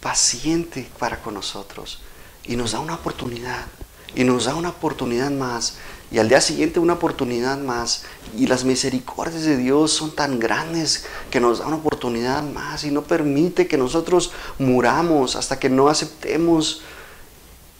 paciente 0.00 0.88
para 0.98 1.22
con 1.22 1.34
nosotros 1.34 2.00
y 2.44 2.56
nos 2.56 2.72
da 2.72 2.80
una 2.80 2.94
oportunidad 2.94 3.66
y 4.14 4.24
nos 4.24 4.44
da 4.44 4.54
una 4.54 4.68
oportunidad 4.68 5.30
más 5.30 5.76
y 6.12 6.18
al 6.18 6.28
día 6.28 6.40
siguiente 6.40 6.78
una 6.78 6.92
oportunidad 6.92 7.58
más 7.58 8.04
y 8.36 8.46
las 8.46 8.64
misericordias 8.64 9.42
de 9.42 9.56
Dios 9.56 9.92
son 9.92 10.14
tan 10.14 10.38
grandes 10.38 11.06
que 11.30 11.40
nos 11.40 11.58
da 11.58 11.66
una 11.66 11.76
oportunidad 11.76 12.42
más 12.42 12.84
y 12.84 12.90
no 12.90 13.02
permite 13.02 13.66
que 13.66 13.78
nosotros 13.78 14.30
muramos 14.58 15.36
hasta 15.36 15.58
que 15.58 15.70
no 15.70 15.88
aceptemos 15.88 16.82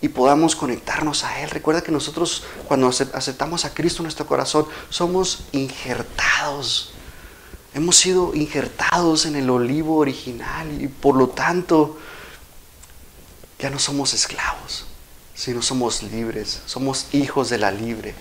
y 0.05 0.09
podamos 0.09 0.55
conectarnos 0.55 1.25
a 1.25 1.41
Él. 1.41 1.51
Recuerda 1.51 1.83
que 1.83 1.93
nosotros 1.93 2.45
cuando 2.69 2.89
aceptamos 2.89 3.65
a 3.65 3.73
Cristo 3.73 4.03
en 4.03 4.05
nuestro 4.05 4.27
corazón 4.27 4.67
somos 4.91 5.45
injertados 5.53 6.95
Hemos 7.75 7.97
sido 7.97 8.33
injertados 8.37 9.27
en 9.27 9.35
el 9.35 9.51
olivo 9.51 9.97
original 9.97 10.81
y 10.81 10.87
por 10.87 11.17
lo 11.17 11.31
tanto 11.31 11.99
ya 13.59 13.69
no 13.69 13.81
somos 13.81 14.15
esclavos, 14.15 14.87
sino 15.35 15.61
somos 15.61 16.05
libres, 16.05 16.63
somos 16.67 17.09
hijos 17.13 17.51
de 17.51 17.59
la 17.59 17.73
libre 17.73 18.15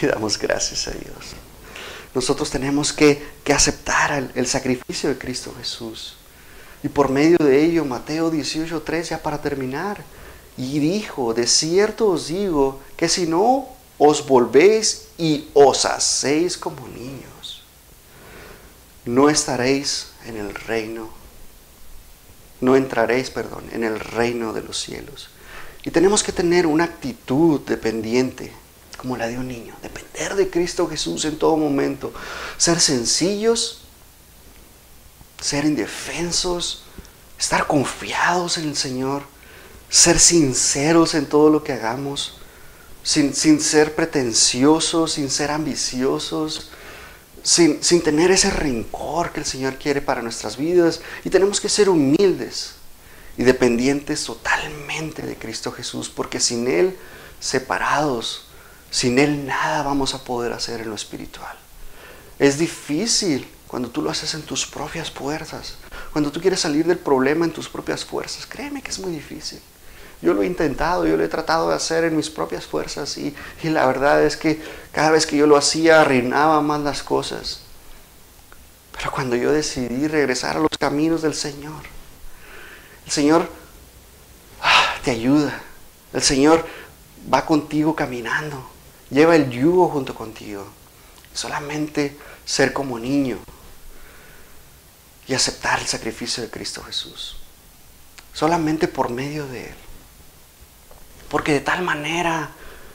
y 0.00 0.06
damos 0.06 0.38
gracias 0.38 0.88
a 0.88 0.92
Dios. 0.92 1.34
Nosotros 2.14 2.48
tenemos 2.48 2.94
que, 2.94 3.36
aceptar 3.54 4.12
el, 4.12 4.30
el, 4.34 4.46
sacrificio 4.46 5.10
de 5.10 5.18
Cristo 5.18 5.54
Jesús. 5.58 6.16
Y 6.82 6.88
por 6.88 7.10
medio 7.10 7.36
de 7.38 7.62
ello, 7.62 7.84
Mateo 7.84 8.32
18:3, 8.32 9.10
ya 9.10 9.22
para 9.22 9.42
terminar, 9.42 10.02
y 10.58 10.80
dijo, 10.80 11.34
de 11.34 11.46
cierto 11.46 12.08
os 12.08 12.26
digo 12.26 12.80
que 12.96 13.08
si 13.08 13.26
no 13.26 13.68
os 13.96 14.26
volvéis 14.26 15.06
y 15.16 15.48
os 15.54 15.84
hacéis 15.84 16.58
como 16.58 16.88
niños, 16.88 17.62
no 19.04 19.30
estaréis 19.30 20.08
en 20.26 20.36
el 20.36 20.52
reino, 20.52 21.10
no 22.60 22.74
entraréis, 22.74 23.30
perdón, 23.30 23.64
en 23.72 23.84
el 23.84 24.00
reino 24.00 24.52
de 24.52 24.62
los 24.62 24.78
cielos. 24.80 25.30
Y 25.84 25.92
tenemos 25.92 26.24
que 26.24 26.32
tener 26.32 26.66
una 26.66 26.84
actitud 26.84 27.60
dependiente, 27.60 28.52
como 28.96 29.16
la 29.16 29.28
de 29.28 29.38
un 29.38 29.46
niño, 29.46 29.76
depender 29.80 30.34
de 30.34 30.50
Cristo 30.50 30.88
Jesús 30.88 31.24
en 31.24 31.38
todo 31.38 31.56
momento, 31.56 32.12
ser 32.56 32.80
sencillos, 32.80 33.82
ser 35.40 35.64
indefensos, 35.64 36.82
estar 37.38 37.68
confiados 37.68 38.58
en 38.58 38.68
el 38.68 38.76
Señor, 38.76 39.22
ser 39.88 40.18
sinceros 40.18 41.14
en 41.14 41.26
todo 41.26 41.50
lo 41.50 41.64
que 41.64 41.72
hagamos, 41.72 42.38
sin, 43.02 43.34
sin 43.34 43.60
ser 43.60 43.94
pretenciosos, 43.94 45.12
sin 45.12 45.30
ser 45.30 45.50
ambiciosos, 45.50 46.70
sin, 47.42 47.82
sin 47.82 48.02
tener 48.02 48.30
ese 48.30 48.50
rencor 48.50 49.32
que 49.32 49.40
el 49.40 49.46
Señor 49.46 49.76
quiere 49.76 50.02
para 50.02 50.22
nuestras 50.22 50.56
vidas. 50.56 51.00
Y 51.24 51.30
tenemos 51.30 51.60
que 51.60 51.68
ser 51.68 51.88
humildes 51.88 52.74
y 53.38 53.44
dependientes 53.44 54.24
totalmente 54.24 55.22
de 55.22 55.36
Cristo 55.36 55.72
Jesús, 55.72 56.10
porque 56.10 56.40
sin 56.40 56.68
Él, 56.68 56.96
separados, 57.40 58.46
sin 58.90 59.18
Él 59.18 59.46
nada 59.46 59.82
vamos 59.82 60.14
a 60.14 60.24
poder 60.24 60.52
hacer 60.52 60.80
en 60.80 60.90
lo 60.90 60.94
espiritual. 60.94 61.56
Es 62.38 62.58
difícil 62.58 63.48
cuando 63.66 63.90
tú 63.90 64.02
lo 64.02 64.10
haces 64.10 64.34
en 64.34 64.42
tus 64.42 64.66
propias 64.66 65.10
fuerzas, 65.10 65.76
cuando 66.12 66.32
tú 66.32 66.40
quieres 66.40 66.60
salir 66.60 66.86
del 66.86 66.98
problema 66.98 67.44
en 67.44 67.52
tus 67.52 67.68
propias 67.68 68.04
fuerzas. 68.04 68.46
Créeme 68.46 68.82
que 68.82 68.90
es 68.90 68.98
muy 68.98 69.12
difícil. 69.12 69.60
Yo 70.20 70.34
lo 70.34 70.42
he 70.42 70.46
intentado, 70.46 71.06
yo 71.06 71.16
lo 71.16 71.24
he 71.24 71.28
tratado 71.28 71.68
de 71.68 71.76
hacer 71.76 72.04
en 72.04 72.16
mis 72.16 72.28
propias 72.28 72.66
fuerzas 72.66 73.16
y, 73.18 73.34
la 73.62 73.86
verdad 73.86 74.24
es 74.24 74.36
que 74.36 74.60
cada 74.90 75.10
vez 75.10 75.26
que 75.26 75.36
yo 75.36 75.46
lo 75.46 75.56
hacía 75.56 76.00
arruinaba 76.00 76.60
más 76.60 76.80
las 76.80 77.02
cosas. 77.02 77.60
Pero 78.96 79.12
cuando 79.12 79.36
yo 79.36 79.52
decidí 79.52 80.08
regresar 80.08 80.56
a 80.56 80.60
los 80.60 80.76
caminos 80.76 81.22
del 81.22 81.34
Señor, 81.34 81.82
el 83.06 83.12
Señor 83.12 83.48
ah, 84.60 84.96
te 85.04 85.12
ayuda. 85.12 85.62
El 86.12 86.22
Señor 86.22 86.66
va 87.32 87.46
contigo 87.46 87.94
caminando. 87.94 88.68
Lleva 89.10 89.36
el 89.36 89.50
yugo 89.50 89.88
junto 89.88 90.14
contigo. 90.14 90.66
Solamente 91.32 92.16
ser 92.44 92.72
como 92.72 92.98
niño 92.98 93.38
y 95.28 95.34
aceptar 95.34 95.78
el 95.78 95.86
sacrificio 95.86 96.42
de 96.42 96.50
Cristo 96.50 96.82
Jesús. 96.82 97.36
Solamente 98.32 98.88
por 98.88 99.10
medio 99.10 99.46
de 99.46 99.66
Él. 99.66 99.74
Porque 101.30 101.52
de 101.52 101.60
tal 101.60 101.82
manera 101.82 102.50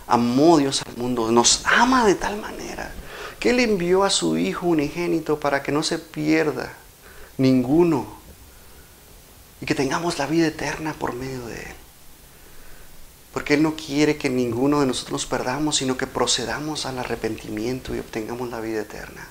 amó 0.07 0.57
Dios 0.57 0.81
al 0.85 0.97
mundo, 0.97 1.31
nos 1.31 1.61
ama 1.65 2.05
de 2.05 2.15
tal 2.15 2.37
manera 2.37 2.91
que 3.39 3.49
Él 3.49 3.59
envió 3.59 4.03
a 4.03 4.09
su 4.09 4.37
Hijo 4.37 4.67
unigénito 4.67 5.39
para 5.39 5.63
que 5.63 5.71
no 5.71 5.83
se 5.83 5.99
pierda 5.99 6.73
ninguno 7.37 8.07
y 9.59 9.65
que 9.65 9.75
tengamos 9.75 10.17
la 10.17 10.27
vida 10.27 10.47
eterna 10.47 10.93
por 10.93 11.13
medio 11.13 11.45
de 11.47 11.55
Él. 11.55 11.75
Porque 13.33 13.55
Él 13.55 13.63
no 13.63 13.75
quiere 13.75 14.17
que 14.17 14.29
ninguno 14.29 14.79
de 14.79 14.85
nosotros 14.85 15.11
nos 15.11 15.25
perdamos, 15.25 15.77
sino 15.77 15.97
que 15.97 16.07
procedamos 16.07 16.85
al 16.85 16.99
arrepentimiento 16.99 17.95
y 17.95 17.99
obtengamos 17.99 18.49
la 18.49 18.59
vida 18.59 18.81
eterna. 18.81 19.27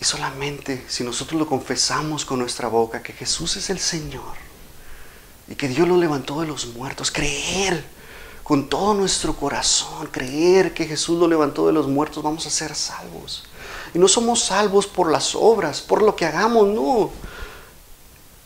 Y 0.00 0.04
solamente 0.04 0.84
si 0.88 1.04
nosotros 1.04 1.38
lo 1.38 1.46
confesamos 1.46 2.24
con 2.24 2.38
nuestra 2.38 2.68
boca, 2.68 3.02
que 3.02 3.12
Jesús 3.12 3.56
es 3.56 3.70
el 3.70 3.78
Señor 3.78 4.49
y 5.50 5.56
que 5.56 5.68
Dios 5.68 5.86
lo 5.86 5.96
levantó 5.96 6.40
de 6.40 6.46
los 6.46 6.66
muertos, 6.68 7.10
creer 7.10 7.84
con 8.44 8.68
todo 8.68 8.94
nuestro 8.94 9.34
corazón, 9.34 10.06
creer 10.06 10.72
que 10.72 10.86
Jesús 10.86 11.18
lo 11.18 11.28
levantó 11.28 11.66
de 11.66 11.72
los 11.72 11.88
muertos, 11.88 12.22
vamos 12.22 12.46
a 12.46 12.50
ser 12.50 12.74
salvos. 12.74 13.44
Y 13.92 13.98
no 13.98 14.06
somos 14.06 14.44
salvos 14.44 14.86
por 14.86 15.10
las 15.10 15.34
obras, 15.34 15.80
por 15.80 16.02
lo 16.02 16.14
que 16.14 16.24
hagamos, 16.24 16.68
no. 16.68 17.10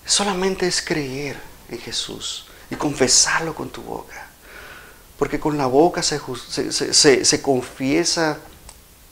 Solamente 0.07 0.67
es 0.67 0.83
creer 0.83 1.39
en 1.69 1.79
Jesús 1.79 2.47
y 2.71 2.75
confesarlo 2.77 3.55
con 3.55 3.69
tu 3.69 3.83
boca. 3.83 4.27
Porque 5.19 5.39
con 5.39 5.59
la 5.59 5.67
boca 5.67 6.03
se, 6.03 6.19
se, 6.71 7.25
se, 7.25 7.43
confiesa 7.43 8.39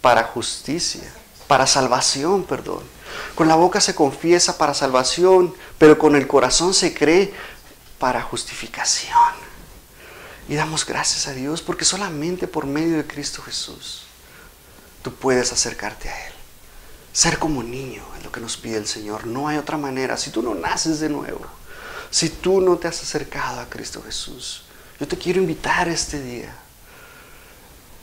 para 0.01 0.25
justicia, 0.25 1.13
para 1.47 1.67
salvación, 1.67 2.45
perdón. 2.45 2.83
Con 3.35 3.49
la 3.49 3.55
boca 3.55 3.81
se 3.81 3.95
confiesa 3.95 4.57
para 4.57 4.75
salvación, 4.75 5.55
pero 5.79 5.99
con 5.99 6.17
el 6.17 6.27
corazón 6.27 6.75
se 6.75 6.95
cree 6.95 7.33
para 8.03 8.21
justificación. 8.21 9.15
Y 10.49 10.57
damos 10.57 10.85
gracias 10.85 11.29
a 11.29 11.35
Dios 11.35 11.63
porque 11.63 11.85
solamente 11.85 12.49
por 12.49 12.67
medio 12.67 12.97
de 12.97 13.07
Cristo 13.07 13.41
Jesús 13.43 14.03
tú 15.03 15.15
puedes 15.15 15.53
acercarte 15.53 16.09
a 16.09 16.27
Él. 16.27 16.33
Ser 17.13 17.39
como 17.39 17.63
niño 17.63 18.03
es 18.19 18.25
lo 18.25 18.33
que 18.33 18.41
nos 18.41 18.57
pide 18.57 18.79
el 18.79 18.89
Señor. 18.89 19.29
No 19.29 19.47
hay 19.47 19.57
otra 19.57 19.79
manera. 19.79 20.17
Si 20.17 20.31
tú 20.31 20.43
no 20.43 20.53
naces 20.53 20.99
de 20.99 21.11
nuevo, 21.11 21.47
si 22.11 22.29
tú 22.29 22.61
no 22.61 22.77
te 22.77 22.89
has 22.89 23.01
acercado 23.01 23.61
a 23.61 23.71
Cristo 23.71 24.03
Jesús, 24.03 24.65
yo 24.99 25.07
te 25.07 25.17
quiero 25.17 25.41
invitar 25.41 25.87
este 25.87 26.21
día 26.21 26.57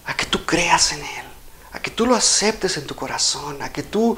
a 0.05 0.15
que 0.15 0.25
tú 0.27 0.45
creas 0.45 0.93
en 0.93 0.99
Él, 1.01 1.25
a 1.73 1.81
que 1.81 1.91
tú 1.91 2.05
lo 2.05 2.15
aceptes 2.15 2.77
en 2.77 2.87
tu 2.87 2.95
corazón, 2.95 3.61
a 3.61 3.73
que 3.73 3.83
tú 3.83 4.17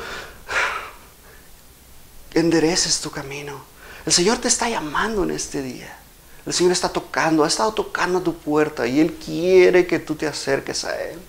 endereces 2.35 3.01
tu 3.01 3.09
camino. 3.09 3.70
El 4.05 4.13
Señor 4.13 4.37
te 4.39 4.47
está 4.47 4.69
llamando 4.69 5.23
en 5.23 5.31
este 5.31 5.61
día. 5.61 5.97
El 6.45 6.53
Señor 6.53 6.71
está 6.71 6.89
tocando, 6.89 7.43
ha 7.43 7.47
estado 7.47 7.73
tocando 7.73 8.19
a 8.19 8.23
tu 8.23 8.35
puerta 8.35 8.87
y 8.87 8.99
Él 8.99 9.13
quiere 9.13 9.85
que 9.85 9.99
tú 9.99 10.15
te 10.15 10.27
acerques 10.27 10.83
a 10.85 10.99
Él. 11.01 11.19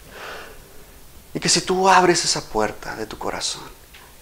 Y 1.34 1.40
que 1.40 1.48
si 1.48 1.60
tú 1.62 1.88
abres 1.88 2.24
esa 2.24 2.42
puerta 2.48 2.96
de 2.96 3.06
tu 3.06 3.18
corazón, 3.18 3.62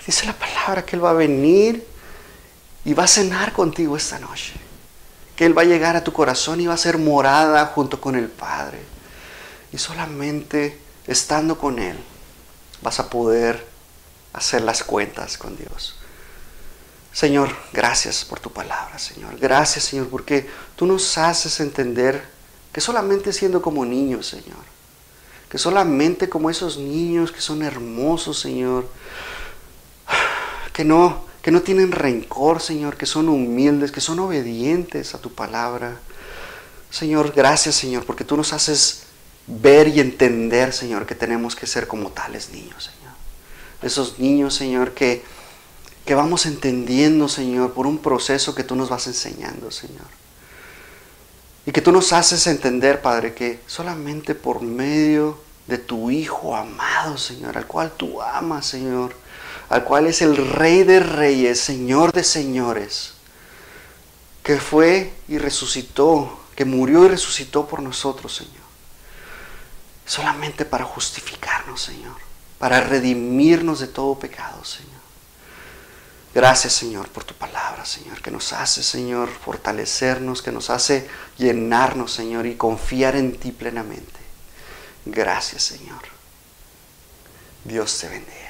dice 0.05 0.27
la 0.27 0.33
palabra 0.33 0.85
que 0.85 0.97
Él 0.97 1.05
va 1.05 1.11
a 1.11 1.15
venir 1.15 1.87
y 2.85 2.95
va 2.95 3.05
a 3.05 3.09
cenar 3.09 3.53
contigo 3.53 3.97
esta 3.97 4.19
noche 4.19 4.55
que 5.41 5.47
Él 5.47 5.57
va 5.57 5.63
a 5.63 5.65
llegar 5.65 5.97
a 5.97 6.05
tu 6.05 6.13
corazón 6.13 6.61
y 6.61 6.67
va 6.67 6.75
a 6.75 6.77
ser 6.77 6.99
morada 6.99 7.65
junto 7.65 7.99
con 7.99 8.15
el 8.15 8.29
Padre. 8.29 8.79
Y 9.73 9.79
solamente 9.79 10.79
estando 11.07 11.57
con 11.57 11.79
Él 11.79 11.97
vas 12.83 13.01
a 13.01 13.09
poder 13.09 13.67
hacer 14.35 14.61
las 14.61 14.85
cuentas 14.85 15.39
con 15.39 15.57
Dios. 15.57 15.97
Señor, 17.13 17.55
gracias 17.73 18.25
por 18.25 18.41
tu 18.41 18.51
palabra, 18.53 18.99
Señor. 18.99 19.37
Gracias, 19.39 19.85
Señor, 19.85 20.09
porque 20.09 20.49
tú 20.77 20.87
nos 20.87 21.19
haces 21.19 21.59
entender 21.61 22.23
que 22.73 22.81
solamente 22.81 23.33
siendo 23.33 23.61
como 23.61 23.85
niños, 23.85 24.29
Señor, 24.29 24.65
que 25.49 25.59
solamente 25.59 26.29
como 26.29 26.51
esos 26.51 26.79
niños 26.79 27.33
que 27.33 27.41
son 27.41 27.63
hermosos, 27.63 28.39
Señor, 28.39 28.89
que 30.73 30.85
no 30.85 31.31
que 31.43 31.51
no 31.51 31.63
tienen 31.63 31.93
rencor, 31.93 32.61
Señor, 32.61 32.97
que 32.97 33.07
son 33.07 33.29
humildes, 33.29 33.93
que 33.93 34.01
son 34.01 34.19
obedientes 34.19 35.15
a 35.15 35.19
tu 35.19 35.33
palabra. 35.33 35.97
Señor, 36.91 37.33
gracias, 37.35 37.77
Señor, 37.77 38.05
porque 38.05 38.25
tú 38.25 38.37
nos 38.37 38.53
haces 38.53 39.05
ver 39.47 39.89
y 39.89 40.01
entender, 40.01 40.73
Señor, 40.73 41.07
que 41.07 41.15
tenemos 41.15 41.57
que 41.57 41.67
ser 41.67 41.87
como 41.87 42.11
tales 42.11 42.51
niños, 42.51 42.85
Señor. 42.85 43.15
Esos 43.83 44.19
niños, 44.19 44.55
Señor, 44.55 44.93
que, 44.93 45.25
que 46.05 46.15
vamos 46.15 46.47
entendiendo, 46.47 47.29
Señor, 47.29 47.73
por 47.73 47.87
un 47.87 47.99
proceso 47.99 48.55
que 48.55 48.65
tú 48.65 48.75
nos 48.75 48.89
vas 48.89 49.07
enseñando, 49.07 49.71
Señor. 49.71 50.07
Y 51.67 51.73
que 51.73 51.83
tú 51.83 51.93
nos 51.93 52.13
haces 52.13 52.47
entender, 52.47 53.03
Padre, 53.03 53.35
que 53.35 53.61
solamente 53.67 54.35
por 54.35 54.63
medio 54.63 55.39
de 55.67 55.79
tu 55.79 56.11
Hijo 56.11 56.57
amado, 56.57 57.17
Señor, 57.17 57.57
al 57.57 57.67
cual 57.67 57.93
tú 57.97 58.21
amas, 58.21 58.67
Señor, 58.67 59.15
al 59.69 59.85
cual 59.85 60.07
es 60.07 60.21
el 60.21 60.37
Rey 60.37 60.83
de 60.83 61.01
Reyes, 61.01 61.61
Señor 61.61 62.13
de 62.13 62.25
Señores, 62.25 63.13
que 64.43 64.59
fue 64.59 65.13
y 65.29 65.39
resucitó, 65.39 66.41
que 66.57 66.65
murió 66.65 67.05
y 67.05 67.09
resucitó 67.09 67.69
por 67.69 67.83
nosotros, 67.83 68.35
Señor. 68.35 68.55
Solamente 70.05 70.65
para 70.65 70.85
justificarnos, 70.85 71.81
Señor, 71.81 72.17
para 72.59 72.81
redimirnos 72.81 73.79
de 73.79 73.87
todo 73.87 74.19
pecado, 74.19 74.65
Señor. 74.65 74.90
Gracias, 76.33 76.75
Señor, 76.75 77.09
por 77.09 77.25
tu 77.25 77.35
palabra, 77.35 77.85
Señor, 77.85 78.23
que 78.23 78.31
nos 78.31 78.53
hace, 78.53 78.85
Señor, 78.85 79.29
fortalecernos, 79.29 80.43
que 80.43 80.53
nos 80.53 80.71
hace 80.71 81.09
llenarnos, 81.39 82.13
Señor, 82.13 82.47
y 82.47 82.55
confiar 82.55 83.17
en 83.17 83.37
ti 83.37 83.51
plenamente. 83.51 84.21
Gracias, 85.07 85.65
Señor. 85.65 86.03
Dios 87.65 87.99
te 87.99 88.09
bendiga. 88.09 88.50